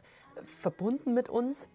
verbunden 0.41 1.13
mit 1.13 1.29
uns. 1.29 1.69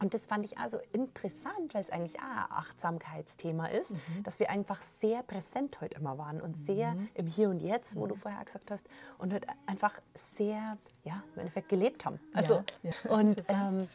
Und 0.00 0.14
das 0.14 0.26
fand 0.26 0.44
ich 0.44 0.58
also 0.58 0.78
interessant, 0.92 1.72
weil 1.72 1.82
es 1.82 1.90
eigentlich 1.90 2.18
auch 2.18 2.24
ein 2.24 2.50
Achtsamkeitsthema 2.50 3.66
ist, 3.66 3.92
mhm. 3.92 4.22
dass 4.22 4.38
wir 4.40 4.50
einfach 4.50 4.80
sehr 4.82 5.22
präsent 5.22 5.80
heute 5.80 5.98
immer 5.98 6.18
waren 6.18 6.40
und 6.40 6.56
sehr 6.56 6.92
mhm. 6.92 7.08
im 7.14 7.26
Hier 7.26 7.48
und 7.48 7.60
Jetzt, 7.60 7.96
wo 7.96 8.04
mhm. 8.04 8.10
du 8.10 8.14
vorher 8.16 8.44
gesagt 8.44 8.70
hast, 8.70 8.86
und 9.18 9.32
halt 9.32 9.46
einfach 9.66 9.94
sehr, 10.36 10.76
ja, 11.04 11.22
im 11.34 11.40
Endeffekt 11.40 11.68
gelebt 11.68 12.04
haben. 12.04 12.18
Also, 12.34 12.62
ja, 12.82 12.90
ja. 13.04 13.10
Und, 13.10 13.42
ähm, 13.48 13.88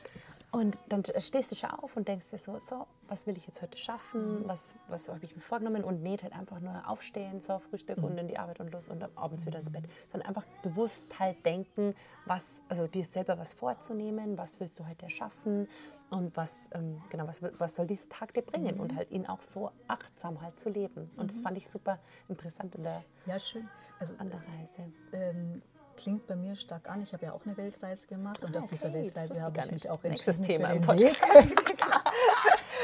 und 0.52 0.78
dann 0.88 1.04
stehst 1.20 1.52
du 1.52 1.56
schon 1.56 1.72
auf 1.72 1.98
und 1.98 2.08
denkst 2.08 2.30
dir 2.30 2.38
so, 2.38 2.58
so, 2.58 2.88
was 3.10 3.28
will 3.28 3.38
ich 3.38 3.46
jetzt 3.48 3.62
heute 3.62 3.78
schaffen, 3.78 4.48
was, 4.48 4.76
was 4.88 5.10
habe 5.10 5.24
ich 5.24 5.36
mir 5.36 5.42
vorgenommen 5.42 5.84
und 5.84 6.02
nicht 6.02 6.24
halt 6.24 6.34
einfach 6.34 6.62
nur 6.62 6.88
aufstehen, 6.88 7.42
so 7.42 7.60
Frühstück 7.60 7.98
mhm. 7.98 8.04
und 8.06 8.18
in 8.18 8.28
die 8.30 8.38
Arbeit 8.38 8.62
und 8.62 8.72
los 8.72 8.88
und 8.88 9.04
abends 9.18 9.46
wieder 9.46 9.60
ins 9.60 9.72
Bett, 9.72 9.84
sondern 10.10 10.30
einfach 10.30 10.46
bewusst 10.64 11.20
halt 11.20 11.46
denken, 11.46 11.94
was, 12.26 12.62
also 12.70 12.88
dir 12.88 13.04
selber 13.04 13.38
was 13.38 13.54
vorzunehmen, 13.54 14.38
was 14.38 14.60
willst 14.60 14.80
du 14.80 14.88
heute 14.88 15.06
erschaffen 15.06 15.68
und 16.10 16.36
was, 16.38 16.70
ähm, 16.74 17.02
genau, 17.10 17.28
was, 17.28 17.42
was 17.42 17.76
soll 17.76 17.86
dieser 17.86 18.08
Tag 18.08 18.34
dir 18.34 18.42
bringen 18.42 18.76
mhm. 18.76 18.82
und 18.82 18.96
halt 18.96 19.12
ihn 19.12 19.26
auch 19.26 19.42
so 19.42 19.72
achtsam 19.88 20.42
halt 20.42 20.58
zu 20.58 20.70
leben. 20.70 21.12
Und 21.18 21.30
das 21.30 21.40
mhm. 21.40 21.44
fand 21.44 21.58
ich 21.58 21.68
super 21.68 22.00
interessant 22.30 22.74
in 22.76 22.84
der, 22.84 23.04
ja, 23.26 23.38
schön. 23.38 23.68
Also, 24.00 24.14
an 24.20 24.30
der 24.30 24.40
Reise. 24.40 24.94
Ähm, 25.12 25.62
klingt 25.98 26.28
bei 26.28 26.36
mir 26.36 26.56
stark 26.56 26.90
an. 26.90 27.02
Ich 27.02 27.12
habe 27.14 27.26
ja 27.26 27.34
auch 27.34 27.46
eine 27.46 27.58
Weltreise 27.58 28.08
gemacht 28.08 28.44
und 28.44 28.56
ah, 28.56 28.62
auf 28.62 28.70
dieser 28.70 28.94
Weltreise 28.94 29.42
habe 29.42 29.60
ich 29.60 29.72
mich 29.72 29.90
auch 29.90 30.04
entschieden 30.04 30.44
Thema 30.44 30.70
im 30.70 30.82
Podcast. 30.82 31.18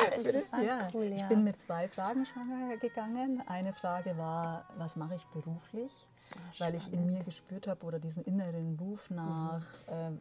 ja, 0.64 0.88
cool, 0.94 1.06
ja. 1.06 1.16
Ich 1.16 1.24
bin 1.28 1.44
mit 1.44 1.60
zwei 1.60 1.88
Fragen 1.88 2.26
schwanger 2.26 2.78
gegangen. 2.78 3.42
Eine 3.48 3.74
Frage 3.74 4.18
war, 4.18 4.66
was 4.78 4.96
mache 4.96 5.16
ich 5.16 5.26
beruflich? 5.28 6.08
Ach, 6.36 6.60
weil 6.60 6.76
ich 6.76 6.92
in 6.92 7.06
mir 7.06 7.24
gespürt 7.24 7.68
habe 7.68 7.86
oder 7.86 8.00
diesen 8.00 8.24
inneren 8.24 8.78
Ruf 8.80 9.10
nach, 9.10 9.62
mhm. 9.88 10.20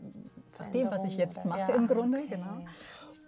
ähm, 0.60 0.72
dem, 0.72 0.90
was 0.90 1.04
ich 1.04 1.16
jetzt 1.16 1.44
mache 1.44 1.60
ja, 1.60 1.68
im 1.74 1.86
Grunde. 1.86 2.18
Okay. 2.18 2.28
Genau. 2.28 2.64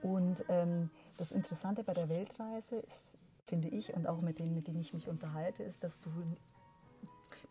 Und 0.02 0.44
ähm, 0.48 0.90
das 1.16 1.32
Interessante 1.32 1.82
bei 1.82 1.94
der 1.94 2.08
Weltreise 2.08 2.76
ist, 2.76 3.16
finde 3.46 3.68
ich, 3.68 3.94
und 3.94 4.06
auch 4.06 4.20
mit 4.20 4.38
denen, 4.38 4.54
mit 4.54 4.66
denen 4.66 4.80
ich 4.80 4.92
mich 4.92 5.08
unterhalte, 5.08 5.62
ist, 5.62 5.82
dass 5.82 6.00
du 6.00 6.10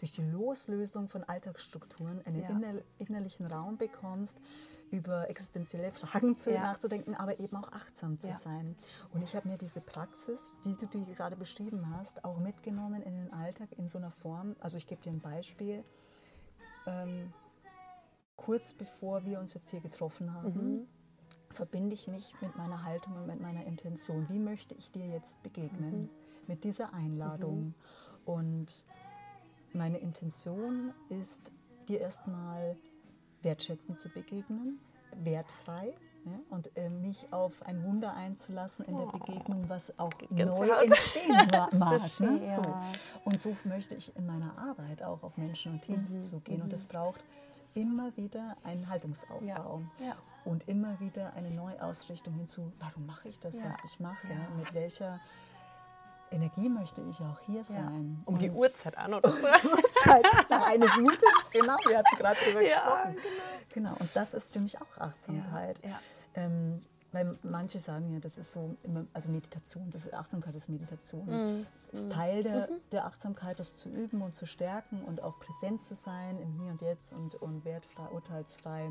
durch 0.04 0.12
die 0.12 0.22
Loslösung 0.22 1.08
von 1.08 1.24
Alltagsstrukturen 1.24 2.22
einen 2.26 2.42
ja. 2.42 2.50
inner, 2.50 2.82
innerlichen 2.98 3.46
Raum 3.46 3.78
bekommst, 3.78 4.38
über 4.92 5.30
existenzielle 5.30 5.94
Fragen 5.94 6.36
zu, 6.36 6.52
ja. 6.52 6.62
nachzudenken, 6.62 7.16
aber 7.16 7.40
eben 7.40 7.56
auch 7.56 7.72
achtsam 7.72 8.20
zu 8.20 8.28
ja. 8.28 8.34
sein. 8.34 8.76
Und 9.14 9.24
ich 9.24 9.34
habe 9.34 9.48
mir 9.48 9.58
diese 9.58 9.80
Praxis, 9.80 10.52
die 10.66 10.76
du 10.76 10.88
die 10.88 11.06
gerade 11.06 11.38
beschrieben 11.38 11.90
hast, 11.96 12.26
auch 12.26 12.38
mitgenommen 12.38 13.02
in 13.02 13.16
den 13.16 13.32
Alltag 13.32 13.70
in 13.78 13.88
so 13.88 13.98
einer 13.98 14.12
Form. 14.12 14.58
Also 14.60 14.76
ich 14.76 14.88
gebe 14.88 15.02
dir 15.02 15.12
ein 15.12 15.22
Beispiel. 15.22 15.86
Ähm, 16.86 17.32
kurz 18.36 18.74
bevor 18.74 19.24
wir 19.24 19.40
uns 19.40 19.54
jetzt 19.54 19.70
hier 19.70 19.80
getroffen 19.80 20.34
haben, 20.34 20.80
mhm. 20.80 20.88
verbinde 21.50 21.94
ich 21.94 22.10
mich 22.10 22.36
mit 22.42 22.58
meiner 22.58 22.84
Haltung 22.84 23.16
und 23.16 23.26
mit 23.26 23.40
meiner 23.40 23.66
Intention. 23.66 24.28
Wie 24.28 24.40
möchte 24.40 24.76
ich 24.76 24.92
dir 24.92 25.08
jetzt 25.08 25.42
begegnen 25.44 26.02
mhm. 26.02 26.10
mit 26.48 26.66
dieser 26.66 26.94
Einladung? 26.94 27.68
Mhm. 27.68 27.74
Und 28.26 28.86
meine 29.74 29.98
Intention 29.98 30.94
ist, 31.10 31.52
dir 31.88 32.00
erstmal 32.00 32.78
wertschätzend 33.42 34.00
zu 34.00 34.10
begegnen, 34.10 34.80
wertfrei 35.16 35.94
ja, 36.26 36.32
und 36.50 36.76
äh, 36.78 36.90
mich 36.90 37.32
auf 37.32 37.64
ein 37.64 37.84
Wunder 37.84 38.14
einzulassen 38.14 38.86
in 38.86 38.98
der 38.98 39.08
oh. 39.08 39.18
Begegnung, 39.18 39.68
was 39.68 39.98
auch 40.00 40.12
Ganz 40.36 40.60
neu 40.60 40.70
hart. 40.70 40.86
entstehen 40.86 41.50
mag. 41.80 42.20
Ne? 42.20 42.56
so. 42.56 42.76
Und 43.26 43.42
so 43.42 43.56
möchte 43.66 43.96
ich 43.96 44.16
in 44.16 44.26
meiner 44.26 44.58
Arbeit 44.58 45.04
auch 45.04 45.22
auf 45.24 45.38
Menschen 45.38 45.74
und 45.74 45.82
Teams 45.82 46.16
mhm. 46.16 46.22
zugehen. 46.22 46.58
Mhm. 46.60 46.64
Und 46.64 46.74
es 46.74 46.86
braucht 46.86 47.24
immer 47.74 48.16
wieder 48.16 48.56
einen 48.64 48.90
Haltungsaufbau. 48.90 49.82
Ja. 50.00 50.06
Ja. 50.06 50.16
Und 50.46 50.68
immer 50.68 51.00
wieder 51.00 51.34
eine 51.34 51.50
Neuausrichtung 51.52 52.34
hinzu, 52.34 52.72
warum 52.80 53.06
mache 53.06 53.30
ich 53.30 53.40
das, 53.40 53.64
was 53.64 53.84
ich 53.86 54.00
mache? 54.00 54.28
Mit 54.58 54.74
welcher 54.74 55.20
Energie 56.34 56.70
möchte 56.70 57.02
ich 57.10 57.20
auch 57.22 57.40
hier 57.46 57.64
sein. 57.64 58.22
Um 58.26 58.34
und 58.34 58.42
die 58.42 58.52
Uhrzeit 58.52 58.98
an 58.98 59.14
oder 59.14 59.32
so. 59.32 59.38
Uhrzeit, 59.44 60.26
nach 60.50 60.68
einer 60.68 60.96
Minute 60.98 61.26
genau, 61.52 61.78
wir 61.88 62.00
hatten 62.00 62.16
gerade 62.18 62.38
darüber 62.44 62.62
ja, 62.62 62.80
gesprochen. 62.80 63.18
Genau. 63.74 63.90
genau, 63.90 64.02
und 64.02 64.10
das 64.14 64.34
ist 64.34 64.52
für 64.52 64.60
mich 64.60 64.82
auch 64.82 64.98
Achtsamkeit. 64.98 65.80
Ja, 65.84 65.90
ja. 65.90 66.00
Ähm, 66.36 66.82
weil 67.14 67.38
manche 67.44 67.80
sagen 67.80 68.10
ja, 68.10 68.20
das 68.20 68.40
ist 68.40 68.52
so, 68.52 68.76
immer, 68.82 69.06
also 69.14 69.30
Meditation, 69.30 69.90
das 69.92 70.08
ist 70.08 70.14
Achtsamkeit 70.16 70.56
ist 70.56 70.68
Meditation. 70.68 71.26
Mhm. 71.28 71.66
Das 71.92 72.02
ist 72.02 72.12
Teil 72.12 72.42
der, 72.42 72.72
mhm. 72.72 72.82
der 72.92 73.06
Achtsamkeit, 73.06 73.60
das 73.60 73.76
zu 73.76 73.88
üben 73.88 74.24
und 74.24 74.34
zu 74.36 74.48
stärken 74.48 75.04
und 75.04 75.22
auch 75.22 75.38
präsent 75.38 75.84
zu 75.84 75.94
sein 75.94 76.40
im 76.40 76.52
Hier 76.54 76.72
und 76.72 76.82
Jetzt 76.82 77.14
und, 77.14 77.36
und 77.36 77.66
wertfrei, 77.66 78.10
urteilsfrei. 78.10 78.90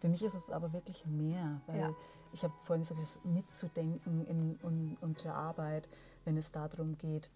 Für 0.00 0.08
mich 0.08 0.22
ist 0.22 0.34
es 0.34 0.50
aber 0.50 0.72
wirklich 0.72 1.04
mehr, 1.04 1.60
weil 1.66 1.80
ja. 1.80 1.94
ich 2.32 2.44
habe 2.44 2.54
vorhin 2.62 2.84
gesagt, 2.84 3.00
das 3.00 3.18
mitzudenken 3.24 4.24
in, 4.26 4.56
in 4.60 4.96
unsere 5.00 5.34
Arbeit 5.34 5.88
wenn 6.24 6.36
es 6.36 6.52
darum 6.52 6.96
geht, 6.98 7.30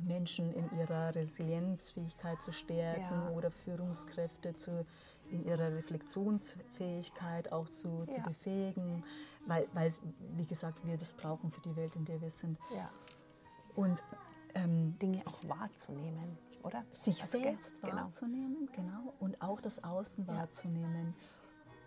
Menschen 0.00 0.52
in 0.52 0.70
ihrer 0.78 1.14
Resilienzfähigkeit 1.14 2.42
zu 2.42 2.52
stärken 2.52 3.00
ja. 3.00 3.30
oder 3.30 3.50
Führungskräfte 3.50 4.56
zu, 4.56 4.86
in 5.30 5.44
ihrer 5.44 5.72
Reflexionsfähigkeit 5.72 7.52
auch 7.52 7.68
zu, 7.68 8.04
ja. 8.06 8.14
zu 8.14 8.20
befähigen, 8.22 9.04
weil, 9.46 9.66
weil, 9.72 9.92
wie 10.36 10.46
gesagt, 10.46 10.84
wir 10.86 10.96
das 10.96 11.12
brauchen 11.12 11.50
für 11.50 11.60
die 11.60 11.76
Welt, 11.76 11.94
in 11.96 12.04
der 12.04 12.20
wir 12.20 12.30
sind. 12.30 12.58
Ja. 12.74 12.90
Und 13.74 14.02
ähm, 14.54 14.98
Dinge 14.98 15.22
auch 15.26 15.48
wahrzunehmen, 15.48 16.38
oder? 16.62 16.84
Sich 16.90 17.20
also, 17.22 17.40
selbst 17.40 17.80
genau. 17.80 17.96
wahrzunehmen, 17.96 18.68
genau, 18.74 19.14
und 19.20 19.40
auch 19.40 19.60
das 19.60 19.82
Außen 19.82 20.26
wahrzunehmen. 20.26 21.14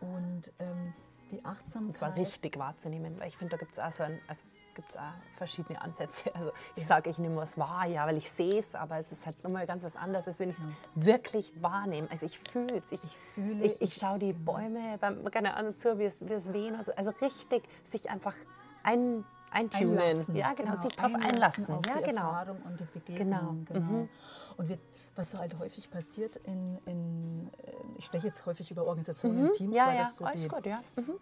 Und 0.01 0.51
ähm, 0.59 0.93
die 1.32 1.43
Achtsamkeit. 1.43 1.88
Und 1.88 1.97
zwar 1.97 2.15
richtig 2.15 2.57
wahrzunehmen, 2.57 3.19
weil 3.19 3.28
ich 3.28 3.38
finde, 3.38 3.51
da 3.51 3.57
gibt 3.57 3.73
es 3.73 3.80
auch 3.80 3.91
so 3.91 4.03
ein, 4.03 4.19
also 4.28 4.43
gibt 4.76 4.89
es 4.89 4.97
auch 4.97 5.01
verschiedene 5.36 5.82
Ansätze. 5.82 6.30
Also 6.36 6.51
ich 6.76 6.84
ja. 6.84 6.88
sage, 6.88 7.09
ich 7.09 7.17
nehme 7.17 7.38
was 7.38 7.57
wahr, 7.57 7.86
ja, 7.86 8.05
weil 8.05 8.17
ich 8.17 8.30
sehe 8.30 8.59
es, 8.59 8.76
aber 8.76 8.97
es 8.97 9.11
ist 9.11 9.26
halt 9.26 9.41
nochmal 9.43 9.65
ganz 9.65 9.84
was 9.84 9.95
anderes, 9.95 10.28
als 10.28 10.39
wenn 10.39 10.49
ich 10.49 10.57
es 10.57 10.63
ja. 10.63 10.69
wirklich 10.95 11.53
wahrnehme. 11.61 12.09
Also 12.11 12.26
ich 12.26 12.39
fühle 12.39 12.78
es, 12.78 12.91
ich, 12.91 13.03
ich 13.03 13.17
fühle 13.34 13.65
ich, 13.65 13.82
ich 13.82 13.93
schaue 13.93 14.19
die 14.19 14.34
genau. 14.34 14.53
Bäume 14.53 14.97
beim, 14.99 15.23
keine 15.32 15.55
Ahnung 15.55 15.78
zu, 15.78 15.97
wie 15.97 16.03
es, 16.03 16.28
wie 16.28 16.34
es 16.34 16.51
wehen. 16.51 16.76
Also, 16.76 16.93
also 16.95 17.11
richtig 17.21 17.63
sich 17.89 18.09
einfach 18.09 18.36
ein, 18.84 19.23
eintunen. 19.49 19.97
Einlassen. 19.97 20.36
Ja, 20.36 20.53
genau, 20.53 20.71
genau. 20.71 20.84
sich 20.84 20.95
darauf 20.95 21.13
einlassen. 21.15 21.65
Auf 21.69 21.86
ja, 21.88 21.97
die 21.97 22.03
genau. 22.03 22.30
Erfahrung 22.30 22.61
und 22.63 22.80
die 22.80 22.99
Begegnung. 22.99 23.65
Genau. 23.65 23.80
genau. 23.80 23.80
Mhm. 23.80 24.09
Und 24.57 24.69
wir, 24.69 24.78
was 25.15 25.32
so 25.32 25.38
halt 25.38 25.57
häufig 25.57 25.89
passiert 25.89 26.36
in, 26.43 26.78
in, 26.86 27.49
äh, 27.63 27.71
ich 27.97 28.05
spreche 28.05 28.28
jetzt 28.28 28.45
häufig 28.45 28.69
über 28.69 28.86
Organisationen, 28.86 29.43
mhm. 29.43 29.53
Teams, 29.53 29.76
ja, 29.76 29.88
weil 29.88 29.95
ja. 29.95 30.03
das 30.03 30.17
so 30.17 30.26
alles 30.26 30.41
die, 30.41 30.47
gut, 30.49 30.65
ja. 30.65 30.82
Mhm 30.97 31.15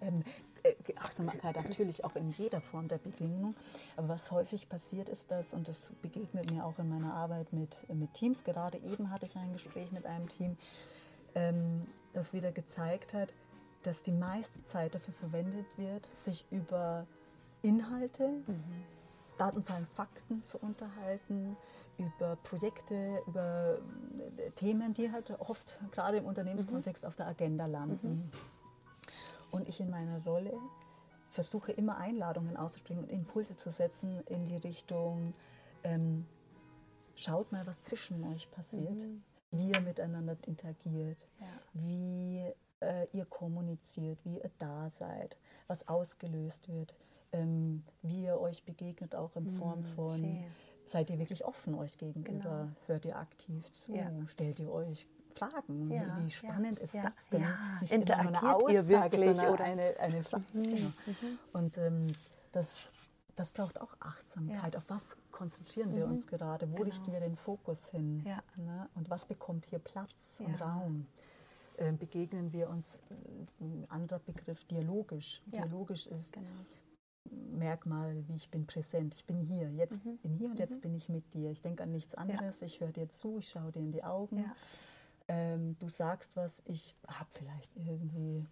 ähm, 0.00 0.20
äh, 0.20 0.22
Achtsamkeit 0.96 1.56
natürlich 1.56 2.04
auch 2.04 2.16
in 2.16 2.30
jeder 2.32 2.60
Form 2.60 2.88
der 2.88 2.98
Begegnung. 2.98 3.54
Aber 3.96 4.08
was 4.08 4.30
häufig 4.30 4.68
passiert 4.68 5.08
ist 5.08 5.30
das, 5.30 5.54
und 5.54 5.68
das 5.68 5.92
begegnet 6.02 6.50
mir 6.52 6.64
auch 6.64 6.78
in 6.78 6.88
meiner 6.88 7.14
Arbeit 7.14 7.52
mit, 7.52 7.86
mit 7.92 8.14
Teams, 8.14 8.44
gerade 8.44 8.78
eben 8.78 9.10
hatte 9.10 9.26
ich 9.26 9.36
ein 9.36 9.52
Gespräch 9.52 9.92
mit 9.92 10.06
einem 10.06 10.28
Team, 10.28 10.56
ähm, 11.34 11.80
das 12.12 12.32
wieder 12.32 12.52
gezeigt 12.52 13.14
hat, 13.14 13.32
dass 13.82 14.02
die 14.02 14.12
meiste 14.12 14.62
Zeit 14.64 14.94
dafür 14.94 15.14
verwendet 15.14 15.78
wird, 15.78 16.08
sich 16.16 16.44
über 16.50 17.06
Inhalte, 17.62 18.28
mhm. 18.46 18.84
Daten, 19.38 19.62
Zahlen, 19.62 19.86
Fakten 19.86 20.44
zu 20.44 20.58
unterhalten, 20.58 21.56
über 21.96 22.36
Projekte, 22.36 23.22
über 23.26 23.78
äh, 24.36 24.50
Themen, 24.52 24.92
die 24.92 25.10
halt 25.12 25.30
oft 25.40 25.78
gerade 25.92 26.18
im 26.18 26.26
Unternehmenskontext 26.26 27.04
mhm. 27.04 27.08
auf 27.08 27.16
der 27.16 27.26
Agenda 27.26 27.66
landen. 27.66 28.30
Mhm. 28.32 28.59
Und 29.50 29.68
ich 29.68 29.80
in 29.80 29.90
meiner 29.90 30.22
Rolle 30.24 30.52
versuche 31.30 31.72
immer 31.72 31.96
Einladungen 31.96 32.56
auszubringen 32.56 33.04
und 33.04 33.10
Impulse 33.10 33.56
zu 33.56 33.70
setzen 33.70 34.22
in 34.26 34.44
die 34.44 34.56
Richtung, 34.56 35.32
ähm, 35.84 36.26
schaut 37.14 37.52
mal, 37.52 37.66
was 37.66 37.80
zwischen 37.82 38.24
euch 38.32 38.50
passiert, 38.50 39.02
mhm. 39.02 39.22
wie 39.52 39.70
ihr 39.70 39.80
miteinander 39.80 40.36
interagiert, 40.46 41.24
ja. 41.38 41.46
wie 41.74 42.44
äh, 42.80 43.06
ihr 43.12 43.26
kommuniziert, 43.26 44.18
wie 44.24 44.38
ihr 44.38 44.50
da 44.58 44.88
seid, 44.88 45.36
was 45.66 45.86
ausgelöst 45.86 46.68
wird, 46.68 46.94
ähm, 47.32 47.84
wie 48.02 48.24
ihr 48.24 48.40
euch 48.40 48.64
begegnet, 48.64 49.14
auch 49.14 49.36
in 49.36 49.46
Form 49.46 49.80
mhm, 49.80 49.84
von, 49.84 50.18
schön. 50.18 50.44
Seid 50.90 51.10
ihr 51.10 51.18
wirklich 51.18 51.44
offen 51.44 51.74
euch 51.74 51.96
gegenüber, 51.98 52.32
genau. 52.42 52.68
hört 52.86 53.04
ihr 53.04 53.16
aktiv 53.16 53.70
zu, 53.70 53.94
ja. 53.94 54.10
stellt 54.26 54.58
ihr 54.58 54.70
euch 54.70 55.06
Fragen. 55.34 55.90
Ja, 55.90 56.18
wie 56.18 56.30
spannend 56.30 56.78
ja, 56.78 56.84
ist 56.84 56.94
ja, 56.94 57.02
das 57.04 57.28
denn? 57.28 57.46
Nicht 57.80 57.92
Interagiert 57.92 58.28
immer 58.28 58.42
eine 58.42 58.56
Aussage, 58.56 58.72
ihr 58.72 58.88
wirklich 58.88 59.38
oder 59.40 59.64
eine, 59.64 60.00
eine 60.00 60.22
Frage. 60.22 60.44
Mhm, 60.52 60.62
genau. 60.62 60.92
mhm. 61.06 61.38
Und 61.52 61.78
ähm, 61.78 62.06
das, 62.52 62.90
das 63.36 63.52
braucht 63.52 63.80
auch 63.80 63.94
Achtsamkeit. 64.00 64.76
Auf 64.76 64.84
was 64.88 65.16
konzentrieren 65.30 65.94
wir 65.94 66.06
mhm. 66.06 66.12
uns 66.12 66.26
gerade? 66.26 66.68
Wo 66.70 66.74
genau. 66.74 66.86
richten 66.86 67.12
wir 67.12 67.20
den 67.20 67.36
Fokus 67.36 67.88
hin? 67.90 68.24
Ne? 68.56 68.88
Und 68.94 69.08
was 69.08 69.24
bekommt 69.24 69.66
hier 69.66 69.78
Platz 69.78 70.36
und 70.40 70.60
Raum? 70.60 71.06
Ähm, 71.78 71.96
begegnen 71.96 72.52
wir 72.52 72.68
uns, 72.68 72.96
äh, 72.96 73.64
ein 73.64 73.86
anderer 73.88 74.18
Begriff, 74.18 74.64
dialogisch. 74.64 75.40
Dialogisch 75.46 76.06
ist 76.08 76.32
genau. 76.32 76.46
Merkmal, 77.28 78.26
wie 78.28 78.34
ich 78.34 78.50
bin 78.50 78.66
präsent. 78.66 79.14
Ich 79.14 79.26
bin 79.26 79.40
hier, 79.40 79.70
jetzt 79.72 80.04
mhm. 80.04 80.18
bin 80.18 80.34
hier 80.34 80.50
und 80.50 80.58
jetzt 80.58 80.76
mhm. 80.76 80.80
bin 80.80 80.94
ich 80.94 81.08
mit 81.08 81.34
dir. 81.34 81.50
Ich 81.50 81.62
denke 81.62 81.82
an 81.82 81.92
nichts 81.92 82.14
anderes, 82.14 82.62
ich 82.62 82.80
höre 82.80 82.92
dir 82.92 83.08
zu, 83.08 83.38
ich 83.38 83.48
schaue 83.48 83.70
dir 83.72 83.80
in 83.80 83.90
die 83.90 84.04
Augen 84.04 84.44
ähm, 85.30 85.76
du 85.78 85.88
sagst 85.88 86.34
was, 86.34 86.60
ich 86.66 86.96
habe 87.06 87.28
vielleicht 87.30 87.70
irgendwie, 87.76 88.44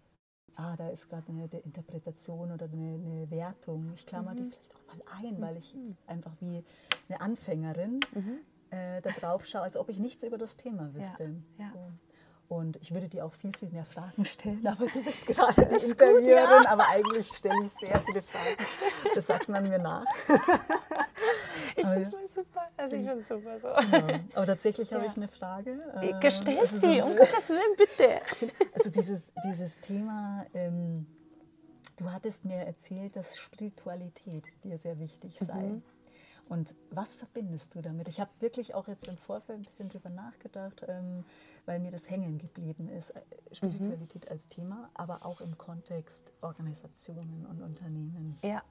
ah, 0.55 0.77
da 0.77 0.87
ist 0.87 1.09
gerade 1.09 1.27
eine, 1.27 1.43
eine, 1.43 1.59
Interpretation 1.59 2.51
oder 2.53 2.67
eine, 2.67 2.93
eine 2.93 3.29
Wertung. 3.29 3.91
Ich 3.93 4.05
klammer 4.05 4.31
mhm. 4.31 4.37
die 4.37 4.43
vielleicht 4.51 4.75
auch 4.75 4.87
mal 4.87 5.27
ein, 5.27 5.41
weil 5.41 5.57
ich 5.57 5.75
mhm. 5.75 5.97
einfach 6.07 6.31
wie 6.39 6.63
eine 7.09 7.19
Anfängerin 7.19 7.99
mhm. 8.13 8.39
äh, 8.69 9.01
da 9.01 9.09
drauf 9.09 9.45
schaue, 9.45 9.63
als 9.63 9.75
ob 9.75 9.89
ich 9.89 9.99
nichts 9.99 10.23
über 10.23 10.37
das 10.37 10.55
Thema 10.55 10.93
wüsste. 10.93 11.35
Ja. 11.57 11.65
Ja. 11.65 11.71
So. 11.73 11.91
Und 12.49 12.77
ich 12.81 12.91
würde 12.91 13.07
dir 13.07 13.25
auch 13.25 13.33
viel, 13.33 13.55
viel 13.55 13.69
mehr 13.69 13.85
Fragen 13.85 14.25
stellen, 14.25 14.65
aber 14.65 14.87
du 14.87 15.03
bist 15.03 15.27
gerade 15.27 15.67
die 15.67 15.85
Interviewerin, 15.85 16.63
ja. 16.63 16.69
aber 16.69 16.89
eigentlich 16.89 17.27
stelle 17.27 17.63
ich 17.63 17.71
sehr 17.73 18.01
viele 18.01 18.23
Fragen. 18.23 18.67
Das 19.13 19.27
sagt 19.27 19.49
man 19.49 19.69
mir 19.69 19.79
nach. 19.79 20.05
Ich 21.75 21.85
finde 21.85 22.17
es 22.25 22.33
super. 22.33 22.67
Also 22.77 22.95
ich 22.95 23.03
finde 23.03 23.23
super 23.23 23.59
so. 23.59 23.67
Ja, 23.67 24.19
aber 24.33 24.45
tatsächlich 24.45 24.91
habe 24.91 25.05
ich 25.05 25.15
eine 25.15 25.27
Frage. 25.27 25.79
Äh, 26.01 26.31
Stell 26.31 26.69
sie, 26.69 27.01
um 27.01 27.15
Gottes 27.15 27.49
Willen, 27.49 27.75
bitte. 27.77 28.21
Also 28.73 28.89
dieses, 28.89 29.31
dieses 29.45 29.79
Thema, 29.79 30.45
ähm, 30.53 31.05
du 31.97 32.11
hattest 32.11 32.45
mir 32.45 32.57
erzählt, 32.57 33.15
dass 33.15 33.37
Spiritualität 33.37 34.45
dir 34.63 34.77
sehr 34.77 34.99
wichtig 34.99 35.37
sei. 35.39 35.53
Mhm. 35.53 35.83
Und 36.49 36.73
was 36.89 37.13
verbindest 37.13 37.75
du 37.75 37.81
damit? 37.81 38.07
Ich 38.07 38.19
habe 38.19 38.31
wirklich 38.39 38.73
auch 38.73 38.87
jetzt 38.87 39.07
im 39.07 39.17
Vorfeld 39.17 39.59
ein 39.59 39.61
bisschen 39.61 39.87
drüber 39.87 40.09
nachgedacht, 40.09 40.83
ähm, 40.87 41.23
weil 41.67 41.79
mir 41.79 41.91
das 41.91 42.09
hängen 42.09 42.39
geblieben 42.39 42.89
ist. 42.89 43.11
Äh, 43.11 43.21
Spiritualität 43.51 44.25
mhm. 44.25 44.31
als 44.31 44.47
Thema, 44.47 44.89
aber 44.95 45.25
auch 45.25 45.41
im 45.41 45.59
Kontext 45.59 46.31
Organisationen 46.41 47.45
und 47.45 47.61
Unternehmen. 47.61 48.39
Ja, 48.43 48.63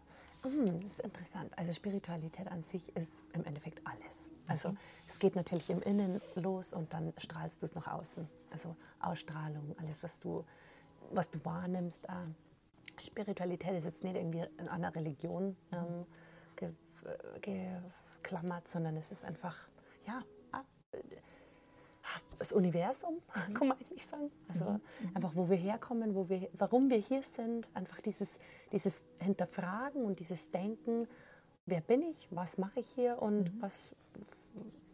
mhm, 0.42 0.80
das 0.82 0.94
ist 0.94 1.00
interessant. 1.00 1.56
Also 1.56 1.72
Spiritualität 1.72 2.48
an 2.48 2.64
sich 2.64 2.94
ist 2.96 3.22
im 3.32 3.44
Endeffekt 3.44 3.80
alles. 3.86 4.28
Also 4.48 4.70
mhm. 4.70 4.78
es 5.06 5.20
geht 5.20 5.36
natürlich 5.36 5.70
im 5.70 5.80
Innen 5.80 6.20
los 6.34 6.72
und 6.72 6.92
dann 6.92 7.12
strahlst 7.16 7.62
du 7.62 7.66
es 7.66 7.76
nach 7.76 7.86
außen. 7.86 8.28
Also 8.50 8.74
Ausstrahlung, 8.98 9.76
alles, 9.78 10.02
was 10.02 10.18
du, 10.18 10.44
was 11.12 11.30
du 11.30 11.38
wahrnimmst. 11.44 12.06
Äh, 12.06 12.12
Spiritualität 13.00 13.76
ist 13.76 13.84
jetzt 13.84 14.02
nicht 14.02 14.16
irgendwie 14.16 14.44
in 14.58 14.66
einer 14.66 14.92
Religion. 14.96 15.56
Ähm, 15.70 16.06
geklammert, 17.40 18.68
sondern 18.68 18.96
es 18.96 19.12
ist 19.12 19.24
einfach, 19.24 19.56
ja, 20.06 20.22
ah, 22.08 22.20
das 22.38 22.52
Universum, 22.52 23.20
kann 23.54 23.68
man 23.68 23.78
eigentlich 23.78 24.06
sagen. 24.06 24.30
Also 24.48 24.64
mhm. 24.64 24.80
einfach, 25.14 25.32
wo 25.34 25.48
wir 25.48 25.56
herkommen, 25.56 26.14
wo 26.14 26.28
wir, 26.28 26.48
warum 26.54 26.90
wir 26.90 26.98
hier 26.98 27.22
sind, 27.22 27.68
einfach 27.74 28.00
dieses, 28.00 28.38
dieses 28.72 29.04
Hinterfragen 29.18 30.04
und 30.04 30.20
dieses 30.20 30.50
Denken, 30.50 31.08
wer 31.66 31.80
bin 31.80 32.02
ich, 32.02 32.28
was 32.30 32.58
mache 32.58 32.80
ich 32.80 32.88
hier 32.88 33.20
und 33.20 33.54
mhm. 33.54 33.62
was, 33.62 33.94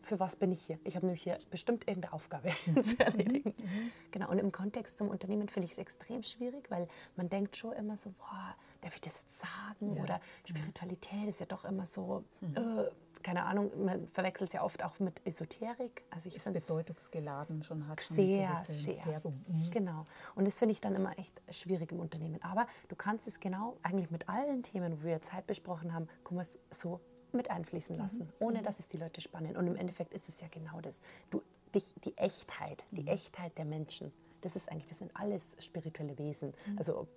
für 0.03 0.19
was 0.21 0.37
bin 0.37 0.53
ich 0.53 0.61
hier? 0.63 0.79
Ich 0.85 0.97
habe 0.97 1.07
nämlich 1.07 1.23
hier 1.23 1.39
bestimmt 1.51 1.89
irgendeine 1.89 2.13
Aufgabe 2.13 2.51
mhm. 2.67 2.85
zu 2.85 2.99
erledigen. 2.99 3.55
Mhm. 3.57 3.65
mhm. 3.65 3.93
Genau, 4.11 4.31
und 4.31 4.39
im 4.39 4.53
Kontext 4.53 4.99
zum 4.99 5.09
Unternehmen 5.09 5.49
finde 5.49 5.67
ich 5.67 5.73
es 5.73 5.79
extrem 5.79 6.23
schwierig, 6.23 6.71
weil 6.71 6.89
man 7.17 7.29
denkt 7.29 7.57
schon 7.57 7.73
immer 7.73 7.97
so, 7.97 8.11
boah, 8.19 8.55
darf 8.85 8.95
ich 8.95 9.01
das 9.01 9.21
jetzt 9.21 9.39
sagen? 9.39 9.97
Ja. 9.97 10.03
Oder 10.03 10.21
Spiritualität 10.45 11.29
ist 11.29 11.41
ja 11.41 11.47
doch 11.47 11.65
immer 11.65 11.87
so, 11.87 12.25
mhm. 12.41 12.57
äh, 12.57 12.91
keine 13.23 13.45
Ahnung, 13.45 13.71
man 13.85 14.07
verwechselt 14.09 14.49
es 14.49 14.53
ja 14.53 14.63
oft 14.63 14.85
auch 14.85 14.99
mit 15.01 15.27
Esoterik. 15.27 16.05
Also 16.11 16.29
ich 16.29 16.37
ist 16.37 16.53
bedeutungsgeladen 16.53 17.63
schon 17.63 17.89
hat. 17.89 18.03
Schon 18.03 18.17
sehr, 18.17 18.63
sehr. 18.69 19.23
Mhm. 19.25 19.71
Genau. 19.71 20.07
Und 20.35 20.47
das 20.47 20.59
finde 20.59 20.73
ich 20.73 20.81
dann 20.81 20.95
immer 20.95 21.19
echt 21.19 21.41
schwierig 21.51 21.91
im 21.91 22.01
Unternehmen. 22.01 22.41
Aber 22.43 22.67
du 22.89 22.97
kannst 22.97 23.27
es 23.27 23.41
genau 23.41 23.79
eigentlich 23.83 24.11
mit 24.11 24.29
allen 24.29 24.63
Themen, 24.63 25.01
wo 25.01 25.07
wir 25.07 25.21
Zeit 25.23 25.47
besprochen 25.47 25.95
haben, 25.95 26.07
kann 26.23 26.37
man 26.37 26.43
es 26.43 26.59
so 26.71 27.01
mit 27.33 27.51
einfließen 27.51 27.97
lassen, 27.97 28.27
mhm. 28.27 28.47
ohne 28.47 28.63
dass 28.63 28.79
es 28.79 28.89
die 28.89 28.99
Leute 28.99 29.21
spannen. 29.21 29.57
Und 29.57 29.67
im 29.67 29.77
Endeffekt 29.77 30.13
ist 30.13 30.29
es 30.29 30.41
ja 30.41 30.49
genau 30.49 30.81
das. 30.83 31.01
Du, 31.31 31.43
dich, 31.75 31.95
die 32.05 32.17
Echtheit, 32.19 32.85
die 32.91 33.03
mhm. 33.03 33.09
Echtheit 33.09 33.57
der 33.59 33.65
Menschen, 33.65 34.13
das 34.43 34.55
ist 34.55 34.71
eigentlich, 34.71 34.89
wir 34.89 34.97
sind 34.97 35.17
alles 35.17 35.57
spirituelle 35.59 36.17
Wesen. 36.19 36.53
Mhm. 36.67 36.79
Also, 36.79 37.09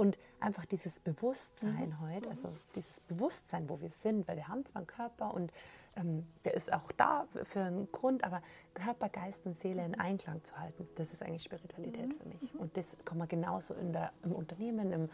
und 0.00 0.16
einfach 0.40 0.64
dieses 0.64 0.98
Bewusstsein 0.98 1.90
mhm. 1.90 2.00
heute, 2.00 2.30
also 2.30 2.48
dieses 2.74 3.00
Bewusstsein, 3.00 3.68
wo 3.68 3.82
wir 3.82 3.90
sind, 3.90 4.26
weil 4.26 4.36
wir 4.36 4.48
haben 4.48 4.64
zwar 4.64 4.80
einen 4.80 4.86
Körper 4.86 5.34
und 5.34 5.52
ähm, 5.94 6.26
der 6.46 6.54
ist 6.54 6.72
auch 6.72 6.90
da 6.92 7.26
für 7.44 7.60
einen 7.60 7.92
Grund, 7.92 8.24
aber 8.24 8.40
Körper, 8.72 9.10
Geist 9.10 9.44
und 9.44 9.54
Seele 9.54 9.84
in 9.84 9.94
Einklang 9.94 10.42
zu 10.42 10.58
halten, 10.58 10.88
das 10.94 11.12
ist 11.12 11.22
eigentlich 11.22 11.42
Spiritualität 11.42 12.08
mhm. 12.08 12.14
für 12.14 12.28
mich. 12.28 12.54
Und 12.58 12.78
das 12.78 12.96
kann 13.04 13.18
man 13.18 13.28
genauso 13.28 13.74
in 13.74 13.92
der, 13.92 14.10
im 14.22 14.32
Unternehmen, 14.32 14.90
im, 14.90 15.10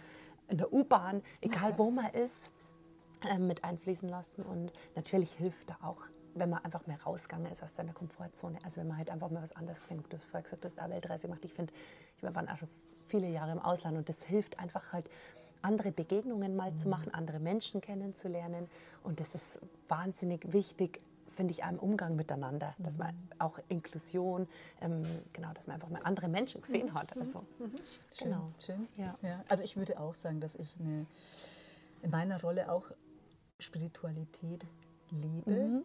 in 0.47 0.59
der 0.59 0.73
U-Bahn, 0.73 1.21
egal 1.41 1.77
wo 1.79 1.91
man 1.91 2.13
ist, 2.13 2.53
ähm, 3.29 3.49
mit 3.49 3.65
einfließen 3.65 4.09
lassen. 4.09 4.43
Und 4.43 4.73
natürlich 4.95 5.33
hilft 5.33 5.69
da 5.69 5.79
auch, 5.83 6.05
wenn 6.35 6.49
man 6.49 6.65
einfach 6.65 6.87
mehr 6.87 7.03
rausgegangen 7.03 7.51
ist 7.51 7.61
aus 7.61 7.75
seiner 7.75 7.93
Komfortzone. 7.93 8.59
Also 8.63 8.83
wenn 8.83 8.87
man 8.87 8.99
halt 8.99 9.11
einfach 9.11 9.31
mal 9.31 9.43
was 9.43 9.57
anderes 9.57 9.81
gesehen 9.81 9.99
hat. 9.99 10.13
Du 10.13 10.17
hast 10.17 10.27
vorher 10.27 10.43
gesagt, 10.45 10.63
du 10.63 10.69
hast 10.69 10.79
eine 10.79 10.95
Weltreise 10.95 11.27
gemacht. 11.27 11.45
Ich 11.45 11.55
finde, 11.55 11.73
ich 12.17 12.23
war 12.23 12.31
auch 12.31 12.57
schon 12.57 12.69
viele 13.07 13.29
Jahre 13.29 13.53
im 13.53 13.59
Ausland 13.59 13.97
und 13.97 14.09
das 14.09 14.23
hilft 14.25 14.59
einfach 14.59 14.93
halt, 14.93 15.09
andere 15.67 15.91
Begegnungen 15.91 16.57
mal 16.57 16.71
mhm. 16.71 16.77
zu 16.77 16.89
machen, 16.89 17.13
andere 17.13 17.41
Menschen 17.41 17.81
kennenzulernen. 17.81 18.69
Und 19.03 19.21
das 19.21 19.35
ist 19.35 19.61
wahnsinnig 19.89 20.53
wichtig, 20.53 21.01
finde 21.35 21.53
ich, 21.53 21.63
im 21.63 21.79
Umgang 21.79 22.17
miteinander, 22.17 22.75
mhm. 22.79 22.85
dass 22.85 22.99
man 22.99 23.15
auch 23.39 23.59
Inklusion, 23.69 24.49
ähm, 24.81 25.05
genau, 25.33 25.53
dass 25.53 25.67
man 25.67 25.75
einfach 25.75 25.91
mal 25.91 26.03
andere 26.05 26.29
Menschen 26.29 26.63
gesehen 26.63 26.87
mhm. 26.87 26.95
hat. 26.95 27.17
Also, 27.17 27.41
mhm. 27.59 27.73
Schön, 28.13 28.31
genau. 28.31 28.53
schön. 28.65 28.89
Ja. 28.97 29.17
ja. 29.23 29.45
Also 29.49 29.65
ich 29.65 29.77
würde 29.77 29.99
auch 29.99 30.15
sagen, 30.15 30.41
dass 30.41 30.55
ich 30.55 30.77
eine, 30.79 31.07
in 32.03 32.11
meiner 32.11 32.41
Rolle 32.41 32.71
auch 32.71 32.85
Spiritualität 33.59 34.65
lebe, 35.11 35.51
mhm. 35.51 35.85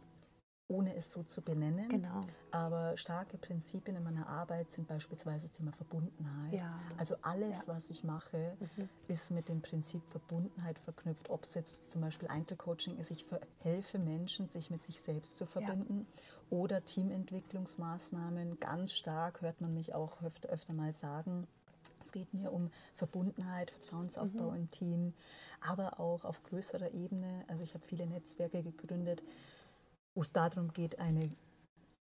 Ohne 0.72 0.96
es 0.96 1.12
so 1.12 1.24
zu 1.24 1.42
benennen. 1.42 1.90
Genau. 1.90 2.22
Aber 2.52 2.96
starke 2.96 3.38
Prinzipien 3.38 3.98
in 3.98 4.04
meiner 4.04 4.28
Arbeit 4.28 4.72
sind 4.72 4.88
beispielsweise 4.88 5.48
das 5.48 5.58
Thema 5.58 5.72
Verbundenheit. 5.74 6.54
Ja. 6.54 6.80
Also 6.98 7.16
alles, 7.22 7.66
ja. 7.66 7.74
was 7.74 7.90
ich 7.90 8.04
mache, 8.04 8.56
mhm. 8.60 8.90
ist 9.08 9.32
mit 9.32 9.50
dem 9.50 9.62
Prinzip 9.62 10.02
Verbundenheit 10.10 10.80
verknüpft. 10.80 11.30
Ob 11.30 11.44
es 11.44 11.54
jetzt 11.54 11.92
zum 11.92 12.02
Beispiel 12.02 12.30
Einzelcoaching 12.30 12.98
ist, 12.98 13.12
ich 13.12 13.26
helfe 13.60 14.00
Menschen, 14.00 14.48
sich 14.48 14.72
mit 14.72 14.84
sich 14.84 15.02
selbst 15.02 15.38
zu 15.38 15.46
verbinden. 15.46 16.08
Ja. 16.08 16.58
Oder 16.58 16.84
Teamentwicklungsmaßnahmen, 16.84 18.60
ganz 18.60 18.94
stark 18.94 19.42
hört 19.42 19.62
man 19.62 19.74
mich 19.74 19.94
auch 19.94 20.22
öfter, 20.24 20.50
öfter 20.50 20.74
mal 20.74 20.94
sagen 20.94 21.48
es 22.04 22.12
geht 22.12 22.34
mir 22.34 22.52
um 22.52 22.70
Verbundenheit, 22.96 23.72
Vertrauensaufbau 23.72 24.52
mhm. 24.52 24.58
im 24.58 24.72
Team, 24.72 25.14
aber 25.62 26.00
auch 26.00 26.26
auf 26.26 26.44
größerer 26.44 26.92
Ebene. 26.92 27.46
Also 27.48 27.64
ich 27.64 27.74
habe 27.74 27.86
viele 27.86 28.08
Netzwerke 28.08 28.64
gegründet, 28.64 29.24
wo 30.14 30.22
es 30.22 30.34
darum 30.34 30.74
geht, 30.74 31.00
eine, 31.00 31.32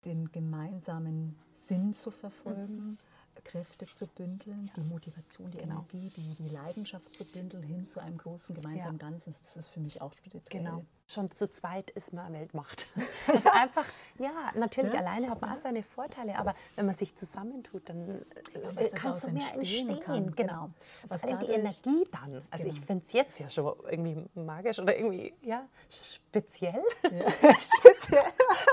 den 0.06 0.32
gemeinsamen 0.32 1.38
Sinn 1.54 1.94
zu 1.94 2.12
verfolgen. 2.12 2.98
Kräfte 3.46 3.86
zu 3.86 4.08
bündeln, 4.08 4.70
die 4.76 4.82
Motivation, 4.82 5.50
die 5.52 5.60
Genau. 5.60 5.86
Energie, 5.90 6.12
die, 6.18 6.36
die 6.36 6.50
Leidenschaft 6.50 7.16
zu 7.16 7.24
bündeln 7.24 7.64
hin 7.64 7.86
zu 7.86 8.00
einem 8.02 8.18
großen 8.18 8.54
gemeinsamen 8.56 9.00
Ja. 9.00 9.08
Ganzen. 9.10 9.34
Das 9.44 9.56
ist 9.56 9.68
für 9.68 9.80
mich 9.80 10.02
auch 10.02 10.12
spirituell. 10.14 10.62
Genau. 10.64 10.84
Schon 11.08 11.30
zu 11.30 11.48
zweit 11.48 11.92
ist 11.92 12.14
man 12.14 12.34
Weltmacht. 12.34 12.88
Das 13.28 13.38
ist 13.38 13.48
einfach, 13.48 13.86
ja, 14.20 14.52
natürlich 14.56 14.92
Ja, 14.94 15.00
alleine 15.00 15.30
hat 15.30 15.40
man 15.42 15.52
auch 15.54 15.58
seine 15.58 15.84
Vorteile, 15.84 16.38
aber 16.38 16.56
wenn 16.76 16.86
man 16.88 16.96
sich 16.96 17.16
zusammentut, 17.16 17.88
dann 17.90 18.26
was 18.54 18.76
äh, 18.78 18.90
da 18.90 18.98
kann 18.98 19.16
so 19.18 19.30
mehr 19.30 19.44
entstehen 19.54 19.90
entstehen. 19.90 20.00
kann, 20.00 20.36
Genau. 20.36 20.54
genau. 20.54 20.70
Was 21.08 21.22
Vor 21.22 21.30
allem 21.30 21.40
die 21.40 21.52
Energie 21.54 22.08
dann. 22.12 22.42
Also 22.50 22.66
ich 22.68 22.76
Genau. 22.76 22.86
finde 22.88 23.06
es 23.06 23.14
jetzt 23.14 23.40
ja 23.40 23.50
schon 23.50 23.76
irgendwie 23.90 24.26
magisch 24.40 24.80
oder 24.80 24.96
irgendwie, 24.98 25.34
ja, 25.42 25.68
speziell. 25.90 26.82
Speziell. 27.04 28.24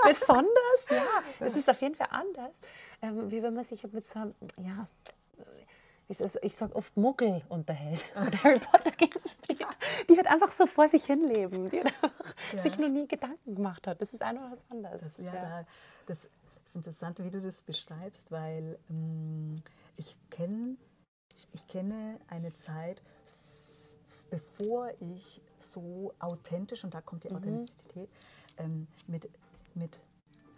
Besonders, 0.07 0.85
ja. 0.89 1.03
Es 1.39 1.55
ist 1.55 1.69
auf 1.69 1.81
jeden 1.81 1.95
Fall 1.95 2.07
anders, 2.11 2.51
ähm, 3.03 3.29
wie 3.29 3.43
wenn 3.43 3.53
man 3.53 3.63
sich 3.65 3.83
mit 3.91 4.07
so 4.07 4.19
einem, 4.19 4.33
ja, 4.57 4.87
ich, 6.07 6.55
sage 6.55 6.75
oft 6.75 6.95
Muggel 6.97 7.41
unterhält. 7.49 8.05
Und 8.15 8.43
Harry 8.43 8.59
Potter 8.59 8.91
geht 8.91 9.15
es 9.15 9.37
die, 9.49 9.57
die 10.09 10.17
hat 10.17 10.27
einfach 10.27 10.51
so 10.51 10.65
vor 10.65 10.87
sich 10.87 11.05
hinleben, 11.05 11.69
die 11.69 11.81
einfach 11.81 12.11
Ja. 12.55 12.61
sich 12.61 12.77
noch 12.77 12.89
nie 12.89 13.07
Gedanken 13.07 13.55
gemacht 13.55 13.85
hat. 13.87 14.01
Das 14.01 14.13
ist 14.13 14.21
einfach 14.21 14.51
was 14.51 14.63
anderes. 14.69 15.01
Das, 15.01 15.17
ja, 15.17 15.31
Da, 15.31 15.65
das 16.07 16.25
ist 16.65 16.75
interessant, 16.75 17.19
wie 17.23 17.29
du 17.31 17.41
das 17.41 17.61
beschreibst, 17.61 18.31
weil 18.31 18.77
ähm, 18.89 19.55
ich, 19.97 20.15
kenn, 20.29 20.77
ich 21.51 21.67
kenne 21.67 22.19
eine 22.27 22.53
Zeit, 22.53 23.01
bevor 24.29 24.91
ich 24.99 25.41
so 25.59 26.13
authentisch, 26.19 26.83
und 26.83 26.93
da 26.93 27.01
kommt 27.01 27.23
die 27.23 27.29
Mhm. 27.29 27.35
Authentizität, 27.37 28.09
ähm, 28.57 28.87
mit, 29.07 29.29
mit 29.73 29.97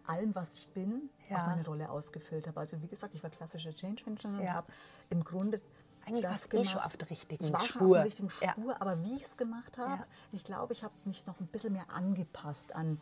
allem, 0.08 0.34
was 0.36 0.54
ich 0.54 0.68
bin, 0.70 1.10
Ja. 1.30 1.42
auch 1.42 1.48
meine 1.48 1.66
Rolle 1.66 1.90
ausgefüllt 1.90 2.48
habe. 2.48 2.60
Also 2.60 2.82
wie 2.82 2.88
gesagt, 2.88 3.14
ich 3.16 3.24
war 3.24 3.30
klassische 3.30 3.74
Change 3.74 4.04
Managerin 4.06 4.36
und 4.38 4.44
Ja. 4.44 4.54
habe 4.54 4.68
im 5.10 5.24
Grunde 5.24 5.62
Eigentlich 6.08 6.24
das 6.24 6.48
du 6.48 6.58
eh 6.58 6.64
schon 6.64 6.82
auf 6.82 6.98
der 6.98 7.10
richtigen 7.10 7.46
ich 7.46 7.52
war 7.52 7.62
schon 7.62 7.68
Spur. 7.82 7.88
auf 7.88 7.94
der 7.96 8.06
richtigen 8.06 8.30
Ja. 8.42 8.52
Spur, 8.52 8.80
aber 8.80 9.04
wie 9.04 9.16
ich 9.16 9.24
es 9.24 9.38
gemacht 9.38 9.78
habe, 9.80 10.04
Ja. 10.04 10.06
ich 10.32 10.44
glaube, 10.44 10.74
ich 10.74 10.84
habe 10.84 10.94
mich 11.06 11.26
noch 11.26 11.40
ein 11.40 11.48
bisschen 11.48 11.74
mehr 11.74 11.90
angepasst 11.92 12.76
an, 12.76 13.00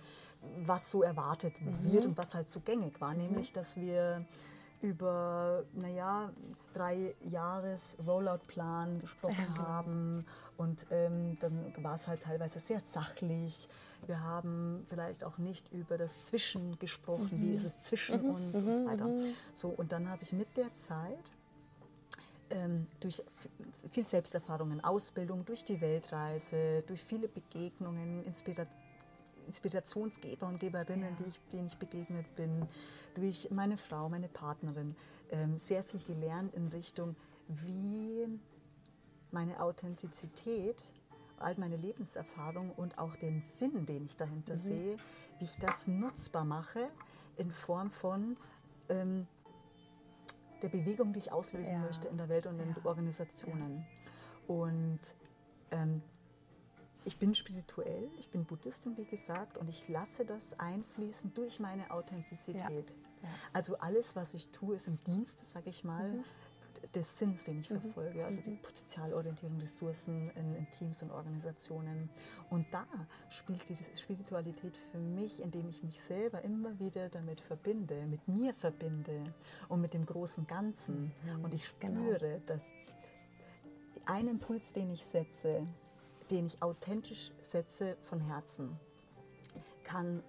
was 0.66 0.90
so 0.90 1.04
erwartet 1.04 1.54
Mhm. 1.62 1.84
wird 1.84 2.06
und 2.06 2.18
was 2.18 2.34
halt 2.34 2.48
so 2.48 2.62
gängig 2.62 3.02
war. 3.02 3.14
Nämlich, 3.14 3.52
dass 3.52 3.76
wir 3.76 4.26
über, 4.82 5.64
naja, 5.74 6.32
drei 6.74 7.16
Jahres 7.22 7.98
Rollout-Plan 8.06 9.00
gesprochen 9.00 9.36
genau. 9.48 9.58
haben 9.68 10.26
und 10.58 10.86
ähm, 10.92 11.38
dann 11.40 11.74
war 11.84 11.96
es 11.96 12.08
halt 12.08 12.24
teilweise 12.24 12.60
sehr 12.60 12.80
sachlich. 12.80 13.68
Wir 14.08 14.22
haben 14.22 14.86
vielleicht 14.90 15.24
auch 15.24 15.38
nicht 15.38 15.72
über 15.72 15.98
das 15.98 16.20
Zwischen 16.20 16.78
gesprochen, 16.80 17.38
Mhm. 17.38 17.42
wie 17.42 17.54
ist 17.54 17.66
es 17.66 17.82
zwischen 17.82 18.22
uns 18.22 18.56
und 18.56 18.76
so 18.76 18.86
weiter. 18.86 19.10
So, 19.54 19.70
und 19.70 19.92
dann 19.92 20.10
habe 20.10 20.24
ich 20.24 20.34
mit 20.34 20.56
der 20.58 20.74
Zeit 20.76 21.32
ähm, 22.50 22.88
durch 23.00 23.24
viel 23.92 24.06
Selbsterfahrungen, 24.06 24.84
Ausbildung, 24.84 25.46
durch 25.46 25.64
die 25.64 25.80
Weltreise, 25.82 26.84
durch 26.86 27.02
viele 27.02 27.28
Begegnungen, 27.28 28.24
Inspira 28.26 28.66
Inspirationsgeber 29.48 30.48
und 30.48 30.60
Geberinnen, 30.62 31.18
die 31.20 31.28
ich, 31.28 31.40
denen 31.52 31.68
ich 31.68 31.76
begegnet 31.78 32.34
bin, 32.38 32.66
durch 33.14 33.50
meine 33.52 33.78
Frau, 33.78 34.08
meine 34.08 34.30
Partnerin, 34.30 34.96
ähm, 35.32 35.58
sehr 35.58 35.84
viel 35.84 36.00
gelernt 36.00 36.54
in 36.56 36.70
Richtung, 36.70 37.18
wie 37.50 38.26
meine 39.32 39.60
Authentizität, 39.60 40.82
all 41.44 41.56
meine 41.58 41.78
Lebenserfahrung 41.78 42.72
und 42.72 42.98
auch 42.98 43.16
den 43.16 43.42
Sinn, 43.42 43.86
den 43.86 44.06
ich 44.06 44.16
dahinter 44.16 44.58
sehe, 44.58 44.98
wie 45.40 45.46
ich 45.46 45.58
das 45.58 45.88
nutzbar 45.88 46.46
mache 46.46 46.90
in 47.38 47.52
Form 47.52 47.90
von 47.92 48.38
ähm, 48.90 49.28
der 50.62 50.70
Bewegung, 50.70 51.14
die 51.14 51.20
ich 51.20 51.32
auslösen 51.32 51.74
Ja. 51.76 51.82
möchte 51.82 52.08
in 52.08 52.18
der 52.18 52.30
Welt 52.30 52.46
und 52.48 52.60
in 52.60 52.70
Ja. 52.70 52.76
Organisationen. 52.84 53.86
Und 54.48 55.00
ähm, 55.72 56.02
ich 57.06 57.18
bin 57.20 57.34
spirituell, 57.34 58.10
ich 58.18 58.30
bin 58.30 58.46
Buddhistin, 58.46 58.96
wie 58.96 59.06
gesagt, 59.06 59.58
und 59.58 59.68
ich 59.68 59.90
lasse 59.90 60.24
das 60.26 60.58
einfließen 60.60 61.34
durch 61.34 61.60
meine 61.60 61.92
Authentizität. 61.92 62.94
Also 63.54 63.78
alles, 63.78 64.16
was 64.16 64.34
ich 64.34 64.50
tue, 64.50 64.76
ist 64.76 64.88
im 64.88 65.00
Dienste, 65.00 65.46
sage 65.46 65.70
ich 65.70 65.84
mal, 65.84 66.12
Mhm. 66.14 66.24
Des 66.96 67.18
Sinns, 67.18 67.46
den 67.46 67.60
ich 67.60 67.68
verfolge. 67.68 68.24
Also 68.24 68.42
die 68.42 68.56
Potenzialorientierung, 68.56 69.60
Ressourcen 69.60 70.30
in, 70.36 70.56
in 70.56 70.70
Teams 70.70 71.02
und 71.04 71.12
Organisationen. 71.12 72.10
Und 72.50 72.66
da 72.72 72.86
spielt 73.30 73.68
die 73.70 73.78
Spiritualität 73.98 74.78
für 74.78 75.00
mich, 75.00 75.42
indem 75.42 75.70
ich 75.70 75.84
mich 75.84 76.02
selber 76.02 76.42
immer 76.44 76.80
wieder 76.80 77.10
damit 77.10 77.42
verbinde, 77.42 78.06
mit 78.06 78.28
mir 78.28 78.54
verbinde 78.54 79.34
und 79.70 79.82
mit 79.82 79.94
dem 79.94 80.06
großen 80.06 80.46
Ganzen. 80.48 81.12
Und 81.42 81.54
ich 81.54 81.80
genau. 81.80 82.02
spüre, 82.02 82.42
dass 82.46 82.64
ein 84.06 84.28
Impuls, 84.28 84.74
den 84.74 84.90
ich 84.92 85.06
setze, 85.06 85.66
den 86.30 86.46
ich 86.46 86.62
authentisch 86.62 87.32
setze 87.42 87.98
von 88.02 88.20
Herzen, 88.20 88.78
kann 89.84 90.24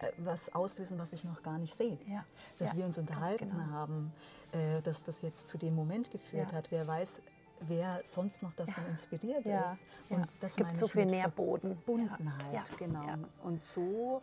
äh, 0.00 0.12
was 0.18 0.54
auslösen, 0.54 0.98
was 0.98 1.12
ich 1.12 1.24
noch 1.24 1.42
gar 1.42 1.58
nicht 1.58 1.74
sehe. 1.74 1.98
Ja. 2.06 2.24
Dass 2.58 2.72
Ja, 2.72 2.78
wir 2.78 2.84
uns 2.86 2.98
unterhalten 2.98 3.50
genau. 3.50 3.66
haben, 3.70 4.12
äh, 4.52 4.80
dass 4.82 5.04
das 5.04 5.22
jetzt 5.22 5.48
zu 5.48 5.58
dem 5.58 5.74
Moment 5.74 6.10
geführt 6.10 6.50
Ja. 6.52 6.58
hat. 6.58 6.70
Wer 6.70 6.86
weiß, 6.86 7.22
wer 7.62 8.00
sonst 8.04 8.42
noch 8.42 8.52
davon 8.54 8.86
inspiriert 8.88 9.44
Ja, 9.46 9.72
ist. 9.72 9.80
ja. 10.10 10.16
Und 10.16 10.28
das 10.40 10.52
Es 10.52 10.56
gibt 10.56 10.76
so 10.76 10.88
viel 10.88 11.06
Nährboden. 11.06 11.76
Verbundenheit, 11.76 12.52
Ja, 12.54 12.64
genau. 12.78 13.02
ja. 13.06 13.18
Und 13.42 13.62
so 13.64 14.22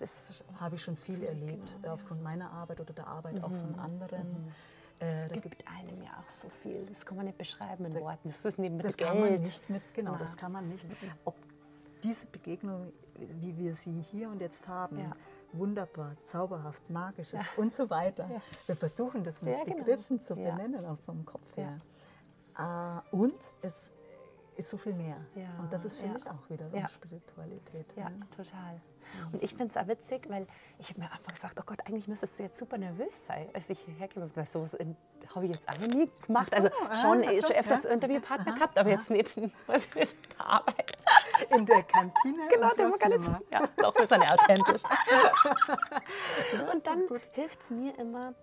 habe 0.60 0.76
ich 0.76 0.82
schon 0.82 0.98
viel 0.98 1.24
erlebt, 1.24 1.78
genau, 1.82 1.94
aufgrund 1.94 2.24
meiner 2.24 2.52
Arbeit 2.52 2.80
oder 2.82 2.94
der 2.94 3.08
Arbeit 3.08 3.44
auch 3.44 3.52
von 3.52 3.76
anderen. 3.80 4.52
Äh, 5.00 5.06
Es 5.06 5.28
da 5.28 5.34
gibt 5.36 5.44
gibt 5.60 5.66
einem 5.68 6.02
ja 6.02 6.10
auch 6.20 6.28
so 6.30 6.50
viel. 6.50 6.84
Das 6.88 7.06
kann 7.06 7.18
man 7.18 7.28
nicht 7.28 7.38
beschreiben 7.38 7.86
in 7.86 7.94
Worten. 7.94 8.28
Das 8.30 8.44
ist 8.44 8.58
neben 8.58 8.78
mit 8.78 8.86
Das 8.88 8.98
Geld. 8.98 9.12
kann 9.12 9.20
man 9.20 9.40
nicht 9.40 9.70
mit, 9.70 9.94
genau, 9.94 10.14
Na. 10.14 10.18
das 10.18 10.36
kann 10.36 10.52
man 10.52 10.68
nicht. 10.70 10.88
Ob 11.24 11.36
diese 12.04 12.26
Begegnung, 12.26 12.92
wie 13.16 13.56
wir 13.58 13.76
sie 13.76 14.02
hier 14.12 14.30
und 14.30 14.42
jetzt 14.42 14.68
haben, 14.68 14.98
Ja. 15.00 15.16
Wunderbar, 15.54 16.16
zauberhaft, 16.24 16.90
magisch 16.90 17.34
ist 17.34 17.46
und 17.58 17.74
so 17.74 17.90
weiter. 17.90 18.30
Ja. 18.30 18.42
Wir 18.66 18.76
versuchen 18.76 19.24
das 19.24 19.42
mit 19.42 19.58
Ja, 19.58 19.64
genau. 19.64 19.78
Begriffen 19.78 20.20
zu 20.20 20.36
Ja. 20.36 20.52
benennen, 20.52 20.86
auch 20.86 21.00
vom 21.00 21.26
Kopf 21.26 21.56
her. 21.56 21.80
Äh, 22.58 23.16
und 23.16 23.36
es 23.62 23.92
ist 24.56 24.70
so 24.70 24.78
viel 24.78 24.94
mehr. 24.94 25.18
Ja, 25.36 25.50
Und 25.60 25.72
das 25.72 25.86
ist 25.86 25.98
für 25.98 26.08
ja. 26.08 26.14
mich 26.14 26.28
auch 26.28 26.50
wieder 26.50 26.66
Ja. 26.76 26.88
Spiritualität. 26.88 27.94
Ja, 27.96 28.10
ne? 28.10 28.20
total. 28.36 28.82
Und 29.32 29.42
ich 29.42 29.52
finde 29.52 29.68
es 29.72 29.78
auch 29.78 29.88
witzig, 29.88 30.28
weil 30.30 30.48
ich 30.80 30.90
habe 30.90 31.00
mir 31.00 31.12
einfach 31.12 31.32
gesagt, 31.32 31.58
oh 31.60 31.64
Gott, 31.66 31.80
eigentlich 31.86 32.08
müsstest 32.08 32.38
du 32.40 32.44
jetzt 32.44 32.58
super 32.58 32.78
nervös 32.78 33.26
sein, 33.26 33.48
als 33.54 33.70
ich 33.70 33.80
hierher 33.80 34.08
kam. 34.08 34.30
Weil 34.36 34.46
sowas 34.46 34.78
habe 35.36 35.46
ich 35.46 35.54
jetzt 35.54 35.70
auch 35.70 35.80
noch 35.80 35.88
nie 35.88 36.10
gemacht. 36.26 36.52
Ach 36.54 36.62
so, 36.62 36.70
also 36.70 36.78
ah, 36.90 36.94
schon, 36.94 37.24
so, 37.24 37.48
schon 37.48 37.56
öfters 37.56 37.84
ja. 37.84 37.92
Interviewpartner 37.92 38.54
gehabt, 38.56 38.78
aber 38.78 38.90
jetzt 38.90 39.10
nicht 39.10 39.40
was 39.68 39.86
ich 39.86 39.96
mit 39.96 40.16
der 40.38 40.46
Arbeit. 40.46 40.98
In 41.56 41.66
der 41.66 41.84
Kantine. 41.84 42.48
Genau, 42.50 42.70
der. 42.76 42.98
Firma. 42.98 43.40
Ja, 43.52 43.68
doch, 43.78 43.96
sind 43.98 44.24
ja 44.24 44.34
authentisch. 44.34 44.82
Und 46.72 46.88
dann 46.88 47.04
hilft 47.32 47.62
es 47.62 47.72
mir 47.72 47.98
immer, 48.00 48.34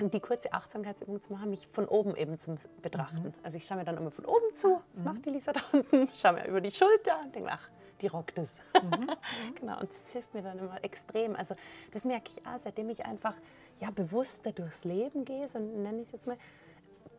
die 0.00 0.20
kurze 0.20 0.52
Achtsamkeitsübung 0.52 1.20
zu 1.20 1.32
machen, 1.32 1.50
mich 1.50 1.66
von 1.68 1.86
oben 1.86 2.14
eben 2.16 2.38
zu 2.38 2.56
betrachten. 2.82 3.34
Also 3.42 3.56
ich 3.56 3.66
schaue 3.66 3.78
mir 3.78 3.84
dann 3.84 3.96
immer 3.96 4.10
von 4.10 4.24
oben 4.24 4.54
zu, 4.54 4.80
was 4.94 5.04
macht 5.04 5.26
die 5.26 5.30
Lisa 5.30 5.52
da 5.52 5.60
unten, 5.72 6.08
schaue 6.14 6.34
mir 6.34 6.46
über 6.46 6.60
die 6.60 6.70
Schulter 6.70 7.20
und 7.24 7.34
denke, 7.34 7.50
ach, 7.52 7.68
die 8.00 8.06
rockt 8.06 8.38
es. 8.38 8.58
genau, 9.60 9.80
und 9.80 9.90
das 9.90 10.10
hilft 10.12 10.32
mir 10.34 10.42
dann 10.42 10.58
immer 10.58 10.82
extrem. 10.84 11.34
Also 11.34 11.56
das 11.90 12.04
merke 12.04 12.30
ich 12.30 12.46
auch, 12.46 12.58
seitdem 12.58 12.88
ich 12.90 13.04
einfach 13.04 13.34
ja, 13.80 13.90
bewusster 13.90 14.52
durchs 14.52 14.84
Leben 14.84 15.24
gehe, 15.24 15.48
so 15.48 15.58
nenne 15.58 15.98
ich 15.98 16.08
es 16.08 16.12
jetzt 16.12 16.26
mal, 16.26 16.38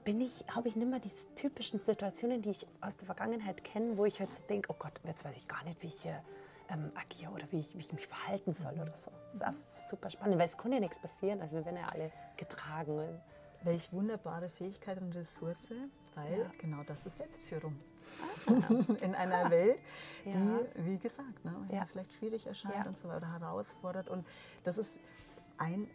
bin 0.06 0.22
ich, 0.22 0.46
habe 0.54 0.68
ich 0.68 0.76
nicht 0.76 0.90
mehr 0.90 1.00
diese 1.00 1.28
typischen 1.36 1.80
Situationen, 1.82 2.42
die 2.42 2.52
ich 2.52 2.66
aus 2.82 2.98
der 2.98 3.06
Vergangenheit 3.06 3.64
kenne, 3.64 3.98
wo 3.98 4.06
ich 4.06 4.20
halt 4.20 4.34
so 4.34 4.46
denke, 4.46 4.72
oh 4.72 4.76
Gott, 4.80 4.94
jetzt 5.04 5.26
weiß 5.26 5.38
ich 5.38 5.48
gar 5.48 5.64
nicht, 5.64 5.82
wie 5.84 5.88
ich 5.88 6.02
hier 6.02 6.24
ähm, 6.70 6.92
agiere 6.96 7.32
oder 7.32 7.46
wie 7.52 7.60
ich, 7.60 7.76
wie 7.76 7.82
ich 7.82 7.94
mich 7.94 8.08
verhalten 8.08 8.54
soll 8.54 8.74
oder 8.74 8.96
so. 8.96 9.12
Das 9.28 9.36
ist 9.36 9.44
auch 9.46 9.90
super 9.90 10.10
spannend, 10.10 10.38
weil 10.40 10.48
es 10.48 10.58
kann 10.58 10.72
ja 10.72 10.80
nichts 10.80 11.00
passieren. 11.00 11.42
Also 11.42 11.56
wir 11.56 11.66
werden 11.66 11.78
ja 11.78 11.86
alle 11.92 12.12
getragen. 12.38 13.20
Welch 13.64 13.92
wunderbare 13.92 14.50
Fähigkeit 14.50 15.02
und 15.02 15.14
Ressource, 15.16 15.72
weil 16.16 16.40
Ja. 16.40 16.52
genau 16.60 16.82
das 16.84 17.06
ist 17.06 17.18
Selbstführung. 17.18 17.76
In 19.02 19.14
einer 19.16 19.50
Welt, 19.52 19.80
die, 20.24 20.30
Ja. 20.32 20.60
wie 20.76 20.98
gesagt, 20.98 21.44
ne, 21.44 21.54
Ja. 21.70 21.86
vielleicht 21.86 22.14
schwierig 22.14 22.48
erscheint 22.48 22.88
und 22.88 22.98
so 22.98 23.10
weiter, 23.10 23.30
herausfordert. 23.32 24.08
Und 24.10 24.26
das 24.64 24.78
ist 24.78 25.00
ein, 25.58 25.90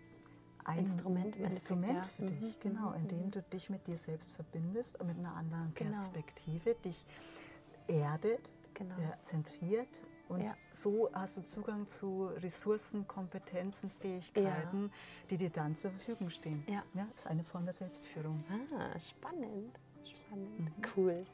ein 0.65 0.79
Instrument 0.79 1.37
im 1.37 1.45
Instrument 1.45 1.89
Endeffekt, 1.91 2.15
für 2.17 2.23
ja. 2.25 2.31
dich, 2.31 2.57
Mhm, 2.57 2.61
genau, 2.61 2.93
indem 2.93 3.31
du 3.31 3.43
dich 3.43 3.71
mit 3.71 3.87
dir 3.87 3.97
selbst 3.97 4.31
verbindest 4.33 4.99
und 5.01 5.07
mit 5.09 5.19
einer 5.19 5.35
anderen 5.37 5.73
Genau. 5.75 5.91
Perspektive, 5.93 6.75
dich 6.85 7.05
erdet, 7.87 8.51
Genau. 8.75 8.95
ja, 8.99 9.15
zentriert. 9.23 10.01
Und 10.29 10.41
Ja. 10.43 10.55
so 10.73 11.11
hast 11.13 11.37
du 11.37 11.43
Zugang 11.43 11.87
zu 11.87 12.27
Ressourcen, 12.39 13.07
Kompetenzen, 13.07 13.91
Fähigkeiten, 13.91 14.91
die 15.29 15.37
dir 15.37 15.51
dann 15.51 15.77
zur 15.77 15.91
Verfügung 15.91 16.31
stehen. 16.31 16.65
Ja. 16.67 16.83
Ja, 16.95 17.07
ist 17.15 17.27
eine 17.27 17.45
Form 17.45 17.65
der 17.67 17.75
Selbstführung. 17.75 18.43
Ah, 18.79 18.99
spannend. 18.99 19.79
Spannend. 20.03 20.71
Cool. 20.97 21.25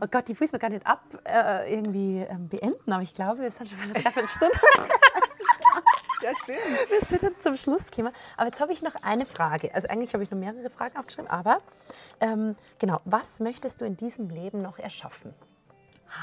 Oh 0.00 0.06
Gott, 0.10 0.28
will 0.28 0.36
es 0.40 0.52
noch 0.52 0.60
gar 0.60 0.70
nicht 0.70 0.86
ab 0.86 1.02
äh, 1.24 1.72
irgendwie 1.72 2.18
ähm, 2.20 2.48
beenden, 2.48 2.90
aber 2.90 3.02
ich 3.02 3.12
glaube, 3.12 3.42
wir 3.42 3.50
sind 3.50 3.68
schon 3.68 3.78
bei 3.78 3.84
einer 3.84 3.94
Dreiviertelstunde. 3.94 4.54
Ja, 6.22 6.32
schön. 6.44 6.56
Wir 6.88 7.00
sind 7.00 7.22
dann 7.22 7.34
zum 7.40 7.56
Schluss 7.56 7.90
gekommen. 7.90 8.12
Aber 8.36 8.46
jetzt 8.46 8.60
habe 8.60 8.72
ich 8.72 8.82
noch 8.82 8.94
eine 9.02 9.26
Frage. 9.26 9.74
Also 9.74 9.88
eigentlich 9.88 10.14
habe 10.14 10.22
ich 10.22 10.30
noch 10.30 10.38
mehrere 10.38 10.70
Fragen 10.70 10.96
aufgeschrieben, 10.96 11.30
aber 11.30 11.60
ähm, 12.20 12.56
genau, 12.78 13.00
was 13.04 13.40
möchtest 13.40 13.80
du 13.80 13.84
in 13.84 13.96
diesem 13.96 14.28
Leben 14.28 14.62
noch 14.62 14.78
erschaffen? 14.78 15.34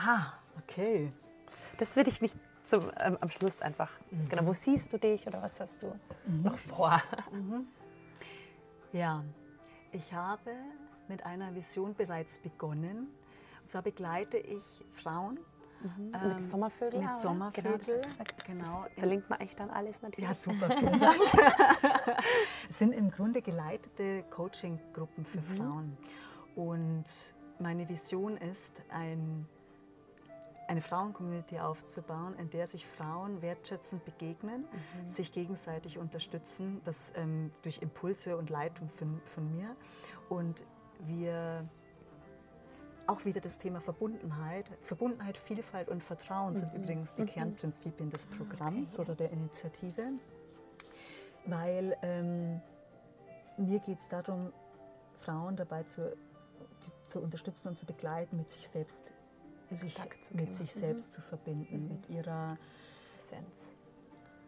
Ah, 0.06 0.34
okay. 0.62 1.12
Das 1.78 1.96
würde 1.96 2.10
ich 2.10 2.22
mich 2.22 2.34
zum, 2.64 2.92
ähm, 3.00 3.18
am 3.22 3.30
Schluss 3.30 3.62
einfach. 3.62 3.92
Mhm. 4.12 4.30
Genau, 4.30 4.48
wo 4.48 4.54
siehst 4.54 4.92
du 4.92 5.00
dich 5.00 5.26
oder 5.28 5.42
was 5.42 5.60
hast 5.60 5.82
du 5.82 5.88
mhm. 6.26 6.44
noch 6.44 6.58
vor? 6.58 7.02
Mhm. 7.32 7.68
Ja, 8.92 9.24
ich 9.92 10.14
habe 10.14 10.52
mit 11.08 11.26
einer 11.26 11.54
Vision 11.54 11.96
bereits 11.96 12.40
begonnen. 12.40 13.08
Und 13.62 13.70
zwar 13.70 13.82
begleite 13.82 14.38
ich 14.38 14.64
Frauen 15.04 15.40
Mhm. 15.86 16.12
Ähm, 16.14 16.28
mit 16.30 16.44
Sommervögeln? 16.44 17.06
Mit 17.06 17.16
Sommervögeln, 17.16 17.80
genau. 17.80 18.04
Das, 18.18 18.46
genau. 18.46 18.86
Verlinkt 18.98 19.30
man 19.30 19.40
echt 19.40 19.60
dann 19.60 19.70
alles 19.70 20.02
natürlich. 20.02 20.28
Ja, 20.28 20.34
super, 20.34 20.70
vielen 20.72 21.00
Dank. 21.00 21.20
es 22.70 22.80
sind 22.80 22.94
im 22.94 23.12
Grunde 23.12 23.42
geleitete 23.42 24.24
Coaching-Gruppen 24.32 25.26
für 25.26 25.40
mhm. 25.40 25.58
Frauen. 25.58 25.98
Und 26.56 27.06
meine 27.60 27.88
Vision 27.88 28.38
ist, 28.38 28.72
ein, 28.90 29.48
eine 30.68 30.82
Frauen-Community 30.82 31.60
aufzubauen, 31.60 32.36
in 32.40 32.50
der 32.50 32.68
sich 32.68 32.86
Frauen 32.86 33.42
wertschätzend 33.42 34.04
begegnen, 34.06 34.62
mhm. 34.62 35.08
sich 35.08 35.32
gegenseitig 35.32 35.98
unterstützen, 36.00 36.82
das 36.86 37.12
ähm, 37.16 37.52
durch 37.62 37.82
Impulse 37.82 38.38
und 38.38 38.50
Leitung 38.50 38.90
von, 38.90 39.22
von 39.26 39.52
mir. 39.56 39.76
Und 40.30 40.64
wir 41.02 41.68
auch 43.08 43.26
wieder 43.26 43.42
das 43.42 43.58
Thema 43.58 43.82
Verbundenheit. 43.82 44.70
Verbundenheit, 44.82 45.38
Vielfalt 45.38 45.90
und 45.90 46.04
Vertrauen 46.04 46.54
mhm. 46.54 46.60
sind 46.60 46.74
übrigens 46.74 47.16
die 47.16 47.24
mhm. 47.24 47.28
Kernprinzipien 47.28 48.12
des 48.12 48.26
Programms 48.26 48.94
okay, 48.94 49.02
oder 49.02 49.16
der 49.16 49.32
Initiative, 49.32 50.14
weil 51.46 51.96
ähm, 52.02 52.62
mir 53.58 53.80
geht 53.80 54.00
es 54.00 54.08
darum, 54.08 54.52
Frauen 55.18 55.56
dabei 55.56 55.84
zu, 55.84 56.16
die, 56.84 57.08
zu 57.08 57.22
unterstützen 57.22 57.70
und 57.70 57.78
zu 57.78 57.86
begleiten, 57.86 58.38
mit 58.38 58.50
sich 58.50 58.68
selbst, 58.68 59.12
sich, 59.72 59.98
mit 60.34 60.54
sich 60.56 60.74
selbst 60.74 61.08
mhm. 61.08 61.12
zu 61.12 61.22
verbinden, 61.22 61.84
mhm. 61.84 61.88
mit 61.90 62.10
ihrer 62.10 62.58
Essenz. 63.18 63.74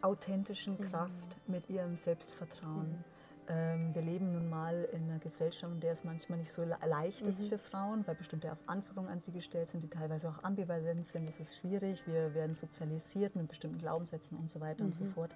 authentischen 0.02 0.74
mhm. 0.74 0.82
Kraft, 0.82 1.48
mit 1.48 1.68
ihrem 1.70 1.96
Selbstvertrauen 1.96 2.90
mhm. 2.90 3.04
Ähm, 3.50 3.94
wir 3.94 4.02
leben 4.02 4.32
nun 4.32 4.50
mal 4.50 4.86
in 4.92 5.04
einer 5.04 5.18
Gesellschaft, 5.18 5.72
in 5.72 5.80
der 5.80 5.92
es 5.92 6.04
manchmal 6.04 6.38
nicht 6.38 6.52
so 6.52 6.64
leicht 6.64 7.22
ist 7.22 7.42
mhm. 7.42 7.48
für 7.48 7.58
Frauen, 7.58 8.06
weil 8.06 8.14
bestimmte 8.14 8.56
Anforderungen 8.66 9.10
an 9.10 9.20
sie 9.20 9.32
gestellt 9.32 9.68
sind, 9.68 9.82
die 9.82 9.88
teilweise 9.88 10.28
auch 10.28 10.44
ambivalent 10.44 11.06
sind. 11.06 11.26
Das 11.26 11.40
ist 11.40 11.56
schwierig. 11.56 12.06
Wir 12.06 12.34
werden 12.34 12.54
sozialisiert 12.54 13.36
mit 13.36 13.48
bestimmten 13.48 13.78
Glaubenssätzen 13.78 14.36
und 14.36 14.50
so 14.50 14.60
weiter 14.60 14.82
mhm. 14.82 14.90
und 14.90 14.94
so 14.94 15.04
mhm. 15.04 15.08
fort. 15.08 15.34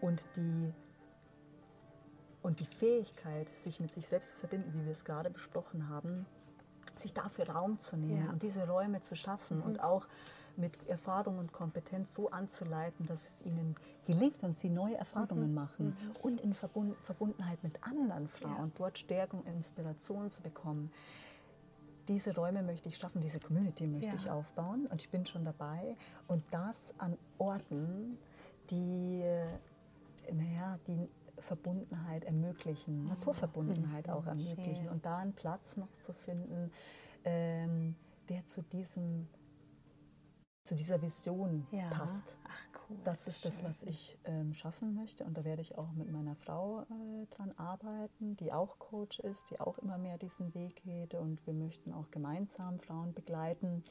Und 0.00 0.24
die, 0.36 0.72
und 2.42 2.60
die 2.60 2.66
Fähigkeit, 2.66 3.48
sich 3.58 3.80
mit 3.80 3.92
sich 3.92 4.06
selbst 4.06 4.30
zu 4.30 4.36
verbinden, 4.36 4.72
wie 4.74 4.84
wir 4.84 4.92
es 4.92 5.04
gerade 5.04 5.30
besprochen 5.30 5.88
haben, 5.88 6.26
sich 6.98 7.12
dafür 7.12 7.48
Raum 7.48 7.78
zu 7.78 7.96
nehmen 7.96 8.26
ja. 8.26 8.30
und 8.30 8.44
diese 8.44 8.68
Räume 8.68 9.00
zu 9.00 9.16
schaffen 9.16 9.58
mhm. 9.58 9.64
und 9.64 9.82
auch 9.82 10.06
mit 10.56 10.86
Erfahrung 10.88 11.38
und 11.38 11.52
Kompetenz 11.52 12.14
so 12.14 12.30
anzuleiten, 12.30 13.06
dass 13.06 13.26
es 13.26 13.42
ihnen 13.42 13.74
gelingt 14.04 14.42
und 14.42 14.58
sie 14.58 14.68
neue 14.68 14.96
Erfahrungen 14.96 15.48
mhm. 15.48 15.54
machen 15.54 15.86
mhm. 15.86 16.16
und 16.22 16.40
in 16.40 16.52
Verbundenheit 16.54 17.62
mit 17.62 17.82
anderen 17.82 18.28
Frauen 18.28 18.68
ja. 18.68 18.72
dort 18.76 18.98
Stärkung 18.98 19.40
und 19.40 19.48
Inspiration 19.48 20.30
zu 20.30 20.42
bekommen. 20.42 20.90
Diese 22.08 22.34
Räume 22.34 22.62
möchte 22.62 22.88
ich 22.88 22.98
schaffen, 22.98 23.22
diese 23.22 23.40
Community 23.40 23.86
möchte 23.86 24.08
ja. 24.08 24.14
ich 24.14 24.30
aufbauen 24.30 24.86
und 24.86 25.00
ich 25.00 25.08
bin 25.08 25.24
schon 25.24 25.44
dabei 25.44 25.96
und 26.28 26.44
das 26.50 26.94
an 26.98 27.16
Orten, 27.38 28.18
die, 28.70 29.22
naja, 30.32 30.78
die 30.86 31.08
Verbundenheit 31.38 32.24
ermöglichen, 32.24 33.06
oh. 33.06 33.08
Naturverbundenheit 33.08 34.06
mhm. 34.06 34.12
auch 34.12 34.26
ermöglichen 34.26 34.84
Schön. 34.84 34.88
und 34.88 35.04
da 35.04 35.18
einen 35.18 35.32
Platz 35.32 35.76
noch 35.76 35.92
zu 35.94 36.12
finden, 36.12 36.70
ähm, 37.24 37.96
der 38.28 38.46
zu 38.46 38.62
diesem 38.62 39.28
zu 40.64 40.74
dieser 40.74 41.00
Vision 41.02 41.66
ja. 41.70 41.88
passt. 41.90 42.34
Ach, 42.48 42.80
cool. 42.88 42.96
Das 43.04 43.26
ist 43.26 43.42
Schön. 43.42 43.50
das, 43.50 43.62
was 43.62 43.82
ich 43.82 44.18
ähm, 44.24 44.54
schaffen 44.54 44.94
möchte. 44.94 45.24
Und 45.24 45.36
da 45.36 45.44
werde 45.44 45.60
ich 45.60 45.76
auch 45.76 45.92
mit 45.92 46.10
meiner 46.10 46.34
Frau 46.34 46.80
äh, 46.82 47.26
dran 47.26 47.52
arbeiten, 47.56 48.34
die 48.36 48.52
auch 48.52 48.78
Coach 48.78 49.20
ist, 49.20 49.50
die 49.50 49.60
auch 49.60 49.78
immer 49.78 49.98
mehr 49.98 50.16
diesen 50.16 50.54
Weg 50.54 50.82
geht. 50.84 51.14
Und 51.14 51.46
wir 51.46 51.54
möchten 51.54 51.92
auch 51.92 52.10
gemeinsam 52.10 52.78
Frauen 52.78 53.12
begleiten. 53.12 53.82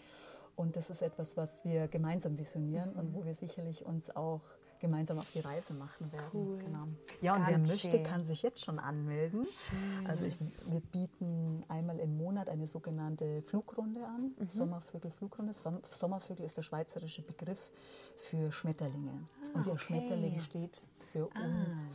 Und 0.56 0.76
das 0.76 0.90
ist 0.90 1.02
etwas, 1.02 1.38
was 1.38 1.64
wir 1.64 1.88
gemeinsam 1.88 2.38
visionieren 2.38 2.94
mhm. 2.94 3.00
und 3.00 3.14
wo 3.14 3.24
wir 3.24 3.36
sicherlich 3.36 3.86
uns 3.86 4.16
auch 4.16 4.42
gemeinsam 4.84 5.18
auf 5.18 5.32
die 5.32 5.40
Reise 5.40 5.74
machen 5.74 6.12
werden. 6.12 6.30
Cool. 6.34 6.58
Genau. 6.58 6.88
Ja, 7.22 7.36
und 7.36 7.46
Ganz 7.46 7.52
wer 7.52 7.58
möchte, 7.60 7.92
schön. 7.92 8.04
kann 8.04 8.24
sich 8.24 8.42
jetzt 8.42 8.64
schon 8.66 8.80
anmelden. 8.80 9.46
Schön. 9.46 10.08
Also 10.08 10.26
ich, 10.26 10.38
wir 10.40 10.82
bieten 10.82 11.64
einmal 11.70 12.00
im 12.00 12.18
Monat 12.18 12.50
eine 12.50 12.68
sogenannte 12.68 13.42
Flugrunde 13.44 14.06
an, 14.06 14.34
mhm. 14.38 14.50
Sommervögel-Flugrunde. 14.50 15.54
Sommervögel 15.90 16.46
ist 16.46 16.58
der 16.58 16.64
schweizerische 16.64 17.22
Begriff 17.22 17.72
für 18.18 18.52
Schmetterlinge. 18.52 19.14
Ah, 19.14 19.58
und 19.58 19.66
der 19.66 19.74
okay. 19.74 19.84
Schmetterling 19.84 20.40
steht 20.42 20.82
für 21.14 21.30
ah. 21.34 21.46
uns 21.46 21.88